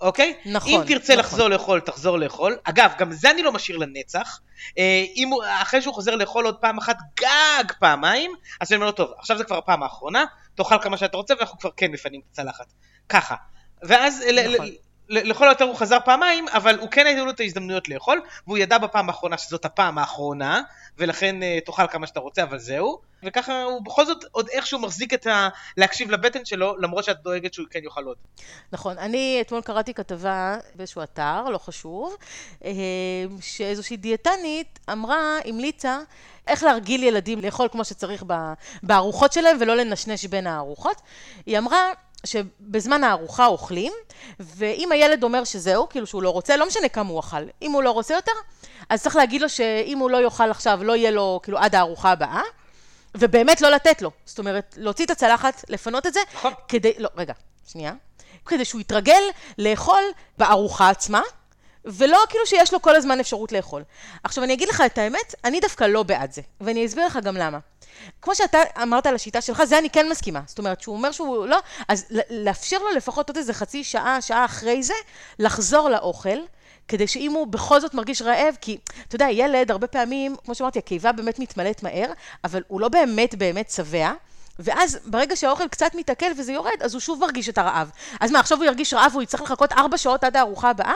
אוקיי? 0.00 0.36
נכון. 0.46 0.72
אם 0.72 0.86
תרצה 0.86 1.12
נכון. 1.12 1.24
לחזור 1.24 1.48
לאכול, 1.48 1.80
תחזור 1.80 2.18
לאכול. 2.18 2.56
אגב, 2.64 2.92
גם 2.98 3.12
זה 3.12 3.30
אני 3.30 3.42
לא 3.42 3.52
משאיר 3.52 3.78
לנצח. 3.78 4.40
אה, 4.78 5.04
אם 5.16 5.30
אחרי 5.62 5.82
שהוא 5.82 5.94
חוזר 5.94 6.16
לאכול 6.16 6.44
עוד 6.44 6.56
פעם 6.56 6.78
אחת, 6.78 6.96
גג 7.20 7.72
פעמיים, 7.78 8.32
אז 8.60 8.72
אני 8.72 8.76
אומר 8.76 8.86
לו, 8.86 8.92
טוב, 8.92 9.10
עכשיו 9.18 9.38
זה 9.38 9.44
כבר 9.44 9.58
הפעם 9.58 9.82
האחרונה, 9.82 10.24
תאכל 10.54 10.78
כמה 10.82 10.96
שאתה 10.96 11.16
רוצה 11.16 11.34
ואנחנו 11.38 11.58
כבר 11.58 11.70
כן 11.76 11.90
מפנים 11.90 12.20
את 12.20 12.32
הצלחת. 12.32 12.66
ככה. 13.08 13.34
ואז 13.82 14.24
נכון. 14.54 14.68
לכל 15.10 15.48
היותר 15.48 15.64
הוא 15.64 15.74
חזר 15.74 15.98
פעמיים, 16.04 16.48
אבל 16.48 16.78
הוא 16.78 16.90
כן 16.90 17.06
היו 17.06 17.24
לו 17.24 17.30
את 17.30 17.40
ההזדמנויות 17.40 17.88
לאכול, 17.88 18.22
והוא 18.46 18.58
ידע 18.58 18.78
בפעם 18.78 19.08
האחרונה 19.08 19.38
שזאת 19.38 19.64
הפעם 19.64 19.98
האחרונה, 19.98 20.60
ולכן 20.98 21.42
אה, 21.42 21.58
תאכל 21.64 21.86
כמה 21.86 22.06
שאתה 22.06 22.20
רוצה, 22.20 22.42
אבל 22.42 22.58
זהו. 22.58 22.98
וככה 23.22 23.62
הוא 23.62 23.84
בכל 23.84 24.06
זאת 24.06 24.24
עוד 24.32 24.48
איכשהו 24.48 24.78
מחזיק 24.78 25.14
את 25.14 25.26
ה... 25.26 25.48
להקשיב 25.76 26.10
לבטן 26.10 26.44
שלו, 26.44 26.76
למרות 26.78 27.04
שאת 27.04 27.22
דואגת 27.22 27.54
שהוא 27.54 27.66
כן 27.70 27.80
יאכל 27.84 28.04
עוד. 28.04 28.16
נכון. 28.72 28.98
אני 28.98 29.38
אתמול 29.40 29.60
קראתי 29.60 29.94
כתבה 29.94 30.56
באיזשהו 30.74 31.02
אתר, 31.02 31.44
לא 31.50 31.58
חשוב, 31.58 32.16
אה, 32.64 32.70
שאיזושהי 33.40 33.96
דיאטנית 33.96 34.78
אמרה, 34.92 35.38
המליצה, 35.44 35.98
איך 36.46 36.62
להרגיל 36.62 37.04
ילדים 37.04 37.40
לאכול 37.40 37.68
כמו 37.72 37.84
שצריך 37.84 38.24
בארוחות 38.82 39.32
שלהם 39.32 39.56
ולא 39.60 39.76
לנשנש 39.76 40.24
בין 40.24 40.46
הארוחות. 40.46 41.02
היא 41.46 41.58
אמרה 41.58 41.92
שבזמן 42.24 43.04
הארוחה 43.04 43.46
אוכלים, 43.46 43.92
ואם 44.40 44.92
הילד 44.92 45.22
אומר 45.22 45.44
שזהו, 45.44 45.88
כאילו 45.88 46.06
שהוא 46.06 46.22
לא 46.22 46.30
רוצה, 46.30 46.56
לא 46.56 46.66
משנה 46.66 46.88
כמה 46.88 47.08
הוא 47.08 47.20
אכל, 47.20 47.42
אם 47.62 47.72
הוא 47.72 47.82
לא 47.82 47.90
רוצה 47.90 48.14
יותר, 48.14 48.32
אז 48.88 49.02
צריך 49.02 49.16
להגיד 49.16 49.42
לו 49.42 49.48
שאם 49.48 49.98
הוא 49.98 50.10
לא 50.10 50.22
יאכל 50.22 50.50
עכשיו, 50.50 50.84
לא 50.84 50.96
יהיה 50.96 51.10
לו, 51.10 51.40
כאילו, 51.42 51.58
עד 51.58 51.74
הארוחה 51.74 52.10
הבאה. 52.12 52.42
ובאמת 53.14 53.60
לא 53.60 53.68
לתת 53.68 54.02
לו. 54.02 54.10
זאת 54.24 54.38
אומרת, 54.38 54.74
להוציא 54.78 55.04
את 55.04 55.10
הצלחת, 55.10 55.64
לפנות 55.68 56.06
את 56.06 56.14
זה, 56.14 56.20
נכון. 56.34 56.52
כדי, 56.68 56.92
לא, 56.98 57.08
רגע, 57.16 57.32
שנייה. 57.66 57.92
כדי 58.46 58.64
שהוא 58.64 58.80
יתרגל 58.80 59.22
לאכול 59.58 60.02
בארוחה 60.38 60.90
עצמה, 60.90 61.20
ולא 61.92 62.18
כאילו 62.28 62.46
שיש 62.46 62.72
לו 62.72 62.82
כל 62.82 62.96
הזמן 62.96 63.20
אפשרות 63.20 63.52
לאכול. 63.52 63.82
עכשיו, 64.24 64.44
אני 64.44 64.52
אגיד 64.52 64.68
לך 64.68 64.82
את 64.86 64.98
האמת, 64.98 65.34
אני 65.44 65.60
דווקא 65.60 65.84
לא 65.84 66.02
בעד 66.02 66.32
זה, 66.32 66.42
ואני 66.60 66.86
אסביר 66.86 67.06
לך 67.06 67.18
גם 67.22 67.36
למה. 67.36 67.58
כמו 68.22 68.34
שאתה 68.34 68.58
אמרת 68.82 69.06
על 69.06 69.14
השיטה 69.14 69.40
שלך, 69.40 69.64
זה 69.64 69.78
אני 69.78 69.90
כן 69.90 70.08
מסכימה. 70.08 70.40
זאת 70.46 70.58
אומרת, 70.58 70.80
שהוא 70.80 70.96
אומר 70.96 71.12
שהוא 71.12 71.46
לא, 71.46 71.58
אז 71.88 72.04
לאפשר 72.30 72.78
לו 72.78 72.90
לפחות 72.90 73.28
עוד 73.28 73.36
איזה 73.36 73.54
חצי 73.54 73.84
שעה, 73.84 74.20
שעה 74.20 74.44
אחרי 74.44 74.82
זה, 74.82 74.94
לחזור 75.38 75.88
לאוכל. 75.88 76.38
כדי 76.88 77.06
שאם 77.06 77.32
הוא 77.32 77.46
בכל 77.46 77.80
זאת 77.80 77.94
מרגיש 77.94 78.22
רעב, 78.22 78.56
כי 78.60 78.78
אתה 79.08 79.14
יודע, 79.14 79.26
ילד, 79.30 79.70
הרבה 79.70 79.86
פעמים, 79.86 80.36
כמו 80.44 80.54
שאמרתי, 80.54 80.78
הקיבה 80.78 81.12
באמת 81.12 81.38
מתמלאת 81.38 81.82
מהר, 81.82 82.12
אבל 82.44 82.62
הוא 82.68 82.80
לא 82.80 82.88
באמת 82.88 83.34
באמת 83.34 83.70
שבע. 83.70 84.12
ואז 84.58 84.98
ברגע 85.04 85.36
שהאוכל 85.36 85.68
קצת 85.68 85.94
מתעכל 85.94 86.26
וזה 86.38 86.52
יורד, 86.52 86.82
אז 86.82 86.94
הוא 86.94 87.00
שוב 87.00 87.20
מרגיש 87.20 87.48
את 87.48 87.58
הרעב. 87.58 87.90
אז 88.20 88.30
מה, 88.30 88.40
עכשיו 88.40 88.58
הוא 88.58 88.64
ירגיש 88.64 88.94
רעב 88.94 89.10
והוא 89.12 89.22
יצטרך 89.22 89.40
לחכות 89.40 89.72
ארבע 89.72 89.98
שעות 89.98 90.24
עד 90.24 90.36
הארוחה 90.36 90.70
הבאה? 90.70 90.94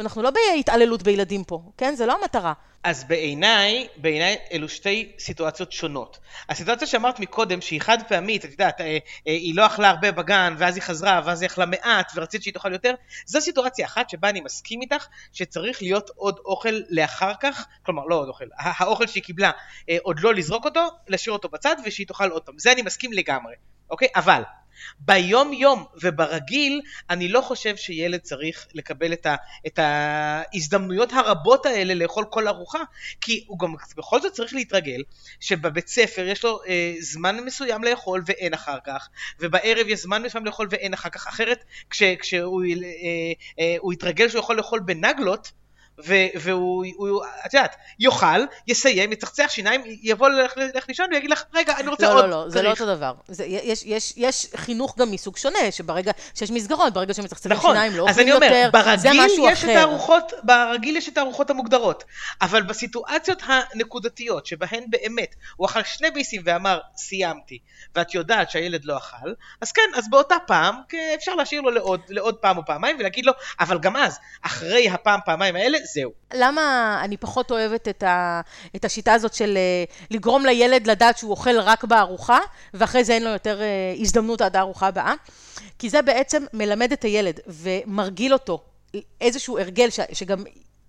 אנחנו 0.00 0.22
לא 0.22 0.30
בהתעללות 0.30 1.02
בילדים 1.02 1.44
פה, 1.44 1.62
כן? 1.76 1.94
זה 1.94 2.06
לא 2.06 2.18
המטרה. 2.22 2.52
אז 2.84 3.04
בעיניי, 3.04 3.88
בעיניי 3.96 4.36
אלו 4.52 4.68
שתי 4.68 5.12
סיטואציות 5.18 5.72
שונות. 5.72 6.18
הסיטואציה 6.48 6.86
שאמרת 6.86 7.20
מקודם, 7.20 7.60
שהיא 7.60 7.80
חד 7.80 7.98
פעמית, 8.08 8.44
את 8.44 8.50
יודעת, 8.50 8.80
אה, 8.80 8.86
אה, 8.86 8.98
היא 9.24 9.54
לא 9.56 9.66
אכלה 9.66 9.90
הרבה 9.90 10.12
בגן, 10.12 10.54
ואז 10.58 10.76
היא 10.76 10.82
חזרה, 10.82 11.20
ואז 11.24 11.42
היא 11.42 11.46
אכלה 11.46 11.66
מעט, 11.66 12.12
ורצית 12.14 12.42
שהיא 12.42 12.54
תאכל 12.54 12.72
יותר, 12.72 12.94
זו 13.26 13.40
סיטואציה 13.40 13.86
אחת 13.86 14.10
שבה 14.10 14.28
אני 14.28 14.40
מסכים 14.40 14.80
איתך, 14.82 15.06
שצריך 15.32 15.82
להיות 15.82 16.10
עוד 16.16 16.38
אוכל 16.44 16.80
לאחר 16.90 17.32
כך, 17.40 17.66
כלומר, 17.82 18.04
לא 18.04 18.14
עוד 18.14 18.28
אוכל, 18.28 18.44
הא- 18.58 18.72
האוכל 18.78 19.06
שהיא 19.06 19.22
קיבלה, 19.22 19.50
אה, 19.90 19.96
עוד 20.02 20.20
לא 20.20 20.34
לזרוק 20.34 20.64
אותו, 20.64 20.88
להשאיר 21.08 21.32
אותו 21.32 21.48
בצד, 21.48 21.76
ושהיא 21.84 22.06
תאכל 22.06 22.30
עוד 22.30 22.42
פעם. 22.42 22.58
זה 22.58 22.72
אני 22.72 22.82
מסכים 22.82 23.12
לגמרי, 23.12 23.54
אוקיי? 23.90 24.08
אבל... 24.16 24.42
ביום 24.98 25.52
יום 25.52 25.84
וברגיל, 26.02 26.80
אני 27.10 27.28
לא 27.28 27.40
חושב 27.40 27.76
שילד 27.76 28.20
צריך 28.20 28.66
לקבל 28.74 29.12
את, 29.12 29.26
ה, 29.26 29.36
את 29.66 29.78
ההזדמנויות 29.78 31.12
הרבות 31.12 31.66
האלה 31.66 31.94
לאכול 31.94 32.24
כל 32.30 32.48
ארוחה, 32.48 32.82
כי 33.20 33.44
הוא 33.46 33.58
גם 33.58 33.74
בכל 33.96 34.20
זאת 34.20 34.32
צריך 34.32 34.54
להתרגל 34.54 35.02
שבבית 35.40 35.88
ספר 35.88 36.26
יש 36.26 36.44
לו 36.44 36.60
אה, 36.68 36.94
זמן 37.00 37.36
מסוים 37.44 37.84
לאכול 37.84 38.22
ואין 38.26 38.54
אחר 38.54 38.78
כך, 38.84 39.08
ובערב 39.40 39.88
יש 39.88 40.00
זמן 40.00 40.22
מסוים 40.22 40.46
לאכול 40.46 40.68
ואין 40.70 40.94
אחר 40.94 41.08
כך, 41.08 41.26
אחרת 41.26 41.64
כש, 41.90 42.02
כשהוא 42.02 42.64
אה, 42.64 42.68
אה, 43.58 43.76
הוא 43.78 43.92
יתרגל 43.92 44.28
שהוא 44.28 44.38
יכול 44.38 44.56
לאכול 44.56 44.80
בנגלות, 44.80 45.52
ו- 46.04 46.38
והוא, 46.40 46.84
הוא, 46.96 47.24
את 47.46 47.54
יודעת, 47.54 47.76
יאכל, 47.98 48.44
יסיים, 48.66 49.12
יצחצח 49.12 49.46
שיניים, 49.48 49.82
יבוא 50.02 50.28
ללכת 50.28 50.88
לישון 50.88 51.06
ויגיד 51.12 51.30
לך, 51.30 51.42
רגע, 51.54 51.76
אני 51.76 51.88
רוצה 51.88 52.06
לא, 52.08 52.14
עוד 52.14 52.24
לא, 52.24 52.30
לא, 52.30 52.50
זה 52.50 52.62
לא 52.62 52.68
כריך." 52.68 52.80
אותו 52.80 52.96
דבר. 52.96 53.12
זה, 53.28 53.44
יש, 53.44 53.82
יש, 53.86 54.14
יש 54.16 54.46
חינוך 54.56 54.98
גם 54.98 55.10
מסוג 55.10 55.36
שונה, 55.36 55.58
שברגע 55.70 56.12
שיש 56.34 56.50
מסגרות, 56.50 56.92
ברגע 56.92 57.14
שמצחצחים 57.14 57.52
נכון, 57.52 57.74
שיניים, 57.74 57.96
לא 57.96 58.02
אוכלים 58.02 58.26
אני 58.26 58.32
אומר, 58.32 58.46
יותר, 58.46 58.62
זה 58.62 58.70
ברגיל 58.70 59.24
משהו 59.24 59.48
יש 59.48 59.64
אחר. 59.64 59.72
את 59.72 59.76
הארוחות, 59.76 60.32
ברגיל 60.42 60.96
יש 60.96 61.08
את 61.08 61.18
הארוחות 61.18 61.50
המוגדרות, 61.50 62.04
אבל 62.42 62.62
בסיטואציות 62.62 63.42
הנקודתיות 63.46 64.46
שבהן 64.46 64.84
באמת 64.88 65.34
הוא 65.56 65.66
אכל 65.66 65.82
שני 65.82 66.10
ביסים 66.10 66.42
ואמר 66.44 66.78
סיימתי, 66.96 67.58
ואת 67.94 68.14
יודעת 68.14 68.50
שהילד 68.50 68.84
לא 68.84 68.96
אכל, 68.96 69.32
אז 69.60 69.72
כן, 69.72 69.82
אז 69.94 70.10
באותה 70.10 70.36
פעם 70.46 70.74
כן, 70.88 71.12
אפשר 71.14 71.34
להשאיר 71.34 71.60
לו 71.60 71.70
לעוד, 71.70 72.00
לעוד 72.08 72.34
פעם 72.34 72.56
או 72.56 72.62
פעמיים 72.66 72.96
ולהגיד 72.98 73.26
לו, 73.26 73.32
אבל 73.60 73.78
גם 73.78 73.96
אז, 73.96 74.18
אחרי 74.42 74.88
הפעם 74.88 75.20
פעמיים 75.24 75.56
האלה, 75.56 75.78
זהו. 75.94 76.10
למה 76.34 77.00
אני 77.04 77.16
פחות 77.16 77.50
אוהבת 77.50 77.88
את, 77.88 78.02
ה, 78.02 78.40
את 78.76 78.84
השיטה 78.84 79.12
הזאת 79.14 79.34
של 79.34 79.56
אה, 79.56 79.84
לגרום 80.10 80.46
לילד 80.46 80.86
לדעת 80.86 81.18
שהוא 81.18 81.30
אוכל 81.30 81.60
רק 81.60 81.84
בארוחה, 81.84 82.38
ואחרי 82.74 83.04
זה 83.04 83.12
אין 83.12 83.24
לו 83.24 83.30
יותר 83.30 83.62
אה, 83.62 83.94
הזדמנות 83.98 84.40
עד 84.40 84.56
הארוחה 84.56 84.86
הבאה? 84.86 85.14
כי 85.78 85.90
זה 85.90 86.02
בעצם 86.02 86.44
מלמד 86.52 86.92
את 86.92 87.02
הילד 87.02 87.40
ומרגיל 87.46 88.32
אותו 88.32 88.60
איזשהו 89.20 89.58
הרגל 89.58 89.90
ש, 89.90 90.00
שגם 90.12 90.44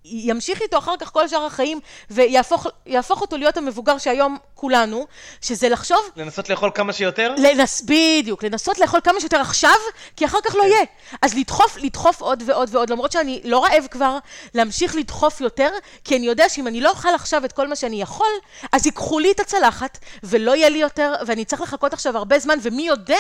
ימשיך 0.10 0.62
איתו 0.62 0.78
אחר 0.78 0.98
כך 1.00 1.12
כל 1.12 1.28
שאר 1.28 1.46
החיים, 1.46 1.80
ויהפוך 2.10 2.68
יהפוך 2.86 3.22
אותו 3.22 3.38
להיות 3.38 3.58
המבוגר 3.58 3.98
שהיום 3.98 4.38
כולנו, 4.56 5.08
שזה 5.42 5.70
לחשוב 5.70 6.10
לנסות 6.16 6.50
לאכול 6.50 6.72
כמה 6.76 6.94
שיותר? 6.94 7.36
לנס... 7.38 7.82
בדיוק, 7.82 8.44
לנסות 8.44 8.80
לאכול 8.80 9.00
כמה 9.04 9.20
שיותר 9.20 9.38
עכשיו, 9.38 9.76
כי 10.16 10.26
אחר 10.26 10.38
כך 10.44 10.56
לא 10.56 10.62
כן. 10.62 10.68
יהיה. 10.68 10.86
אז 11.22 11.34
לדחוף, 11.34 11.78
לדחוף 11.78 12.22
עוד 12.22 12.44
ועוד 12.46 12.70
ועוד, 12.72 12.90
למרות 12.90 13.12
שאני 13.12 13.42
לא 13.44 13.64
רעב 13.64 13.88
כבר, 13.92 14.18
להמשיך 14.54 14.96
לדחוף 14.96 15.42
יותר, 15.42 15.70
כי 16.04 16.18
אני 16.18 16.26
יודע 16.26 16.50
שאם 16.50 16.68
אני 16.68 16.82
לא 16.82 16.90
אוכל 16.90 17.16
עכשיו 17.16 17.46
את 17.46 17.52
כל 17.52 17.68
מה 17.68 17.76
שאני 17.76 18.02
יכול, 18.02 18.28
אז 18.72 18.86
ייקחו 18.86 19.20
לי 19.20 19.32
את 19.32 19.40
הצלחת, 19.40 19.98
ולא 20.24 20.56
יהיה 20.56 20.70
לי 20.70 20.78
יותר, 20.78 21.14
ואני 21.28 21.46
צריך 21.46 21.62
לחכות 21.62 21.94
עכשיו 21.94 22.18
הרבה 22.18 22.40
זמן, 22.40 22.58
ומי 22.62 22.88
יודע, 22.88 23.18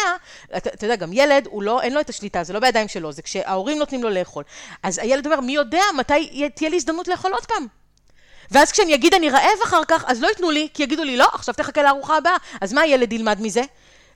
אתה, 0.58 0.70
אתה 0.70 0.86
יודע, 0.86 0.96
גם 0.96 1.14
ילד, 1.14 1.48
הוא 1.52 1.64
לא, 1.64 1.82
אין 1.82 1.94
לו 1.94 2.00
את 2.00 2.10
השליטה, 2.10 2.44
זה 2.44 2.54
לא 2.54 2.60
בידיים 2.60 2.88
שלו, 2.88 3.12
זה 3.12 3.22
כשההורים 3.22 3.78
נותנים 3.80 4.04
לו 4.04 4.10
לאכול. 4.10 4.44
אז 4.84 5.00
הילד 5.00 5.26
אומר, 5.26 5.40
מי 5.40 5.52
יודע 5.52 5.82
מתי 5.98 6.50
תהיה 6.56 6.70
לי 6.70 6.77
הזדמנות 6.78 7.08
לאכול 7.08 7.34
עוד 7.34 7.46
פעם. 7.46 7.68
ואז 8.52 8.72
כשאני 8.72 8.96
אגיד 8.96 9.14
אני 9.14 9.30
רעב 9.30 9.62
אחר 9.64 9.82
כך, 9.88 10.04
אז 10.08 10.22
לא 10.22 10.28
ייתנו 10.28 10.52
לי, 10.52 10.68
כי 10.74 10.84
יגידו 10.84 11.04
לי, 11.04 11.18
לא, 11.18 11.28
עכשיו 11.34 11.54
תחכה 11.56 11.84
לארוחה 11.84 12.18
הבאה. 12.18 12.38
אז 12.62 12.74
מה 12.74 12.82
הילד 12.82 13.14
ילמד 13.14 13.42
מזה? 13.42 13.62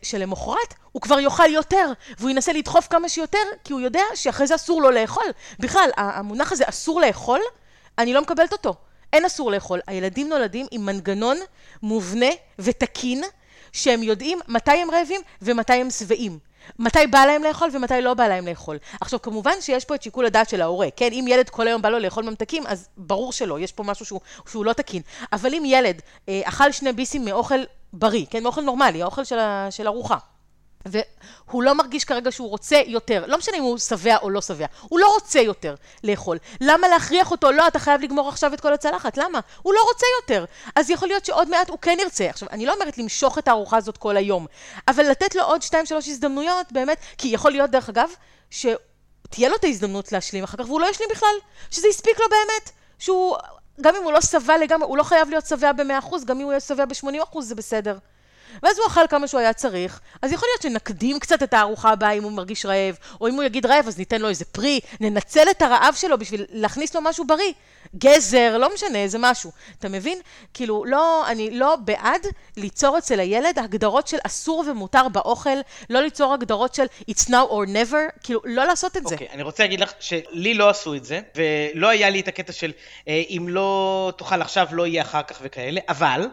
שלמחרת 0.01 0.73
הוא 0.91 1.01
כבר 1.01 1.19
יאכל 1.19 1.49
יותר, 1.49 1.91
והוא 2.19 2.29
ינסה 2.29 2.53
לדחוף 2.53 2.87
כמה 2.87 3.09
שיותר, 3.09 3.39
כי 3.63 3.73
הוא 3.73 3.81
יודע 3.81 4.03
שאחרי 4.15 4.47
זה 4.47 4.55
אסור 4.55 4.81
לו 4.81 4.91
לאכול. 4.91 5.25
בכלל, 5.59 5.89
המונח 5.97 6.51
הזה, 6.51 6.63
אסור 6.67 7.01
לאכול, 7.01 7.39
אני 7.97 8.13
לא 8.13 8.21
מקבלת 8.21 8.51
אותו. 8.51 8.75
אין 9.13 9.25
אסור 9.25 9.51
לאכול. 9.51 9.79
הילדים 9.87 10.29
נולדים 10.29 10.65
עם 10.71 10.85
מנגנון 10.85 11.37
מובנה 11.83 12.29
ותקין, 12.59 13.23
שהם 13.73 14.03
יודעים 14.03 14.39
מתי 14.47 14.71
הם 14.71 14.91
רעבים 14.91 15.21
ומתי 15.41 15.73
הם 15.73 15.89
שבעים. 15.89 16.39
מתי 16.79 17.07
בא 17.07 17.25
להם 17.25 17.43
לאכול 17.43 17.69
ומתי 17.73 18.01
לא 18.01 18.13
בא 18.13 18.27
להם 18.27 18.47
לאכול. 18.47 18.77
עכשיו, 19.01 19.21
כמובן 19.21 19.61
שיש 19.61 19.85
פה 19.85 19.95
את 19.95 20.03
שיקול 20.03 20.25
הדעת 20.25 20.49
של 20.49 20.61
ההורה, 20.61 20.87
כן? 20.95 21.09
אם 21.11 21.25
ילד 21.27 21.49
כל 21.49 21.67
היום 21.67 21.81
בא 21.81 21.89
לו 21.89 21.99
לאכול 21.99 22.23
ממתקים, 22.23 22.67
אז 22.67 22.87
ברור 22.97 23.33
שלא, 23.33 23.59
יש 23.59 23.71
פה 23.71 23.83
משהו 23.83 24.05
שהוא, 24.05 24.19
שהוא 24.49 24.65
לא 24.65 24.73
תקין. 24.73 25.01
אבל 25.33 25.53
אם 25.53 25.63
ילד 25.65 26.01
אה, 26.29 26.41
אכל 26.43 26.71
שני 26.71 26.93
ביסים 26.93 27.25
מאוכל 27.25 27.59
בריא, 27.93 28.25
כן? 28.29 28.43
מאוכל 28.43 28.61
נורמלי, 28.61 29.01
האוכל 29.01 29.23
של, 29.23 29.37
של 29.69 29.87
ארוחה. 29.87 30.17
והוא 30.85 31.63
לא 31.63 31.73
מרגיש 31.73 32.03
כרגע 32.03 32.31
שהוא 32.31 32.49
רוצה 32.49 32.81
יותר, 32.85 33.23
לא 33.27 33.37
משנה 33.37 33.57
אם 33.57 33.63
הוא 33.63 33.77
שבע 33.77 34.17
או 34.17 34.29
לא 34.29 34.41
שבע, 34.41 34.65
הוא 34.81 34.99
לא 34.99 35.13
רוצה 35.13 35.39
יותר 35.39 35.75
לאכול. 36.03 36.37
למה 36.61 36.87
להכריח 36.87 37.31
אותו? 37.31 37.51
לא, 37.51 37.67
אתה 37.67 37.79
חייב 37.79 38.01
לגמור 38.01 38.29
עכשיו 38.29 38.53
את 38.53 38.61
כל 38.61 38.73
הצלחת, 38.73 39.17
למה? 39.17 39.39
הוא 39.61 39.73
לא 39.73 39.79
רוצה 39.89 40.05
יותר. 40.21 40.45
אז 40.75 40.89
יכול 40.89 41.07
להיות 41.07 41.25
שעוד 41.25 41.49
מעט 41.49 41.69
הוא 41.69 41.77
כן 41.81 41.97
ירצה. 42.01 42.29
עכשיו, 42.29 42.49
אני 42.51 42.65
לא 42.65 42.73
אומרת 42.73 42.97
למשוך 42.97 43.37
את 43.37 43.47
הארוחה 43.47 43.77
הזאת 43.77 43.97
כל 43.97 44.17
היום, 44.17 44.47
אבל 44.87 45.03
לתת 45.03 45.35
לו 45.35 45.43
עוד 45.43 45.61
שתיים, 45.61 45.85
שלוש 45.85 46.07
הזדמנויות, 46.07 46.71
באמת, 46.71 46.97
כי 47.17 47.27
יכול 47.27 47.51
להיות, 47.51 47.69
דרך 47.69 47.89
אגב, 47.89 48.09
שתהיה 48.49 49.49
לו 49.49 49.55
את 49.55 49.63
ההזדמנות 49.63 50.11
להשלים 50.11 50.43
אחר 50.43 50.57
כך, 50.57 50.65
והוא 50.65 50.81
לא 50.81 50.89
ישלים 50.89 51.09
בכלל, 51.11 51.35
שזה 51.71 51.87
הספיק 51.87 52.19
לו 52.19 52.25
באמת, 52.29 52.71
שהוא, 52.99 53.35
גם 53.81 53.95
אם 53.95 54.03
הוא 54.03 54.11
לא 54.11 54.21
שבע 54.21 54.57
לגמרי, 54.57 54.87
הוא 54.87 54.97
לא 54.97 55.03
חייב 55.03 55.29
להיות 55.29 55.45
שבע 55.45 55.71
ב-100%, 55.71 56.25
גם 56.25 56.37
אם 56.37 56.43
הוא 56.43 56.51
יהיה 56.51 56.59
שבע 56.59 56.85
ב-80% 56.85 57.41
זה 57.41 57.55
בסדר. 57.55 57.97
ואז 58.63 58.77
הוא 58.77 58.87
אכל 58.87 59.07
כמה 59.09 59.27
שהוא 59.27 59.39
היה 59.39 59.53
צריך, 59.53 59.99
אז 60.21 60.31
יכול 60.31 60.49
להיות 60.51 60.61
שנקדים 60.61 61.19
קצת 61.19 61.43
את 61.43 61.53
הארוחה 61.53 61.89
הבאה 61.89 62.11
אם 62.11 62.23
הוא 62.23 62.31
מרגיש 62.31 62.65
רעב, 62.65 62.97
או 63.21 63.27
אם 63.27 63.33
הוא 63.33 63.43
יגיד 63.43 63.65
רעב 63.65 63.87
אז 63.87 63.97
ניתן 63.97 64.21
לו 64.21 64.29
איזה 64.29 64.45
פרי, 64.45 64.79
ננצל 64.99 65.49
את 65.51 65.61
הרעב 65.61 65.93
שלו 65.95 66.17
בשביל 66.17 66.45
להכניס 66.49 66.95
לו 66.95 67.01
משהו 67.01 67.27
בריא. 67.27 67.53
גזר, 67.95 68.57
לא 68.57 68.73
משנה, 68.73 68.97
איזה 68.97 69.17
משהו. 69.21 69.51
אתה 69.79 69.89
מבין? 69.89 70.19
כאילו, 70.53 70.85
לא, 70.85 71.27
אני 71.27 71.51
לא 71.51 71.75
בעד 71.75 72.27
ליצור 72.57 72.97
אצל 72.97 73.19
הילד 73.19 73.59
הגדרות 73.59 74.07
של 74.07 74.17
אסור 74.23 74.63
ומותר 74.67 75.07
באוכל, 75.07 75.49
לא 75.89 76.01
ליצור 76.01 76.33
הגדרות 76.33 76.75
של 76.75 76.85
it's 77.11 77.27
now 77.27 77.49
or 77.49 77.67
never, 77.67 78.19
כאילו, 78.23 78.41
לא 78.45 78.65
לעשות 78.65 78.97
את 78.97 79.07
זה. 79.07 79.15
אוקיי, 79.15 79.27
אני 79.31 79.43
רוצה 79.43 79.63
להגיד 79.63 79.79
לך 79.79 79.93
שלי 79.99 80.53
לא 80.53 80.69
עשו 80.69 80.95
את 80.95 81.05
זה, 81.05 81.21
ולא 81.35 81.89
היה 81.89 82.09
לי 82.09 82.19
את 82.19 82.27
הקטע 82.27 82.53
של 82.53 82.71
אה, 83.07 83.23
אם 83.29 83.45
לא 83.49 84.13
תאכל 84.17 84.41
עכשיו 84.41 84.67
לא 84.71 84.87
יהיה 84.87 85.01
אחר 85.01 85.23
כך 85.23 85.39
וכאלה, 85.41 85.81
אבל 85.89 86.27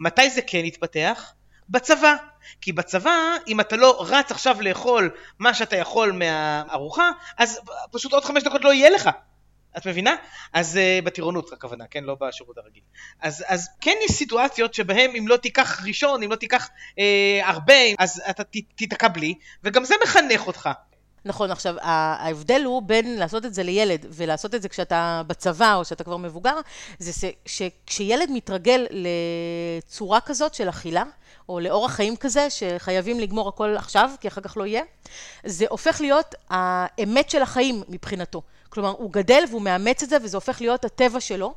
מתי 0.00 0.30
זה 0.30 0.40
כן 0.42 0.64
התפתח? 0.64 1.32
בצבא. 1.72 2.14
כי 2.60 2.72
בצבא, 2.72 3.36
אם 3.48 3.60
אתה 3.60 3.76
לא 3.76 4.04
רץ 4.08 4.30
עכשיו 4.30 4.62
לאכול 4.62 5.10
מה 5.38 5.54
שאתה 5.54 5.76
יכול 5.76 6.12
מהארוחה, 6.12 7.10
אז 7.38 7.60
פשוט 7.90 8.12
עוד 8.12 8.24
חמש 8.24 8.42
דקות 8.42 8.64
לא 8.64 8.72
יהיה 8.72 8.90
לך. 8.90 9.10
את 9.76 9.86
מבינה? 9.86 10.16
אז 10.52 10.78
uh, 10.78 11.04
בטירונות 11.04 11.52
הכוונה, 11.52 11.84
כן? 11.90 12.04
לא 12.04 12.16
בשירות 12.20 12.58
הרגיל. 12.58 12.82
אז, 13.20 13.44
אז 13.46 13.68
כן 13.80 13.96
יש 14.04 14.12
סיטואציות 14.12 14.74
שבהן 14.74 15.10
אם 15.18 15.28
לא 15.28 15.36
תיקח 15.36 15.82
ראשון, 15.86 16.22
אם 16.22 16.30
לא 16.30 16.36
תיקח 16.36 16.68
uh, 16.68 17.00
הרבה, 17.44 17.74
אז 17.98 18.22
אתה 18.30 18.44
תיתקע 18.74 19.08
בלי, 19.08 19.34
וגם 19.64 19.84
זה 19.84 19.94
מחנך 20.04 20.46
אותך. 20.46 20.70
נכון, 21.24 21.50
עכשיו, 21.50 21.74
ההבדל 21.80 22.62
הוא 22.64 22.82
בין 22.82 23.18
לעשות 23.18 23.44
את 23.44 23.54
זה 23.54 23.62
לילד 23.62 24.06
ולעשות 24.10 24.54
את 24.54 24.62
זה 24.62 24.68
כשאתה 24.68 25.22
בצבא 25.26 25.74
או 25.74 25.82
כשאתה 25.82 26.04
כבר 26.04 26.16
מבוגר, 26.16 26.56
זה 26.98 27.30
שכשילד 27.46 28.30
מתרגל 28.30 28.86
לצורה 28.90 30.20
כזאת 30.20 30.54
של 30.54 30.68
אכילה, 30.68 31.02
או 31.48 31.60
לאורח 31.60 31.92
חיים 31.92 32.16
כזה, 32.16 32.50
שחייבים 32.50 33.20
לגמור 33.20 33.48
הכל 33.48 33.76
עכשיו, 33.76 34.10
כי 34.20 34.28
אחר 34.28 34.40
כך 34.40 34.56
לא 34.56 34.66
יהיה, 34.66 34.82
זה 35.44 35.64
הופך 35.68 36.00
להיות 36.00 36.34
האמת 36.50 37.30
של 37.30 37.42
החיים 37.42 37.82
מבחינתו. 37.88 38.42
כלומר, 38.72 38.94
הוא 38.98 39.12
גדל 39.12 39.44
והוא 39.50 39.62
מאמץ 39.62 40.02
את 40.02 40.10
זה, 40.10 40.16
וזה 40.22 40.36
הופך 40.36 40.60
להיות 40.60 40.84
הטבע 40.84 41.20
שלו. 41.20 41.54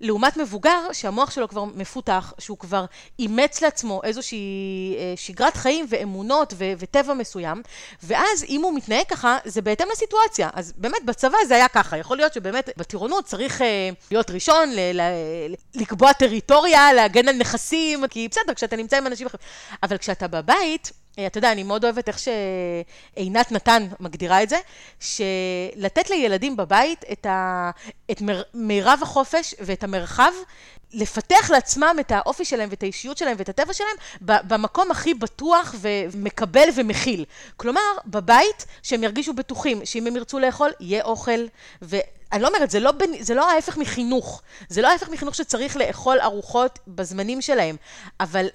לעומת 0.00 0.36
מבוגר, 0.36 0.92
שהמוח 0.92 1.30
שלו 1.30 1.48
כבר 1.48 1.64
מפותח, 1.64 2.32
שהוא 2.38 2.58
כבר 2.58 2.84
אימץ 3.18 3.62
לעצמו 3.62 4.00
איזושהי 4.04 4.96
אה, 4.98 5.12
שגרת 5.16 5.56
חיים 5.56 5.86
ואמונות 5.88 6.54
ו- 6.56 6.72
וטבע 6.78 7.14
מסוים, 7.14 7.62
ואז 8.02 8.44
אם 8.48 8.60
הוא 8.62 8.74
מתנהג 8.74 9.06
ככה, 9.08 9.38
זה 9.44 9.62
בהתאם 9.62 9.86
לסיטואציה. 9.92 10.48
אז 10.54 10.72
באמת, 10.76 11.04
בצבא 11.04 11.38
זה 11.48 11.54
היה 11.54 11.68
ככה. 11.68 11.96
יכול 11.96 12.16
להיות 12.16 12.32
שבאמת 12.34 12.70
בטירונות 12.76 13.24
צריך 13.24 13.62
אה, 13.62 13.90
להיות 14.10 14.30
ראשון, 14.30 14.70
ל- 14.72 15.00
ל- 15.00 15.54
לקבוע 15.74 16.12
טריטוריה, 16.12 16.92
להגן 16.92 17.28
על 17.28 17.36
נכסים, 17.36 18.06
כי 18.06 18.28
בסדר, 18.28 18.54
כשאתה 18.54 18.76
נמצא 18.76 18.96
עם 18.96 19.06
אנשים 19.06 19.26
אחרים. 19.26 19.40
אבל 19.82 19.98
כשאתה 19.98 20.28
בבית, 20.28 20.92
אתה 21.26 21.38
יודע, 21.38 21.52
אני 21.52 21.62
מאוד 21.62 21.84
אוהבת 21.84 22.08
איך 22.08 22.18
שעינת 22.18 23.52
נתן 23.52 23.86
מגדירה 24.00 24.42
את 24.42 24.48
זה, 24.48 24.58
שלתת 25.00 26.10
לילדים 26.10 26.56
בבית 26.56 27.04
את, 27.12 27.26
ה... 27.26 27.70
את 28.10 28.20
מר... 28.20 28.42
מירב 28.54 28.98
החופש 29.02 29.54
ואת 29.60 29.84
המרחב, 29.84 30.32
לפתח 30.92 31.50
לעצמם 31.50 31.96
את 32.00 32.12
האופי 32.12 32.44
שלהם 32.44 32.68
ואת 32.70 32.82
האישיות 32.82 33.18
שלהם 33.18 33.36
ואת 33.38 33.48
הטבע 33.48 33.72
שלהם 33.72 33.96
במקום 34.20 34.90
הכי 34.90 35.14
בטוח 35.14 35.74
ומקבל 35.80 36.68
ומכיל. 36.74 37.24
כלומר, 37.56 37.80
בבית, 38.06 38.66
שהם 38.82 39.04
ירגישו 39.04 39.32
בטוחים, 39.32 39.84
שאם 39.84 40.06
הם 40.06 40.16
ירצו 40.16 40.38
לאכול, 40.38 40.70
יהיה 40.80 41.04
אוכל. 41.04 41.40
ואני 41.82 42.42
לא 42.42 42.48
אומרת, 42.48 42.70
זה 42.70 42.80
לא, 42.80 42.92
בין, 42.92 43.14
זה 43.20 43.34
לא 43.34 43.50
ההפך 43.50 43.76
מחינוך. 43.76 44.42
זה 44.68 44.82
לא 44.82 44.88
ההפך 44.88 45.08
מחינוך 45.08 45.34
שצריך 45.34 45.76
לאכול 45.76 46.20
ארוחות 46.20 46.78
בזמנים 46.86 47.40
שלהם. 47.40 47.76
אבל 48.20 48.46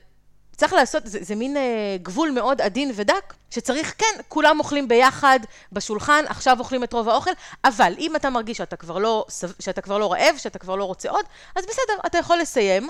צריך 0.55 0.73
לעשות, 0.73 1.03
זה, 1.05 1.19
זה 1.21 1.35
מין 1.35 1.57
אה, 1.57 1.97
גבול 2.01 2.31
מאוד 2.31 2.61
עדין 2.61 2.91
ודק, 2.95 3.33
שצריך, 3.49 3.93
כן, 3.97 4.21
כולם 4.27 4.59
אוכלים 4.59 4.87
ביחד 4.87 5.39
בשולחן, 5.71 6.23
עכשיו 6.27 6.59
אוכלים 6.59 6.83
את 6.83 6.93
רוב 6.93 7.09
האוכל, 7.09 7.31
אבל 7.63 7.93
אם 7.99 8.15
אתה 8.15 8.29
מרגיש 8.29 8.57
שאתה 8.57 8.75
כבר 8.75 8.97
לא, 8.97 9.25
שאתה 9.59 9.81
כבר 9.81 9.97
לא 9.97 10.11
רעב, 10.11 10.37
שאתה 10.37 10.59
כבר 10.59 10.75
לא 10.75 10.83
רוצה 10.83 11.09
עוד, 11.09 11.25
אז 11.55 11.65
בסדר, 11.65 11.93
אתה 12.05 12.17
יכול 12.17 12.37
לסיים. 12.37 12.89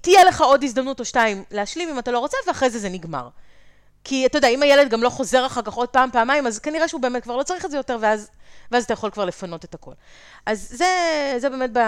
תהיה 0.00 0.24
לך 0.24 0.40
עוד 0.40 0.64
הזדמנות 0.64 1.00
או 1.00 1.04
שתיים 1.04 1.44
להשלים 1.50 1.88
אם 1.88 1.98
אתה 1.98 2.10
לא 2.10 2.18
רוצה, 2.18 2.36
ואחרי 2.46 2.70
זה 2.70 2.78
זה 2.78 2.88
נגמר. 2.88 3.28
כי 4.04 4.26
אתה 4.26 4.38
יודע, 4.38 4.48
אם 4.48 4.62
הילד 4.62 4.90
גם 4.90 5.02
לא 5.02 5.08
חוזר 5.08 5.46
אחר 5.46 5.62
כך 5.62 5.72
עוד 5.72 5.88
פעם, 5.88 6.10
פעמיים, 6.10 6.46
אז 6.46 6.58
כנראה 6.58 6.88
שהוא 6.88 7.00
באמת 7.00 7.22
כבר 7.22 7.36
לא 7.36 7.42
צריך 7.42 7.64
את 7.64 7.70
זה 7.70 7.76
יותר, 7.76 7.98
ואז, 8.00 8.30
ואז 8.70 8.84
אתה 8.84 8.92
יכול 8.92 9.10
כבר 9.10 9.24
לפנות 9.24 9.64
את 9.64 9.74
הכל. 9.74 9.92
אז 10.46 10.68
זה, 10.70 10.86
זה 11.38 11.50
באמת 11.50 11.70
ב, 11.72 11.78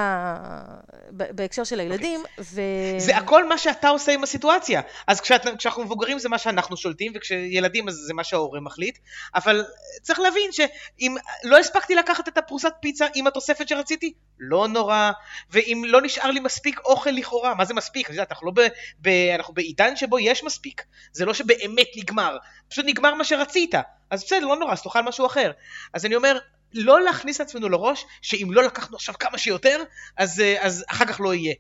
ב, 1.11 1.37
בהקשר 1.37 1.65
של 1.65 1.81
הילדים, 1.81 2.23
okay. 2.25 2.41
ו... 2.41 2.61
זה 2.99 3.17
הכל 3.17 3.49
מה 3.49 3.59
שאתה 3.59 3.89
עושה 3.89 4.13
עם 4.13 4.23
הסיטואציה. 4.23 4.81
אז 5.07 5.21
כשאת, 5.21 5.43
כשאנחנו 5.59 5.85
מבוגרים 5.85 6.19
זה 6.19 6.29
מה 6.29 6.39
שאנחנו 6.39 6.77
שולטים, 6.77 7.13
וכשילדים 7.15 7.89
אז 7.89 7.95
זה 7.95 8.15
מה 8.15 8.25
שההורה 8.25 8.61
מחליט, 8.61 8.99
אבל 9.35 9.65
צריך 10.03 10.21
להבין 10.21 10.53
שאם 10.53 11.17
לא 11.45 11.59
הספקתי 11.59 11.95
לקחת 11.95 12.29
את 12.29 12.39
הפרוסת 12.39 12.73
פיצה 12.81 13.07
עם 13.15 13.27
התוספת 13.27 13.69
שרציתי, 13.69 14.13
לא 14.39 14.69
נורא, 14.69 15.11
ואם 15.51 15.83
לא 15.87 16.03
נשאר 16.03 16.31
לי 16.31 16.41
מספיק 16.41 16.81
אוכל 16.85 17.11
לכאורה, 17.11 17.55
מה 17.55 17.65
זה 17.65 17.75
מספיק? 17.75 18.11
יודעת, 18.11 18.33
אנחנו, 18.33 18.47
לא 18.47 18.53
ב, 18.55 18.61
ב, 19.01 19.09
אנחנו 19.35 19.55
בעידן 19.55 19.97
שבו 19.97 20.19
יש 20.19 20.45
מספיק. 20.45 20.83
זה 21.13 21.25
לא 21.25 21.35
שבאמת 21.35 21.87
נגמר, 21.97 22.37
פשוט 22.69 22.85
נגמר 22.89 23.15
מה 23.15 23.25
שרצית. 23.25 23.75
אז 24.11 24.25
בסדר, 24.25 24.47
לא 24.47 24.57
נורא, 24.57 24.73
אז 24.73 24.83
תאכל 24.83 25.01
משהו 25.01 25.27
אחר. 25.27 25.53
אז 25.93 26.07
אני 26.07 26.17
אומר, 26.17 26.39
לא 26.77 27.03
להכניס 27.03 27.41
לעצמנו 27.41 27.69
לראש 27.69 28.07
שאם 28.23 28.49
לא 28.53 28.63
לקחנו 28.65 28.97
עכשיו 28.97 29.15
כמה 29.19 29.39
שיותר, 29.39 29.83
אז, 30.17 30.41
אה, 30.41 30.57
אז 30.61 30.85
אחר 30.89 31.05
כך 31.05 31.21
לא 31.21 31.35
יהיה. 31.35 31.55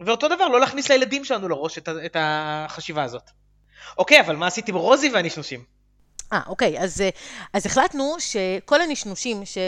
ואותו 0.00 0.28
דבר, 0.28 0.48
לא 0.48 0.60
להכניס 0.60 0.90
לילדים 0.90 1.24
שלנו 1.24 1.48
לראש 1.48 1.78
את, 1.78 1.88
את 1.88 2.16
החשיבה 2.18 3.02
הזאת. 3.02 3.30
אוקיי, 3.98 4.20
אבל 4.20 4.36
מה 4.36 4.46
עשיתי 4.46 4.70
עם 4.70 4.76
רוזי 4.76 5.10
והנשנושים? 5.10 5.79
אה, 6.32 6.40
אוקיי, 6.46 6.78
אז, 6.78 7.00
אה, 7.00 7.08
אז 7.52 7.66
החלטנו 7.66 8.16
שכל 8.18 8.80
הנשנושים 8.80 9.44
ש... 9.44 9.58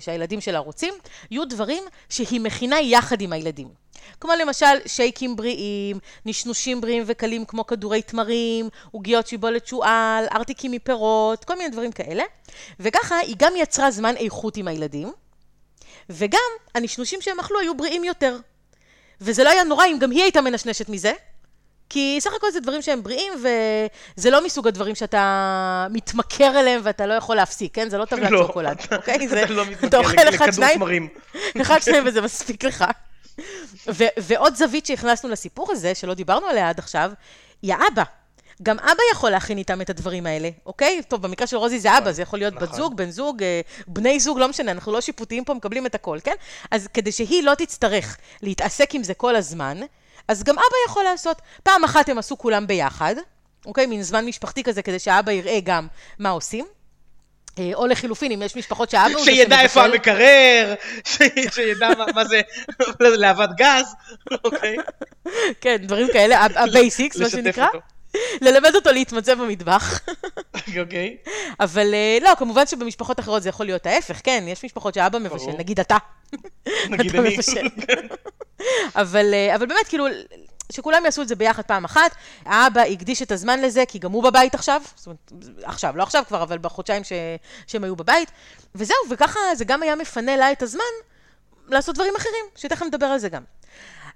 שהילדים 0.00 0.40
שלה 0.40 0.58
רוצים, 0.58 0.94
יהיו 1.30 1.44
דברים 1.44 1.82
שהיא 2.08 2.40
מכינה 2.40 2.80
יחד 2.80 3.20
עם 3.20 3.32
הילדים. 3.32 3.68
כמו 4.20 4.32
למשל 4.40 4.76
שייקים 4.86 5.36
בריאים, 5.36 5.98
נשנושים 6.26 6.80
בריאים 6.80 7.02
וקלים 7.06 7.44
כמו 7.44 7.66
כדורי 7.66 8.02
תמרים, 8.02 8.68
עוגיות 8.90 9.26
שיבולת 9.26 9.66
שועל, 9.66 10.24
ארטיקים 10.32 10.72
מפירות, 10.72 11.44
כל 11.44 11.56
מיני 11.56 11.68
דברים 11.68 11.92
כאלה. 11.92 12.24
וככה 12.80 13.18
היא 13.18 13.36
גם 13.38 13.52
יצרה 13.56 13.90
זמן 13.90 14.16
איכות 14.16 14.56
עם 14.56 14.68
הילדים, 14.68 15.12
וגם 16.10 16.50
הנשנושים 16.74 17.20
שהם 17.20 17.40
אכלו 17.40 17.58
היו 17.58 17.76
בריאים 17.76 18.04
יותר. 18.04 18.36
וזה 19.20 19.44
לא 19.44 19.50
היה 19.50 19.64
נורא 19.64 19.86
אם 19.86 19.98
גם 19.98 20.10
היא 20.10 20.22
הייתה 20.22 20.40
מנשנשת 20.40 20.88
מזה, 20.88 21.12
כי 21.92 22.18
סך 22.20 22.30
הכל 22.36 22.50
זה 22.50 22.60
דברים 22.60 22.82
שהם 22.82 23.02
בריאים, 23.02 23.32
וזה 24.16 24.30
לא 24.30 24.44
מסוג 24.44 24.68
הדברים 24.68 24.94
שאתה 24.94 25.86
מתמכר 25.90 26.60
אליהם 26.60 26.80
ואתה 26.84 27.06
לא 27.06 27.14
יכול 27.14 27.36
להפסיק, 27.36 27.74
כן? 27.74 27.88
זה 27.88 27.98
לא 27.98 28.04
טבלת 28.04 28.30
לא, 28.30 28.46
שוקולד, 28.46 28.76
אוקיי? 28.96 29.26
אתה 29.26 29.52
לא 29.52 29.66
מתמכר 29.66 30.30
לכדור 30.30 30.68
תמרים. 30.74 31.08
אחד, 31.60 31.82
שניים, 31.82 32.04
וזה 32.06 32.20
מספיק 32.20 32.64
לך. 32.64 32.84
ועוד 34.16 34.54
זווית 34.54 34.86
שהכנסנו 34.86 35.30
לסיפור 35.30 35.72
הזה, 35.72 35.94
שלא 35.94 36.14
דיברנו 36.14 36.46
עליה 36.46 36.68
עד 36.68 36.78
עכשיו, 36.78 37.12
היא 37.62 37.74
האבא. 37.74 38.02
גם 38.62 38.78
אבא 38.78 39.02
יכול 39.12 39.30
להכין 39.30 39.58
איתם 39.58 39.80
את 39.80 39.90
הדברים 39.90 40.26
האלה, 40.26 40.48
אוקיי? 40.66 41.02
טוב, 41.08 41.22
במקרה 41.22 41.46
של 41.46 41.56
רוזי 41.56 41.78
זה 41.78 41.90
אבא, 41.90 42.00
נכון, 42.00 42.12
זה 42.12 42.22
יכול 42.22 42.38
להיות 42.38 42.54
בת 42.54 42.62
נכון. 42.62 42.76
זוג, 42.76 42.96
בן 42.96 43.10
זוג, 43.10 43.42
אה, 43.42 43.60
בני 43.86 44.20
זוג, 44.20 44.38
לא 44.38 44.48
משנה, 44.48 44.70
אנחנו 44.70 44.92
לא 44.92 45.00
שיפוטיים 45.00 45.44
פה, 45.44 45.54
מקבלים 45.54 45.86
את 45.86 45.94
הכל, 45.94 46.18
כן? 46.24 46.34
אז 46.70 46.88
כדי 46.94 47.12
שהיא 47.12 47.42
לא 47.42 47.54
תצטרך 47.54 48.16
להתעסק 48.42 48.94
עם 48.94 49.04
זה 49.04 49.14
כל 49.14 49.36
הזמן, 49.36 49.80
אז 50.28 50.42
גם 50.42 50.54
אבא 50.54 50.76
יכול 50.88 51.04
לעשות. 51.04 51.42
פעם 51.62 51.84
אחת 51.84 52.08
הם 52.08 52.18
עשו 52.18 52.38
כולם 52.38 52.66
ביחד, 52.66 53.14
אוקיי? 53.66 53.86
מין 53.86 54.02
זמן 54.02 54.24
משפחתי 54.26 54.62
כזה, 54.62 54.82
כדי 54.82 54.98
שהאבא 54.98 55.32
יראה 55.32 55.58
גם 55.64 55.86
מה 56.18 56.28
עושים. 56.28 56.64
אה, 57.58 57.70
או 57.74 57.86
לחילופין, 57.86 58.32
אם 58.32 58.42
יש 58.42 58.56
משפחות 58.56 58.90
שהאבא 58.90 59.14
הוא 59.14 59.24
זה 59.24 59.30
שידע 59.30 59.60
איפה 59.60 59.84
המקרר, 59.84 60.74
שידע 61.54 61.88
מה 62.14 62.24
זה 62.24 62.40
להבת 63.00 63.50
גז, 63.56 63.94
אוקיי. 64.44 64.76
כן, 65.60 65.76
דברים 65.76 66.08
כאלה, 66.12 66.46
ה 66.56 66.64
basics, 66.64 67.16
מה 67.16 67.30
שנקרא. 67.30 67.66
ללמד 68.40 68.74
אותו 68.74 68.92
להתמצא 68.92 69.34
במטבח. 69.34 70.00
אוקיי. 70.80 71.16
אבל 71.60 71.94
אה, 71.94 72.18
לא, 72.22 72.30
כמובן 72.38 72.66
שבמשפחות 72.66 73.20
אחרות 73.20 73.42
זה 73.42 73.48
יכול 73.48 73.66
להיות 73.66 73.86
ההפך, 73.86 74.20
כן, 74.24 74.44
יש 74.46 74.64
משפחות 74.64 74.94
שאבא 74.94 75.18
מבשל, 75.18 75.52
נגיד 75.58 75.80
אתה. 75.80 75.96
נגיד 76.88 77.16
אני. 77.16 77.36
אבל 78.96 79.34
אה, 79.34 79.58
באמת, 79.58 79.88
כאילו, 79.88 80.06
שכולם 80.72 81.04
יעשו 81.04 81.22
את 81.22 81.28
זה 81.28 81.36
ביחד 81.36 81.62
פעם 81.62 81.84
אחת. 81.84 82.16
האבא 82.44 82.80
הקדיש 82.80 83.22
את 83.22 83.32
הזמן 83.32 83.60
לזה, 83.60 83.84
כי 83.88 83.98
גם 83.98 84.12
הוא 84.12 84.22
בבית 84.22 84.54
עכשיו, 84.54 84.82
זאת 84.94 85.06
אומרת, 85.06 85.32
עכשיו, 85.62 85.96
לא 85.96 86.02
עכשיו 86.02 86.22
כבר, 86.28 86.42
אבל 86.42 86.58
בחודשיים 86.58 87.04
ש... 87.04 87.12
שהם 87.66 87.84
היו 87.84 87.96
בבית. 87.96 88.30
וזהו, 88.74 88.96
וככה 89.10 89.40
זה 89.54 89.64
גם 89.64 89.82
היה 89.82 89.96
מפנה 89.96 90.36
לה 90.36 90.52
את 90.52 90.62
הזמן 90.62 90.92
לעשות 91.68 91.94
דברים 91.94 92.14
אחרים, 92.16 92.44
שתכף 92.56 92.82
נדבר 92.86 93.06
על 93.06 93.18
זה 93.18 93.28
גם. 93.28 93.42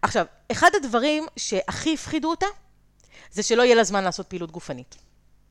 עכשיו, 0.03 0.27
אחד 0.53 0.71
הדברים 0.75 1.27
שהכי 1.37 1.95
הפחידו 1.95 2.31
אותה, 2.31 2.47
זה 3.33 3.43
שלא 3.43 3.63
יהיה 3.63 3.75
לה 3.75 3.85
זמן 3.85 4.05
לעשות 4.05 4.27
פעילות 4.27 4.51
גופנית. 4.51 4.97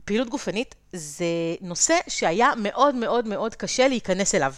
פעילות 0.05 0.29
גופנית 0.29 0.75
זה 0.93 1.25
נושא 1.61 1.99
שהיה 2.07 2.51
מאוד 2.57 2.95
מאוד 2.95 3.27
מאוד 3.27 3.55
קשה 3.55 3.87
להיכנס 3.87 4.35
אליו. 4.35 4.53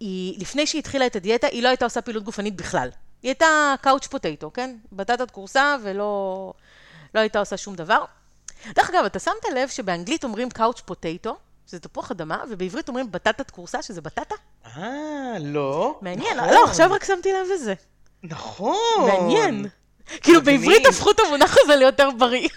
היא, 0.00 0.40
לפני 0.40 0.66
שהיא 0.66 0.78
התחילה 0.78 1.06
את 1.06 1.16
הדיאטה, 1.16 1.46
היא 1.46 1.62
לא 1.62 1.68
הייתה 1.68 1.84
עושה 1.84 2.00
פעילות 2.00 2.24
גופנית 2.24 2.56
בכלל. 2.56 2.88
היא 3.22 3.28
הייתה 3.28 3.74
קאוץ' 3.80 4.06
פוטטו, 4.06 4.50
כן? 4.52 4.76
בטטת 4.92 5.30
כורסה 5.30 5.76
ולא 5.82 6.52
לא 7.14 7.20
הייתה 7.20 7.38
עושה 7.38 7.56
שום 7.56 7.74
דבר. 7.74 8.04
דרך 8.74 8.90
אגב, 8.90 9.04
אתה 9.04 9.18
שמת 9.18 9.44
לב 9.54 9.68
שבאנגלית 9.68 10.24
אומרים 10.24 10.50
קאוץ' 10.50 10.80
פוטטו, 10.80 11.36
שזה 11.66 11.80
תפוח 11.80 12.10
אדמה, 12.10 12.44
ובעברית 12.50 12.88
אומרים 12.88 13.12
בטטת 13.12 13.50
כורסה, 13.50 13.82
שזה 13.82 14.00
בטטה? 14.00 14.34
אה, 14.66 15.36
לא. 15.40 15.98
מעניין, 16.00 16.36
נכון. 16.36 16.54
לא, 16.54 16.64
עכשיו 16.64 16.92
רק 16.92 17.04
שמתי 17.04 17.32
לב 17.32 17.46
לזה. 17.54 17.74
נכון. 18.22 19.06
מעניין. 19.08 19.66
כאילו 20.22 20.42
בעברית 20.42 20.86
הפכו 20.86 21.10
את 21.10 21.20
המונח 21.20 21.56
הזה 21.64 21.76
ליותר 21.76 22.10
בריא. 22.18 22.48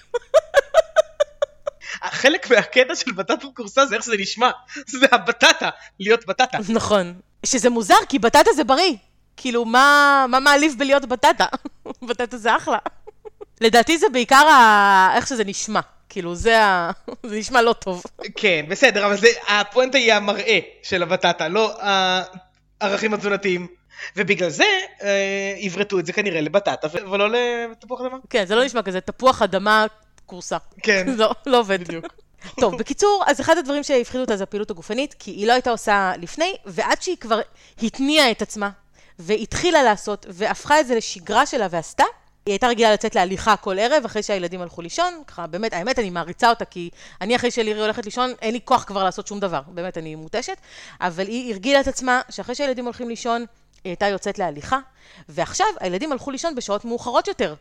חלק 2.03 2.51
מהקטע 2.51 2.95
של 2.95 3.11
בטטה 3.11 3.47
כורסה 3.53 3.85
זה 3.85 3.95
איך 3.95 4.03
שזה 4.03 4.17
נשמע. 4.19 4.49
זה 4.87 5.05
הבטטה, 5.11 5.69
להיות 5.99 6.25
בטטה. 6.25 6.57
נכון. 6.69 7.13
שזה 7.45 7.69
מוזר, 7.69 7.95
כי 8.09 8.19
בטטה 8.19 8.53
זה 8.55 8.63
בריא. 8.63 8.93
כאילו, 9.37 9.65
מה, 9.65 10.25
מה 10.29 10.39
מעליב 10.39 10.75
בלהיות 10.77 11.05
בטטה? 11.05 11.45
בטטה 12.07 12.37
זה 12.37 12.57
אחלה. 12.57 12.77
לדעתי 13.61 13.97
זה 13.97 14.09
בעיקר 14.09 14.47
ה... 14.47 15.11
איך 15.15 15.27
שזה 15.27 15.43
נשמע. 15.43 15.79
כאילו, 16.09 16.35
זה 16.35 16.63
ה... 16.63 16.91
זה 17.29 17.35
נשמע 17.35 17.61
לא 17.61 17.73
טוב. 17.73 18.03
כן, 18.35 18.65
בסדר, 18.69 19.05
אבל 19.05 19.17
זה, 19.17 19.27
הפואנטה 19.47 19.97
היא 19.97 20.13
המראה 20.13 20.59
של 20.83 21.03
הבטטה, 21.03 21.47
לא 21.47 21.77
הערכים 22.81 23.13
התזונתיים. 23.13 23.67
ובגלל 24.15 24.49
זה 24.49 24.65
אה, 25.01 25.55
עברתו 25.59 25.99
את 25.99 26.05
זה 26.05 26.13
כנראה 26.13 26.41
לבטטה 26.41 26.87
ולא 27.11 27.29
לתפוח 27.31 28.01
אדמה. 28.01 28.17
כן, 28.29 28.45
זה 28.45 28.55
לא 28.55 28.65
נשמע 28.65 28.81
כזה 28.81 29.01
תפוח 29.01 29.41
אדמה 29.41 29.85
כורסה. 30.25 30.57
כן. 30.83 31.05
לא, 31.17 31.31
לא 31.45 31.59
עובד. 31.59 31.79
בדיוק. 31.81 32.05
טוב, 32.61 32.77
בקיצור, 32.77 33.23
אז 33.27 33.41
אחד 33.41 33.57
הדברים 33.57 33.83
שהפחידו 33.83 34.23
אותה 34.23 34.37
זה 34.37 34.43
הפעילות 34.43 34.71
הגופנית, 34.71 35.15
כי 35.19 35.31
היא 35.31 35.47
לא 35.47 35.53
הייתה 35.53 35.71
עושה 35.71 36.11
לפני, 36.21 36.55
ועד 36.65 37.01
שהיא 37.01 37.17
כבר 37.17 37.39
התניעה 37.83 38.31
את 38.31 38.41
עצמה, 38.41 38.69
והתחילה 39.19 39.83
לעשות, 39.83 40.25
והפכה 40.29 40.79
את 40.79 40.87
זה 40.87 40.95
לשגרה 40.95 41.45
שלה 41.45 41.67
ועשתה, 41.71 42.03
היא 42.45 42.53
הייתה 42.53 42.67
רגילה 42.67 42.93
לצאת 42.93 43.15
להליכה 43.15 43.55
כל 43.55 43.79
ערב, 43.79 44.05
אחרי 44.05 44.23
שהילדים 44.23 44.61
הלכו 44.61 44.81
לישון, 44.81 45.21
ככה, 45.27 45.47
באמת, 45.47 45.73
האמת, 45.73 45.99
אני 45.99 46.09
מעריצה 46.09 46.49
אותה, 46.49 46.65
כי 46.65 46.89
אני 47.21 47.35
אחרי 47.35 47.51
שלירי 47.51 47.81
הולכת 47.81 48.05
לישון, 48.05 48.33
אין 48.41 48.53
לי 48.53 48.59
כוח 48.65 48.83
כבר 48.83 49.03
לעשות 49.03 49.27
שום 49.27 49.39
דבר, 49.39 49.61
באמת, 49.67 49.97
אני 49.97 50.15
מותשת, 50.15 50.57
אבל 51.01 51.27
היא 51.27 51.53
הרגילה 51.53 51.79
את 51.79 51.87
עצמה, 51.87 52.21
שאחרי 52.29 52.55
שהילדים 52.55 52.85
הולכים 52.85 53.09
לישון, 53.09 53.45
היא 53.85 53.91
הייתה 53.91 54.07
יוצאת 54.07 54.39
להליכה, 54.39 54.79
ועכשיו 55.29 55.67
הילדים 55.79 56.11
הלכו 56.11 56.31
לישון 56.31 56.55
בשעות 56.55 56.85
מאוחרות 56.85 57.27
יותר. 57.27 57.55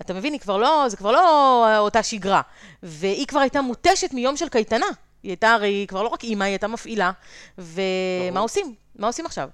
אתה 0.00 0.14
מבין, 0.14 0.32
היא 0.32 0.40
כבר 0.40 0.56
לא, 0.56 0.84
זה 0.88 0.96
כבר 0.96 1.12
לא 1.12 1.78
אותה 1.78 2.02
שגרה. 2.02 2.40
והיא 2.82 3.26
כבר 3.26 3.40
הייתה 3.40 3.62
מותשת 3.62 4.12
מיום 4.12 4.36
של 4.36 4.48
קייטנה. 4.48 4.86
היא 5.22 5.30
הייתה 5.30 5.52
הרי 5.52 5.86
כבר 5.88 6.02
לא 6.02 6.08
רק 6.08 6.24
אימא, 6.24 6.44
היא 6.44 6.50
הייתה 6.50 6.68
מפעילה. 6.68 7.10
ומה 7.58 8.40
עושים? 8.40 8.74
מה 8.96 9.06
עושים 9.06 9.26
עכשיו? 9.26 9.48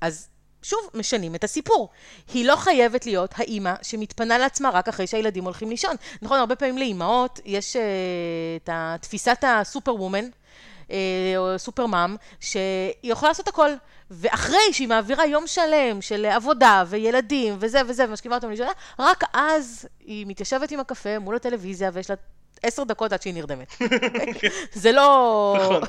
אז 0.00 0.28
שוב, 0.62 0.80
משנים 0.94 1.34
את 1.34 1.44
הסיפור. 1.44 1.88
היא 2.34 2.44
לא 2.44 2.56
חייבת 2.56 3.06
להיות 3.06 3.34
האימא 3.36 3.74
שמתפנה 3.82 4.38
לעצמה 4.38 4.70
רק 4.70 4.88
אחרי 4.88 5.06
שהילדים 5.06 5.44
הולכים 5.44 5.70
לישון. 5.70 5.96
נכון, 6.22 6.38
הרבה 6.38 6.56
פעמים 6.56 6.78
לאימהות 6.78 7.40
יש 7.44 7.76
uh, 7.76 7.78
את 8.64 9.02
תפיסת 9.02 9.44
הסופר 9.46 9.94
וומן, 9.94 10.24
או 11.36 11.58
סופר 11.58 11.86
מאם, 11.86 12.16
שהיא 12.40 12.92
יכולה 13.02 13.30
לעשות 13.30 13.48
הכל. 13.48 13.70
ואחרי 14.10 14.72
שהיא 14.72 14.88
מעבירה 14.88 15.26
יום 15.26 15.46
שלם 15.46 16.02
של 16.02 16.24
עבודה 16.24 16.84
וילדים 16.86 17.56
וזה 17.58 17.80
וזה, 17.88 18.04
ומשכיבה 18.08 18.34
אותם 18.34 18.50
לישונה, 18.50 18.70
רק 18.98 19.24
אז 19.32 19.88
היא 20.00 20.26
מתיישבת 20.26 20.70
עם 20.70 20.80
הקפה 20.80 21.18
מול 21.18 21.36
הטלוויזיה 21.36 21.90
ויש 21.92 22.10
לה 22.10 22.16
עשר 22.62 22.84
דקות 22.84 23.12
עד 23.12 23.22
שהיא 23.22 23.34
נרדמת. 23.34 23.72
זה 24.82 24.92
לא... 24.92 25.56
נכון. 25.60 25.82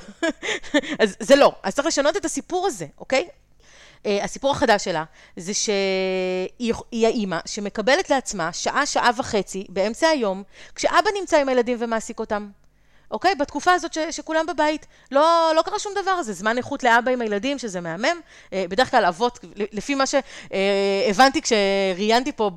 אז 1.01 1.15
זה 1.19 1.35
לא. 1.35 1.51
אז 1.63 1.75
צריך 1.75 1.87
לשנות 1.87 2.17
את 2.17 2.25
הסיפור 2.25 2.67
הזה, 2.67 2.85
אוקיי? 2.99 3.27
Uh, 4.03 4.07
הסיפור 4.23 4.51
החדש 4.51 4.83
שלה 4.83 5.03
זה 5.37 5.53
שהיא 5.53 6.73
האימא 7.07 7.39
שמקבלת 7.45 8.09
לעצמה 8.09 8.53
שעה, 8.53 8.85
שעה 8.85 9.09
וחצי 9.17 9.65
באמצע 9.69 10.07
היום, 10.07 10.43
כשאבא 10.75 11.09
נמצא 11.19 11.37
עם 11.37 11.49
הילדים 11.49 11.77
ומעסיק 11.79 12.19
אותם. 12.19 12.49
אוקיי? 13.13 13.35
בתקופה 13.35 13.73
הזאת 13.73 13.93
ש, 13.93 13.97
שכולם 14.11 14.45
בבית, 14.45 14.85
לא, 15.11 15.51
לא 15.55 15.61
קרה 15.61 15.79
שום 15.79 15.93
דבר, 16.01 16.21
זה 16.21 16.33
זמן 16.33 16.57
איכות 16.57 16.83
לאבא 16.83 17.11
עם 17.11 17.21
הילדים, 17.21 17.59
שזה 17.59 17.81
מהמם. 17.81 18.21
אה, 18.53 18.65
בדרך 18.69 18.91
כלל 18.91 19.05
אבות, 19.05 19.39
לפי 19.55 19.95
מה 19.95 20.03
שהבנתי 20.05 21.41
כשראיינתי 21.41 22.31
פה 22.31 22.51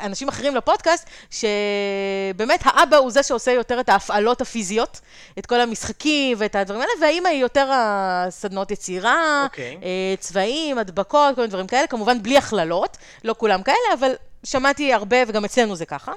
אנשים 0.00 0.28
אחרים 0.28 0.56
לפודקאסט, 0.56 1.06
שבאמת 1.30 2.60
האבא 2.64 2.96
הוא 2.96 3.10
זה 3.10 3.22
שעושה 3.22 3.52
יותר 3.52 3.80
את 3.80 3.88
ההפעלות 3.88 4.40
הפיזיות, 4.40 5.00
את 5.38 5.46
כל 5.46 5.60
המשחקים 5.60 6.36
ואת 6.40 6.56
הדברים 6.56 6.80
האלה, 6.80 6.92
והאימא 7.00 7.28
היא 7.28 7.40
יותר 7.40 7.70
הסדנות 7.72 8.70
יצירה, 8.70 9.46
okay. 9.46 9.50
אוקיי. 9.50 9.76
אה, 9.82 10.14
צבעים, 10.18 10.78
הדבקות, 10.78 11.34
כל 11.34 11.40
מיני 11.40 11.50
דברים 11.50 11.66
כאלה, 11.66 11.86
כמובן 11.86 12.22
בלי 12.22 12.38
הכללות, 12.38 12.96
לא 13.24 13.34
כולם 13.38 13.62
כאלה, 13.62 13.94
אבל 13.98 14.12
שמעתי 14.44 14.92
הרבה, 14.92 15.16
וגם 15.26 15.44
אצלנו 15.44 15.76
זה 15.76 15.86
ככה. 15.86 16.12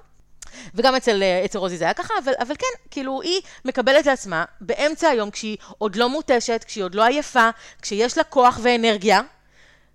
וגם 0.76 0.96
אצל, 0.96 1.24
אה, 1.24 1.46
אצל 1.46 1.58
רוזי 1.58 1.78
זה 1.78 1.84
היה 1.84 1.94
ככה, 1.94 2.14
אבל, 2.24 2.34
אבל 2.40 2.56
כן, 2.56 2.90
כאילו, 2.92 3.22
היא 3.22 3.42
מקבלת 3.66 4.06
לעצמה 4.06 4.46
באמצע 4.62 5.10
היום, 5.10 5.32
כשהיא 5.32 5.58
עוד 5.78 5.96
לא 5.96 6.10
מותשת, 6.10 6.64
כשהיא 6.68 6.84
עוד 6.84 6.96
לא 6.96 7.04
עייפה, 7.04 7.50
כשיש 7.82 8.18
לה 8.18 8.24
כוח 8.24 8.60
ואנרגיה, 8.64 9.22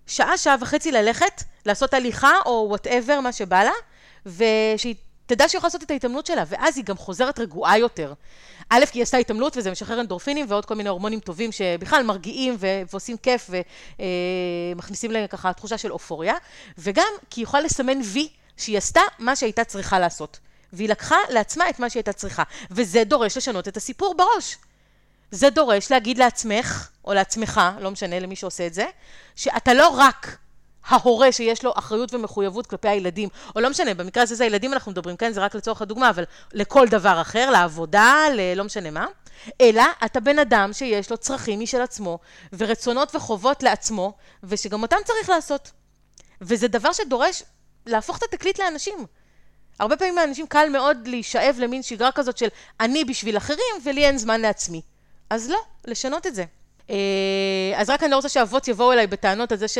שעה, 0.07 0.37
שעה 0.37 0.55
וחצי 0.61 0.91
ללכת, 0.91 1.43
לעשות 1.65 1.93
הליכה, 1.93 2.33
או 2.45 2.65
whatever, 2.69 3.19
מה 3.19 3.31
שבא 3.31 3.63
לה, 3.63 3.71
ושהיא 4.25 4.95
תדע 5.25 5.49
שהיא 5.49 5.57
יכולה 5.57 5.67
לעשות 5.67 5.83
את 5.83 5.91
ההתעמלות 5.91 6.25
שלה, 6.25 6.43
ואז 6.47 6.77
היא 6.77 6.85
גם 6.85 6.97
חוזרת 6.97 7.39
רגועה 7.39 7.77
יותר. 7.77 8.13
א', 8.69 8.85
כי 8.91 8.97
היא 8.97 9.03
עשתה 9.03 9.17
התעמלות 9.17 9.57
וזה 9.57 9.71
משחרר 9.71 10.01
אנדורפינים 10.01 10.45
ועוד 10.49 10.65
כל 10.65 10.75
מיני 10.75 10.89
הורמונים 10.89 11.19
טובים 11.19 11.51
שבכלל 11.51 12.03
מרגיעים 12.03 12.55
ו- 12.59 12.81
ועושים 12.91 13.17
כיף 13.17 13.49
ומכניסים 14.75 15.15
אה, 15.15 15.21
לה 15.21 15.27
ככה 15.27 15.53
תחושה 15.53 15.77
של 15.77 15.91
אופוריה, 15.91 16.35
וגם 16.77 17.07
כי 17.29 17.41
היא 17.41 17.43
יכולה 17.43 17.63
לסמן 17.63 17.99
וי 18.03 18.29
שהיא 18.57 18.77
עשתה 18.77 19.01
מה 19.19 19.35
שהייתה 19.35 19.63
צריכה 19.63 19.99
לעשות. 19.99 20.39
והיא 20.73 20.89
לקחה 20.89 21.17
לעצמה 21.29 21.69
את 21.69 21.79
מה 21.79 21.89
שהיא 21.89 21.99
הייתה 21.99 22.13
צריכה. 22.13 22.43
וזה 22.71 23.03
דורש 23.03 23.37
לשנות 23.37 23.67
את 23.67 23.77
הסיפור 23.77 24.15
בראש. 24.17 24.57
זה 25.31 25.49
דורש 25.49 25.91
להגיד 25.91 26.17
לעצמך, 26.17 26.89
או 27.05 27.13
לעצמך, 27.13 27.61
לא 27.79 27.91
משנה 27.91 28.19
למי 28.19 28.35
שעושה 28.35 28.67
את 28.67 28.73
זה, 28.73 28.85
שאתה 29.35 29.73
לא 29.73 29.87
רק 29.87 30.37
ההורה 30.85 31.31
שיש 31.31 31.63
לו 31.63 31.73
אחריות 31.75 32.13
ומחויבות 32.13 32.67
כלפי 32.67 32.87
הילדים, 32.87 33.29
או 33.55 33.61
לא 33.61 33.69
משנה, 33.69 33.93
במקרה 33.93 34.23
הזה 34.23 34.35
זה 34.35 34.43
הילדים 34.43 34.73
אנחנו 34.73 34.91
מדברים, 34.91 35.17
כן? 35.17 35.31
זה 35.31 35.41
רק 35.41 35.55
לצורך 35.55 35.81
הדוגמה, 35.81 36.09
אבל 36.09 36.23
לכל 36.53 36.87
דבר 36.87 37.21
אחר, 37.21 37.51
לעבודה, 37.51 38.15
ללא 38.33 38.63
משנה 38.63 38.91
מה, 38.91 39.05
אלא 39.61 39.83
אתה 40.05 40.19
בן 40.19 40.39
אדם 40.39 40.73
שיש 40.73 41.11
לו 41.11 41.17
צרכים 41.17 41.59
משל 41.59 41.81
עצמו, 41.81 42.19
ורצונות 42.53 43.15
וחובות 43.15 43.63
לעצמו, 43.63 44.13
ושגם 44.43 44.81
אותם 44.81 44.97
צריך 45.05 45.29
לעשות. 45.29 45.71
וזה 46.41 46.67
דבר 46.67 46.93
שדורש 46.93 47.43
להפוך 47.85 48.17
את 48.17 48.23
התקליט 48.23 48.59
לאנשים. 48.59 49.05
הרבה 49.79 49.97
פעמים 49.97 50.15
לאנשים 50.15 50.47
קל 50.47 50.69
מאוד 50.71 51.07
להישאב 51.07 51.55
למין 51.59 51.83
שגרה 51.83 52.11
כזאת 52.11 52.37
של 52.37 52.47
אני 52.79 53.05
בשביל 53.05 53.37
אחרים 53.37 53.75
ולי 53.83 54.05
אין 54.05 54.17
זמן 54.17 54.41
לעצמי. 54.41 54.81
אז 55.29 55.49
לא, 55.49 55.59
לשנות 55.87 56.27
את 56.27 56.35
זה. 56.35 56.43
אה, 56.89 56.95
אז 57.75 57.89
רק 57.89 58.03
אני 58.03 58.11
לא 58.11 58.15
רוצה 58.15 58.29
שאבות 58.29 58.67
יבואו 58.67 58.91
אליי 58.91 59.07
בטענות 59.07 59.51
על 59.51 59.57
זה 59.57 59.67
ש... 59.67 59.77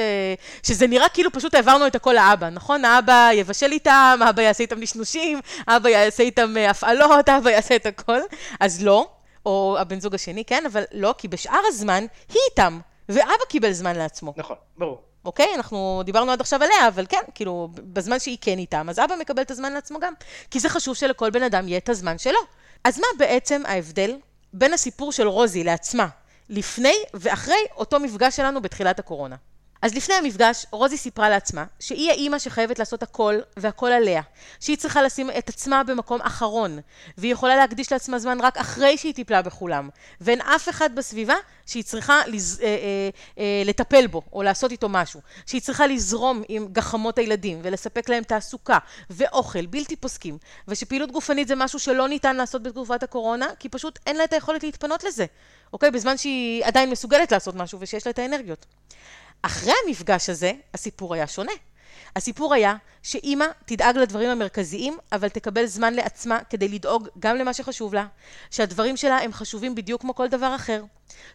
שזה 0.63 0.87
נראה 0.87 1.09
כאילו 1.09 1.31
פשוט 1.31 1.55
העברנו 1.55 1.87
את 1.87 1.95
הכל 1.95 2.13
לאבא, 2.13 2.49
נכון? 2.49 2.85
האבא 2.85 3.29
יבשל 3.33 3.71
איתם, 3.71 4.19
האבא 4.21 4.41
יעשה 4.41 4.63
איתם 4.63 4.79
נשנושים, 4.79 5.39
האבא 5.67 5.89
יעשה 5.89 6.23
איתם 6.23 6.57
אה, 6.57 6.69
הפעלות, 6.69 7.29
האבא 7.29 7.49
יעשה 7.49 7.75
את 7.75 7.85
הכל. 7.85 8.19
אז 8.59 8.83
לא, 8.83 9.07
או 9.45 9.75
הבן 9.79 9.99
זוג 9.99 10.15
השני, 10.15 10.45
כן? 10.45 10.63
אבל 10.65 10.83
לא, 10.91 11.15
כי 11.17 11.27
בשאר 11.27 11.61
הזמן 11.67 12.05
היא 12.29 12.41
איתם, 12.49 12.79
ואבא 13.09 13.45
קיבל 13.49 13.71
זמן 13.71 13.95
לעצמו. 13.95 14.33
נכון, 14.37 14.55
ברור. 14.77 15.08
אוקיי? 15.29 15.55
אנחנו 15.55 16.01
דיברנו 16.05 16.31
עד 16.31 16.41
עכשיו 16.41 16.63
עליה, 16.63 16.87
אבל 16.87 17.05
כן, 17.09 17.21
כאילו, 17.35 17.69
בזמן 17.73 18.19
שהיא 18.19 18.37
כן 18.41 18.57
איתם, 18.57 18.89
אז 18.89 18.99
אבא 18.99 19.15
מקבל 19.19 19.41
את 19.41 19.51
הזמן 19.51 19.73
לעצמו 19.73 19.99
גם. 19.99 20.13
כי 20.51 20.59
זה 20.59 20.69
חשוב 20.69 20.95
שלכל 20.95 21.29
בן 21.29 21.43
אדם 21.43 21.67
יהיה 21.67 21.77
את 21.77 21.89
הזמן 21.89 22.17
שלו. 22.17 22.39
אז 22.83 22.99
מה 22.99 23.07
בעצם 23.17 23.61
ההבדל 23.65 24.17
בין 24.53 24.73
הסיפור 24.73 25.11
של 25.11 25.27
רוזי 25.27 25.63
לעצמה, 25.63 26.07
לפני 26.49 26.93
ואחרי 27.13 27.65
אותו 27.75 27.99
מפגש 27.99 28.35
שלנו 28.35 28.61
בתחילת 28.61 28.99
הקורונה? 28.99 29.35
אז 29.81 29.95
לפני 29.95 30.15
המפגש, 30.15 30.65
רוזי 30.71 30.97
סיפרה 30.97 31.29
לעצמה 31.29 31.65
שהיא 31.79 32.09
האימא 32.09 32.39
שחייבת 32.39 32.79
לעשות 32.79 33.03
הכל 33.03 33.39
והכל 33.57 33.91
עליה, 33.91 34.21
שהיא 34.59 34.77
צריכה 34.77 35.01
לשים 35.01 35.29
את 35.37 35.49
עצמה 35.49 35.83
במקום 35.83 36.21
אחרון, 36.21 36.79
והיא 37.17 37.31
יכולה 37.31 37.55
להקדיש 37.55 37.91
לעצמה 37.91 38.19
זמן 38.19 38.41
רק 38.41 38.57
אחרי 38.57 38.97
שהיא 38.97 39.13
טיפלה 39.13 39.41
בכולם, 39.41 39.89
ואין 40.21 40.41
אף 40.41 40.69
אחד 40.69 40.95
בסביבה 40.95 41.33
שהיא 41.65 41.83
צריכה 41.83 42.21
לז... 42.27 42.59
אה, 42.63 42.67
אה, 42.67 43.09
אה, 43.37 43.63
לטפל 43.65 44.07
בו 44.07 44.21
או 44.33 44.43
לעשות 44.43 44.71
איתו 44.71 44.89
משהו, 44.89 45.21
שהיא 45.45 45.61
צריכה 45.61 45.87
לזרום 45.87 46.43
עם 46.47 46.67
גחמות 46.71 47.17
הילדים 47.17 47.59
ולספק 47.63 48.09
להם 48.09 48.23
תעסוקה 48.23 48.77
ואוכל 49.09 49.65
בלתי 49.65 49.95
פוסקים, 49.95 50.37
ושפעילות 50.67 51.11
גופנית 51.11 51.47
זה 51.47 51.55
משהו 51.55 51.79
שלא 51.79 52.07
ניתן 52.07 52.35
לעשות 52.35 52.63
בתקופת 52.63 53.03
הקורונה, 53.03 53.47
כי 53.59 53.69
פשוט 53.69 53.99
אין 54.07 54.15
לה 54.15 54.23
את 54.23 54.33
היכולת 54.33 54.63
להתפנות 54.63 55.03
לזה, 55.03 55.25
אוקיי? 55.73 55.91
בזמן 55.91 56.17
שהיא 56.17 56.65
עדיין 56.65 56.89
מסוגלת 56.89 57.31
לעשות 57.31 57.55
משהו 57.55 57.79
ושיש 57.81 58.07
לה 58.07 58.11
את 58.11 58.19
האנרגיות. 58.19 58.65
אחרי 59.41 59.73
המפגש 59.85 60.29
הזה, 60.29 60.51
הסיפור 60.73 61.13
היה 61.13 61.27
שונה. 61.27 61.51
הסיפור 62.15 62.53
היה 62.53 62.75
שאימא 63.03 63.45
תדאג 63.65 63.97
לדברים 63.97 64.29
המרכזיים, 64.29 64.97
אבל 65.11 65.29
תקבל 65.29 65.65
זמן 65.65 65.93
לעצמה 65.93 66.39
כדי 66.49 66.67
לדאוג 66.67 67.07
גם 67.19 67.35
למה 67.35 67.53
שחשוב 67.53 67.93
לה, 67.93 68.07
שהדברים 68.51 68.97
שלה 68.97 69.17
הם 69.17 69.33
חשובים 69.33 69.75
בדיוק 69.75 70.01
כמו 70.01 70.15
כל 70.15 70.27
דבר 70.27 70.55
אחר, 70.55 70.83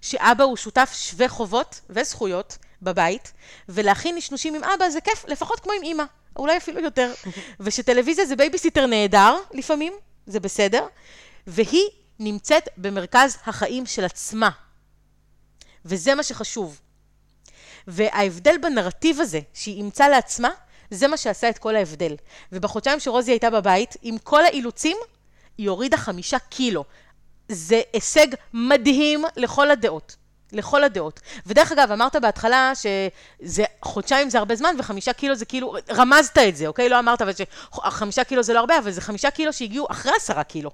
שאבא 0.00 0.44
הוא 0.44 0.56
שותף 0.56 0.92
שווה 0.94 1.28
חובות 1.28 1.80
וזכויות 1.90 2.58
בבית, 2.82 3.32
ולהכין 3.68 4.16
נשנושים 4.16 4.54
עם 4.54 4.64
אבא 4.64 4.88
זה 4.88 5.00
כיף, 5.00 5.24
לפחות 5.28 5.60
כמו 5.60 5.72
עם 5.72 5.82
אימא, 5.82 6.04
אולי 6.36 6.56
אפילו 6.56 6.80
יותר, 6.80 7.12
ושטלוויזיה 7.60 8.26
זה 8.26 8.36
בייביסיטר 8.36 8.86
נהדר 8.86 9.36
לפעמים, 9.52 9.92
זה 10.26 10.40
בסדר, 10.40 10.86
והיא 11.46 11.88
נמצאת 12.18 12.68
במרכז 12.76 13.38
החיים 13.46 13.86
של 13.86 14.04
עצמה. 14.04 14.50
וזה 15.84 16.14
מה 16.14 16.22
שחשוב. 16.22 16.80
וההבדל 17.88 18.56
בנרטיב 18.62 19.20
הזה 19.20 19.40
שהיא 19.54 19.76
אימצה 19.76 20.08
לעצמה, 20.08 20.50
זה 20.90 21.08
מה 21.08 21.16
שעשה 21.16 21.48
את 21.48 21.58
כל 21.58 21.76
ההבדל. 21.76 22.14
ובחודשיים 22.52 23.00
שרוזי 23.00 23.30
הייתה 23.30 23.50
בבית, 23.50 23.96
עם 24.02 24.18
כל 24.18 24.44
האילוצים, 24.44 24.96
היא 25.58 25.70
הורידה 25.70 25.96
חמישה 25.96 26.38
קילו. 26.38 26.84
זה 27.48 27.80
הישג 27.92 28.26
מדהים 28.52 29.24
לכל 29.36 29.70
הדעות. 29.70 30.16
לכל 30.52 30.84
הדעות. 30.84 31.20
ודרך 31.46 31.72
אגב, 31.72 31.90
אמרת 31.92 32.16
בהתחלה 32.16 32.72
שזה, 32.74 33.64
חודשיים 33.82 34.30
זה 34.30 34.38
הרבה 34.38 34.56
זמן, 34.56 34.74
וחמישה 34.78 35.12
קילו 35.12 35.34
זה 35.34 35.44
כאילו, 35.44 35.74
רמזת 35.90 36.38
את 36.38 36.56
זה, 36.56 36.66
אוקיי? 36.66 36.88
לא 36.88 36.98
אמרת, 36.98 37.22
אבל 37.22 37.32
שחמישה 37.32 38.24
קילו 38.24 38.42
זה 38.42 38.52
לא 38.52 38.58
הרבה, 38.58 38.78
אבל 38.78 38.90
זה 38.90 39.00
חמישה 39.00 39.30
קילו 39.30 39.52
שהגיעו 39.52 39.86
אחרי 39.90 40.12
עשרה 40.16 40.44
קילו. 40.44 40.70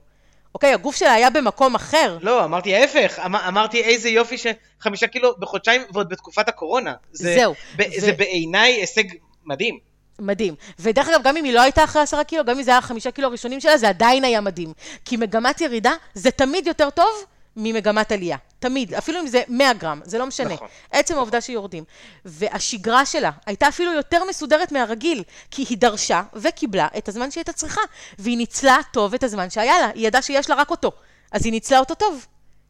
אוקיי, 0.54 0.72
הגוף 0.72 0.96
שלה 0.96 1.12
היה 1.12 1.30
במקום 1.30 1.74
אחר. 1.74 2.18
לא, 2.20 2.44
אמרתי 2.44 2.76
ההפך, 2.76 3.18
אמ, 3.26 3.36
אמרתי 3.36 3.82
איזה 3.82 4.08
יופי 4.08 4.36
שחמישה 4.38 5.06
קילו 5.06 5.34
בחודשיים 5.38 5.82
ועוד 5.92 6.08
בתקופת 6.08 6.48
הקורונה. 6.48 6.94
זה, 7.12 7.34
זהו. 7.34 7.54
ב, 7.76 7.80
ו- 7.80 8.00
זה 8.00 8.12
בעיניי 8.12 8.72
הישג 8.72 9.04
מדהים. 9.44 9.78
מדהים. 10.18 10.54
ודרך 10.78 11.08
אגב, 11.08 11.20
גם 11.24 11.36
אם 11.36 11.44
היא 11.44 11.52
לא 11.52 11.60
הייתה 11.60 11.84
אחרי 11.84 12.02
עשרה 12.02 12.24
קילו, 12.24 12.44
גם 12.44 12.56
אם 12.56 12.62
זה 12.62 12.70
היה 12.70 12.80
חמישה 12.80 13.10
קילו 13.10 13.28
הראשונים 13.28 13.60
שלה, 13.60 13.78
זה 13.78 13.88
עדיין 13.88 14.24
היה 14.24 14.40
מדהים. 14.40 14.72
כי 15.04 15.16
מגמת 15.16 15.60
ירידה 15.60 15.92
זה 16.14 16.30
תמיד 16.30 16.66
יותר 16.66 16.90
טוב 16.90 17.24
ממגמת 17.56 18.12
עלייה. 18.12 18.36
תמיד. 18.60 18.94
אפילו 18.94 19.20
אם 19.20 19.26
זה 19.26 19.42
100 19.48 19.72
גרם, 19.72 20.00
זה 20.04 20.18
לא 20.18 20.26
משנה. 20.26 20.54
נכון. 20.54 20.68
עצם 20.90 21.16
העובדה 21.16 21.40
שיורדים. 21.40 21.84
והשגרה 22.24 23.06
שלה 23.06 23.30
הייתה 23.46 23.68
אפילו 23.68 23.92
יותר 23.92 24.24
מסודרת 24.24 24.72
מהרגיל, 24.72 25.22
כי 25.50 25.64
היא 25.68 25.78
דרשה 25.78 26.22
וקיבלה 26.34 26.88
את 26.98 27.08
הזמן 27.08 27.30
שהיא 27.30 27.40
הייתה 27.40 27.52
צריכה. 27.52 27.80
והיא 28.18 28.36
ניצלה 28.36 28.78
טוב 28.92 29.14
את 29.14 29.22
הזמן 29.22 29.50
שהיה 29.50 29.80
לה. 29.80 29.90
היא 29.94 30.06
ידעה 30.06 30.22
שיש 30.22 30.50
לה 30.50 30.56
רק 30.56 30.70
אותו. 30.70 30.92
אז 31.32 31.44
היא 31.44 31.52
ניצלה 31.52 31.78
אותו 31.78 31.94
טוב. 31.94 32.26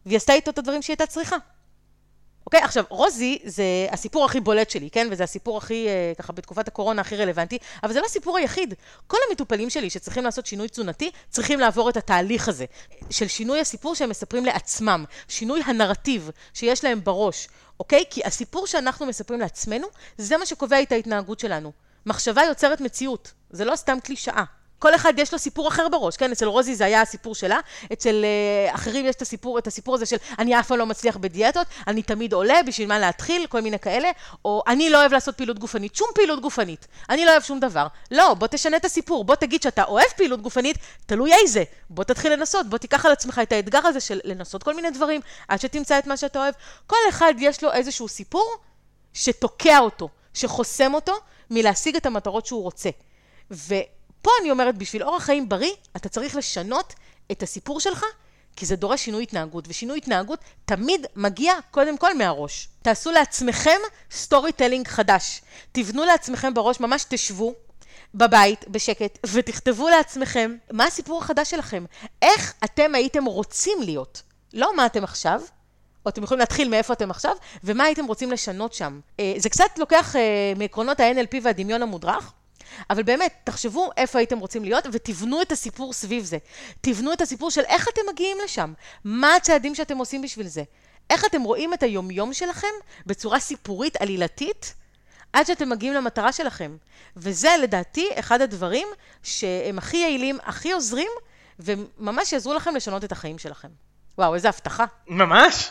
והיא 0.06 0.16
עשתה 0.16 0.32
איתו 0.32 0.50
את 0.50 0.58
הדברים 0.58 0.82
שהיא 0.82 0.94
הייתה 0.94 1.06
צריכה. 1.06 1.36
אוקיי, 2.50 2.62
עכשיו, 2.64 2.84
רוזי 2.88 3.38
זה 3.44 3.62
הסיפור 3.90 4.24
הכי 4.24 4.40
בולט 4.40 4.70
שלי, 4.70 4.90
כן? 4.90 5.08
וזה 5.10 5.24
הסיפור 5.24 5.58
הכי, 5.58 5.88
אה, 5.88 6.12
ככה, 6.18 6.32
בתקופת 6.32 6.68
הקורונה 6.68 7.00
הכי 7.00 7.16
רלוונטי, 7.16 7.58
אבל 7.82 7.92
זה 7.92 8.00
לא 8.00 8.06
הסיפור 8.06 8.36
היחיד. 8.36 8.74
כל 9.06 9.16
המטופלים 9.28 9.70
שלי 9.70 9.90
שצריכים 9.90 10.24
לעשות 10.24 10.46
שינוי 10.46 10.68
תזונתי, 10.68 11.10
צריכים 11.28 11.60
לעבור 11.60 11.88
את 11.88 11.96
התהליך 11.96 12.48
הזה, 12.48 12.64
של 13.10 13.28
שינוי 13.28 13.60
הסיפור 13.60 13.94
שהם 13.94 14.10
מספרים 14.10 14.44
לעצמם, 14.44 15.04
שינוי 15.28 15.60
הנרטיב 15.66 16.30
שיש 16.54 16.84
להם 16.84 17.00
בראש, 17.04 17.48
אוקיי? 17.80 18.04
כי 18.10 18.20
הסיפור 18.24 18.66
שאנחנו 18.66 19.06
מספרים 19.06 19.40
לעצמנו, 19.40 19.86
זה 20.18 20.36
מה 20.36 20.46
שקובע 20.46 20.82
את 20.82 20.92
ההתנהגות 20.92 21.40
שלנו. 21.40 21.72
מחשבה 22.06 22.42
יוצרת 22.42 22.80
מציאות, 22.80 23.32
זה 23.50 23.64
לא 23.64 23.76
סתם 23.76 23.98
קלישאה. 24.04 24.44
כל 24.80 24.94
אחד 24.94 25.12
יש 25.16 25.32
לו 25.32 25.38
סיפור 25.38 25.68
אחר 25.68 25.88
בראש, 25.88 26.16
כן? 26.16 26.32
אצל 26.32 26.46
רוזי 26.46 26.74
זה 26.74 26.84
היה 26.84 27.00
הסיפור 27.00 27.34
שלה, 27.34 27.58
אצל 27.92 28.24
uh, 28.70 28.74
אחרים 28.74 29.06
יש 29.06 29.14
את 29.14 29.22
הסיפור, 29.22 29.58
את 29.58 29.66
הסיפור 29.66 29.94
הזה 29.94 30.06
של 30.06 30.16
אני 30.38 30.60
אף 30.60 30.68
פעם 30.68 30.78
לא 30.78 30.86
מצליח 30.86 31.16
בדיאטות, 31.16 31.66
אני 31.86 32.02
תמיד 32.02 32.32
עולה, 32.32 32.62
בשביל 32.66 32.88
מה 32.88 32.98
להתחיל, 32.98 33.46
כל 33.46 33.60
מיני 33.60 33.78
כאלה, 33.78 34.10
או 34.44 34.62
אני 34.66 34.90
לא 34.90 35.00
אוהב 35.00 35.12
לעשות 35.12 35.36
פעילות 35.36 35.58
גופנית, 35.58 35.94
שום 35.94 36.08
פעילות 36.14 36.40
גופנית, 36.40 36.86
אני 37.10 37.24
לא 37.24 37.30
אוהב 37.30 37.42
שום 37.42 37.60
דבר. 37.60 37.86
לא, 38.10 38.34
בוא 38.34 38.46
תשנה 38.46 38.76
את 38.76 38.84
הסיפור, 38.84 39.24
בוא 39.24 39.34
תגיד 39.34 39.62
שאתה 39.62 39.84
אוהב 39.84 40.08
פעילות 40.16 40.42
גופנית, 40.42 40.76
תלוי 41.06 41.32
איזה. 41.42 41.64
בוא 41.90 42.04
תתחיל 42.04 42.32
לנסות, 42.32 42.68
בוא 42.68 42.78
תיקח 42.78 43.06
על 43.06 43.12
עצמך 43.12 43.40
את 43.42 43.52
האתגר 43.52 43.86
הזה 43.86 44.00
של 44.00 44.20
לנסות 44.24 44.62
כל 44.62 44.74
מיני 44.74 44.90
דברים, 44.90 45.20
עד 45.48 45.60
שתמצא 45.60 45.98
את 45.98 46.06
מה 46.06 46.16
שאתה 46.16 46.38
אוהב. 46.38 46.54
כל 46.86 46.96
אחד 47.08 47.34
יש 47.38 47.62
לו 47.64 47.72
איזשהו 47.72 48.08
סיפור 48.08 48.56
שתוקע 49.12 49.78
אותו, 49.78 50.08
שחוסם 50.34 50.94
אותו 50.94 51.12
מלהשיג 51.50 51.96
את 51.96 52.06
המטרות 52.06 52.46
שהוא 52.46 52.62
רוצה. 52.62 52.90
ו... 53.50 53.74
פה 54.22 54.30
אני 54.40 54.50
אומרת, 54.50 54.78
בשביל 54.78 55.02
אורח 55.02 55.22
חיים 55.22 55.48
בריא, 55.48 55.72
אתה 55.96 56.08
צריך 56.08 56.36
לשנות 56.36 56.94
את 57.32 57.42
הסיפור 57.42 57.80
שלך, 57.80 58.04
כי 58.56 58.66
זה 58.66 58.76
דורש 58.76 59.04
שינוי 59.04 59.22
התנהגות, 59.22 59.64
ושינוי 59.68 59.98
התנהגות 59.98 60.40
תמיד 60.64 61.06
מגיע 61.16 61.52
קודם 61.70 61.98
כל 61.98 62.14
מהראש. 62.14 62.68
תעשו 62.82 63.10
לעצמכם 63.10 63.78
storytelling 64.10 64.88
חדש. 64.88 65.42
תבנו 65.72 66.04
לעצמכם 66.04 66.54
בראש, 66.54 66.80
ממש 66.80 67.04
תשבו 67.08 67.54
בבית, 68.14 68.68
בשקט, 68.68 69.18
ותכתבו 69.26 69.88
לעצמכם 69.88 70.56
מה 70.72 70.84
הסיפור 70.84 71.22
החדש 71.22 71.50
שלכם. 71.50 71.84
איך 72.22 72.54
אתם 72.64 72.94
הייתם 72.94 73.24
רוצים 73.24 73.82
להיות. 73.82 74.22
לא 74.52 74.76
מה 74.76 74.86
אתם 74.86 75.04
עכשיו, 75.04 75.40
או 76.06 76.10
אתם 76.10 76.22
יכולים 76.22 76.38
להתחיל 76.40 76.68
מאיפה 76.68 76.92
אתם 76.92 77.10
עכשיו, 77.10 77.36
ומה 77.64 77.84
הייתם 77.84 78.04
רוצים 78.04 78.32
לשנות 78.32 78.72
שם. 78.72 79.00
אה, 79.20 79.34
זה 79.36 79.48
קצת 79.48 79.78
לוקח 79.78 80.16
אה, 80.16 80.52
מעקרונות 80.56 81.00
ה-NLP 81.00 81.36
והדמיון 81.42 81.82
המודרך, 81.82 82.32
אבל 82.90 83.02
באמת, 83.02 83.34
תחשבו 83.44 83.90
איפה 83.96 84.18
הייתם 84.18 84.38
רוצים 84.38 84.64
להיות 84.64 84.86
ותבנו 84.92 85.42
את 85.42 85.52
הסיפור 85.52 85.92
סביב 85.92 86.24
זה. 86.24 86.38
תבנו 86.80 87.12
את 87.12 87.20
הסיפור 87.20 87.50
של 87.50 87.60
איך 87.60 87.88
אתם 87.88 88.02
מגיעים 88.12 88.36
לשם, 88.44 88.72
מה 89.04 89.34
הצעדים 89.34 89.74
שאתם 89.74 89.98
עושים 89.98 90.22
בשביל 90.22 90.48
זה. 90.48 90.62
איך 91.10 91.24
אתם 91.24 91.42
רואים 91.42 91.74
את 91.74 91.82
היומיום 91.82 92.32
שלכם 92.34 92.68
בצורה 93.06 93.40
סיפורית, 93.40 93.96
עלילתית, 93.96 94.74
עד 95.32 95.46
שאתם 95.46 95.68
מגיעים 95.68 95.94
למטרה 95.94 96.32
שלכם. 96.32 96.76
וזה 97.16 97.48
לדעתי 97.62 98.08
אחד 98.18 98.40
הדברים 98.40 98.88
שהם 99.22 99.78
הכי 99.78 99.96
יעילים, 99.96 100.38
הכי 100.44 100.72
עוזרים, 100.72 101.10
וממש 101.58 102.32
יעזרו 102.32 102.54
לכם 102.54 102.74
לשנות 102.74 103.04
את 103.04 103.12
החיים 103.12 103.38
שלכם. 103.38 103.68
וואו, 104.18 104.34
איזה 104.34 104.48
הבטחה. 104.48 104.84
ממש? 105.06 105.70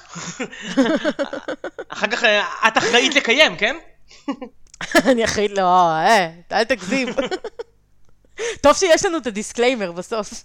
אחר 1.93 2.07
כך 2.07 2.23
אה, 2.23 2.67
את 2.67 2.77
אחראית 2.77 3.15
לקיים, 3.15 3.57
כן? 3.57 3.75
אני 5.11 5.25
אחראית, 5.25 5.51
לא, 5.51 5.91
אה, 5.91 6.29
אל 6.51 6.63
תגזים. 6.63 7.07
טוב 8.63 8.75
שיש 8.75 9.05
לנו 9.05 9.17
את 9.17 9.27
ה 9.27 9.33
disclaimer 9.33 9.91
בסוף. 9.91 10.33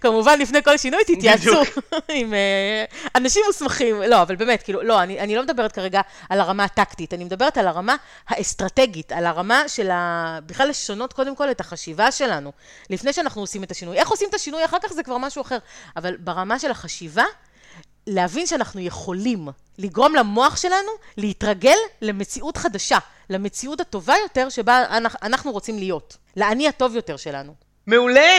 כמובן, 0.00 0.38
לפני 0.38 0.62
כל 0.62 0.76
שינוי 0.76 1.00
תתייעצו 1.06 1.62
עם 2.08 2.34
אה, 2.34 2.84
אנשים 3.14 3.42
מוסמכים. 3.46 4.02
לא, 4.02 4.22
אבל 4.22 4.36
באמת, 4.36 4.62
כאילו, 4.62 4.82
לא, 4.82 5.02
אני, 5.02 5.20
אני 5.20 5.36
לא 5.36 5.42
מדברת 5.42 5.72
כרגע 5.72 6.00
על 6.28 6.40
הרמה 6.40 6.64
הטקטית, 6.64 7.14
אני 7.14 7.24
מדברת 7.24 7.58
על 7.58 7.66
הרמה 7.66 7.96
האסטרטגית, 8.28 9.12
על 9.12 9.26
הרמה 9.26 9.68
של 9.68 9.90
ה... 9.90 10.38
בכלל 10.46 10.68
לשנות 10.68 11.12
קודם 11.12 11.36
כל 11.36 11.50
את 11.50 11.60
החשיבה 11.60 12.12
שלנו, 12.12 12.52
לפני 12.90 13.12
שאנחנו 13.12 13.40
עושים 13.40 13.64
את 13.64 13.70
השינוי. 13.70 13.96
איך 13.96 14.08
עושים 14.08 14.28
את 14.28 14.34
השינוי 14.34 14.64
אחר 14.64 14.76
כך 14.82 14.92
זה 14.92 15.02
כבר 15.02 15.18
משהו 15.18 15.42
אחר, 15.42 15.58
אבל 15.96 16.16
ברמה 16.16 16.58
של 16.58 16.70
החשיבה, 16.70 17.24
להבין 18.08 18.46
שאנחנו 18.46 18.80
יכולים 18.80 19.48
לגרום 19.78 20.14
למוח 20.14 20.56
שלנו 20.56 20.90
להתרגל 21.16 21.76
למציאות 22.02 22.56
חדשה, 22.56 22.98
למציאות 23.30 23.80
הטובה 23.80 24.14
יותר 24.22 24.48
שבה 24.48 24.84
אנחנו 25.22 25.52
רוצים 25.52 25.78
להיות, 25.78 26.16
לאני 26.36 26.68
הטוב 26.68 26.96
יותר 26.96 27.16
שלנו. 27.16 27.54
מעולה! 27.86 28.30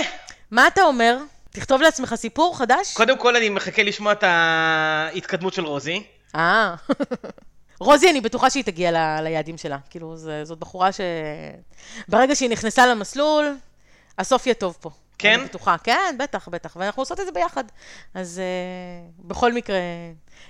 מה 0.51 0.67
אתה 0.67 0.81
אומר? 0.81 1.17
תכתוב 1.49 1.81
לעצמך 1.81 2.15
סיפור 2.15 2.57
חדש? 2.57 2.93
קודם 2.93 3.17
כל 3.17 3.35
אני 3.35 3.49
מחכה 3.49 3.83
לשמוע 3.83 4.11
את 4.11 4.23
ההתקדמות 4.23 5.53
של 5.53 5.65
רוזי. 5.65 6.03
אה, 6.35 6.75
רוזי, 7.79 8.09
אני 8.09 8.21
בטוחה 8.21 8.49
שהיא 8.49 8.63
תגיע 8.63 8.91
ל... 8.91 9.21
ליעדים 9.23 9.57
שלה. 9.57 9.77
כאילו, 9.89 10.15
זאת 10.43 10.59
בחורה 10.59 10.91
ש... 10.91 11.01
ברגע 12.07 12.35
שהיא 12.35 12.49
נכנסה 12.49 12.85
למסלול, 12.85 13.57
הסוף 14.17 14.47
יהיה 14.47 14.53
טוב 14.53 14.77
פה. 14.81 14.89
כן? 15.19 15.39
אני 15.39 15.49
בטוחה, 15.49 15.75
כן, 15.77 16.15
בטח, 16.19 16.47
בטח, 16.47 16.75
ואנחנו 16.79 17.01
עושות 17.01 17.19
את 17.19 17.25
זה 17.25 17.31
ביחד. 17.31 17.63
אז 18.13 18.41
uh, 18.41 19.27
בכל 19.27 19.53
מקרה, 19.53 19.77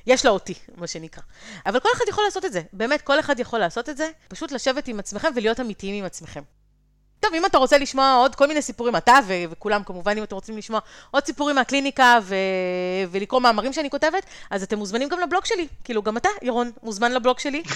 יש 0.08 0.26
לה 0.26 0.32
אותי, 0.32 0.54
מה 0.76 0.88
שנקרא. 0.88 1.24
אבל 1.66 1.80
כל 1.80 1.90
אחד 1.96 2.06
יכול 2.10 2.24
לעשות 2.24 2.46
את 2.46 2.54
זה, 2.54 2.62
באמת, 2.74 3.02
כל 3.02 3.20
אחד 3.20 3.40
יכול 3.40 3.60
לעשות 3.60 3.90
את 3.90 3.98
זה, 3.98 4.10
פשוט 4.28 4.52
לשבת 4.52 4.88
עם 4.88 5.00
עצמכם 5.00 5.28
ולהיות 5.36 5.60
אמיתיים 5.60 5.96
עם 5.96 6.06
עצמכם. 6.06 6.42
טוב, 7.20 7.34
אם 7.34 7.46
אתה 7.46 7.58
רוצה 7.58 7.78
לשמוע 7.78 8.16
עוד 8.16 8.36
כל 8.36 8.48
מיני 8.48 8.62
סיפורים, 8.62 8.96
אתה 8.96 9.20
ו- 9.28 9.34
וכולם 9.50 9.84
כמובן, 9.84 10.18
אם 10.18 10.24
אתם 10.24 10.36
רוצים 10.36 10.58
לשמוע 10.58 10.80
עוד 11.12 11.26
סיפורים 11.26 11.56
מהקליניקה 11.56 12.20
ו- 12.24 12.36
ולקרוא 13.12 13.42
מאמרים 13.42 13.74
שאני 13.74 13.90
כותבת, 13.90 14.26
אז 14.50 14.64
אתם 14.64 14.78
מוזמנים 14.78 15.10
גם 15.10 15.20
לבלוג 15.20 15.46
שלי. 15.46 15.68
כאילו, 15.84 16.04
גם 16.04 16.18
אתה, 16.18 16.30
ירון, 16.42 16.72
מוזמן 16.84 17.12
לבלוג 17.12 17.40
שלי, 17.40 17.64
uh, 17.66 17.70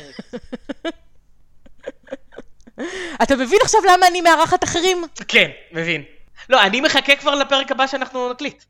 אתה 3.23 3.35
מבין 3.35 3.59
עכשיו 3.61 3.81
למה 3.93 4.07
אני 4.07 4.21
מארחת 4.21 4.63
אחרים? 4.63 5.03
כן, 5.27 5.49
מבין. 5.71 6.03
לא, 6.49 6.61
אני 6.63 6.81
מחכה 6.81 7.15
כבר 7.15 7.35
לפרק 7.35 7.71
הבא 7.71 7.87
שאנחנו 7.87 8.31
נקליט. 8.31 8.63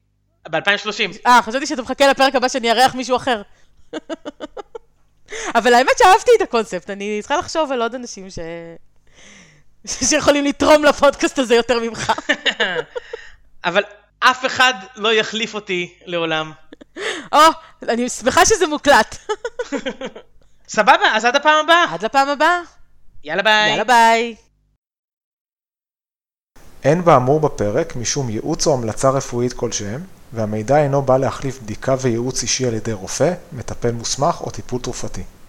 ב-2030. 0.47 1.27
אה, 1.27 1.41
חשבתי 1.41 1.65
שאתה 1.65 1.81
מחכה 1.81 2.07
לפרק 2.07 2.35
הבא 2.35 2.47
שאני 2.47 2.71
אארח 2.71 2.95
מישהו 2.95 3.15
אחר. 3.15 3.41
אבל 5.57 5.73
האמת 5.73 5.97
שאהבתי 5.97 6.31
את 6.37 6.41
הקונספט, 6.41 6.89
אני 6.89 7.17
צריכה 7.21 7.37
לחשוב 7.37 7.71
על 7.71 7.81
עוד 7.81 7.95
אנשים 7.95 8.29
ש... 8.29 8.39
שיכולים 10.09 10.45
לתרום 10.45 10.83
לפודקאסט 10.83 11.39
הזה 11.39 11.55
יותר 11.55 11.79
ממך. 11.79 12.11
אבל 13.65 13.83
אף 14.19 14.45
אחד 14.45 14.73
לא 14.95 15.13
יחליף 15.13 15.53
אותי 15.53 15.93
לעולם. 16.05 16.51
או, 17.31 17.39
אני 17.89 18.09
שמחה 18.09 18.45
שזה 18.45 18.67
מוקלט. 18.67 19.15
סבבה, 20.75 21.15
אז 21.15 21.25
עד 21.25 21.35
הפעם 21.35 21.65
הבאה. 21.65 21.93
עד 21.93 22.05
לפעם 22.05 22.29
הבאה. 22.29 22.61
יאללה 23.23 23.43
ביי. 23.43 23.69
יאללה 23.69 23.83
ביי. 23.83 24.35
אין 26.83 27.05
באמור 27.05 27.39
בפרק 27.39 27.95
משום 27.95 28.29
ייעוץ 28.29 28.67
או 28.67 28.73
המלצה 28.73 29.09
רפואית 29.09 29.53
כלשהם, 29.53 30.03
והמידע 30.33 30.77
אינו 30.77 31.01
בא 31.01 31.17
להחליף 31.17 31.59
בדיקה 31.59 31.95
וייעוץ 32.01 32.41
אישי 32.41 32.67
על 32.67 32.73
ידי 32.73 32.93
רופא, 32.93 33.33
מטפל 33.51 33.91
מוסמך 33.91 34.41
או 34.41 34.51
טיפול 34.51 34.81
תרופתי. 34.81 35.23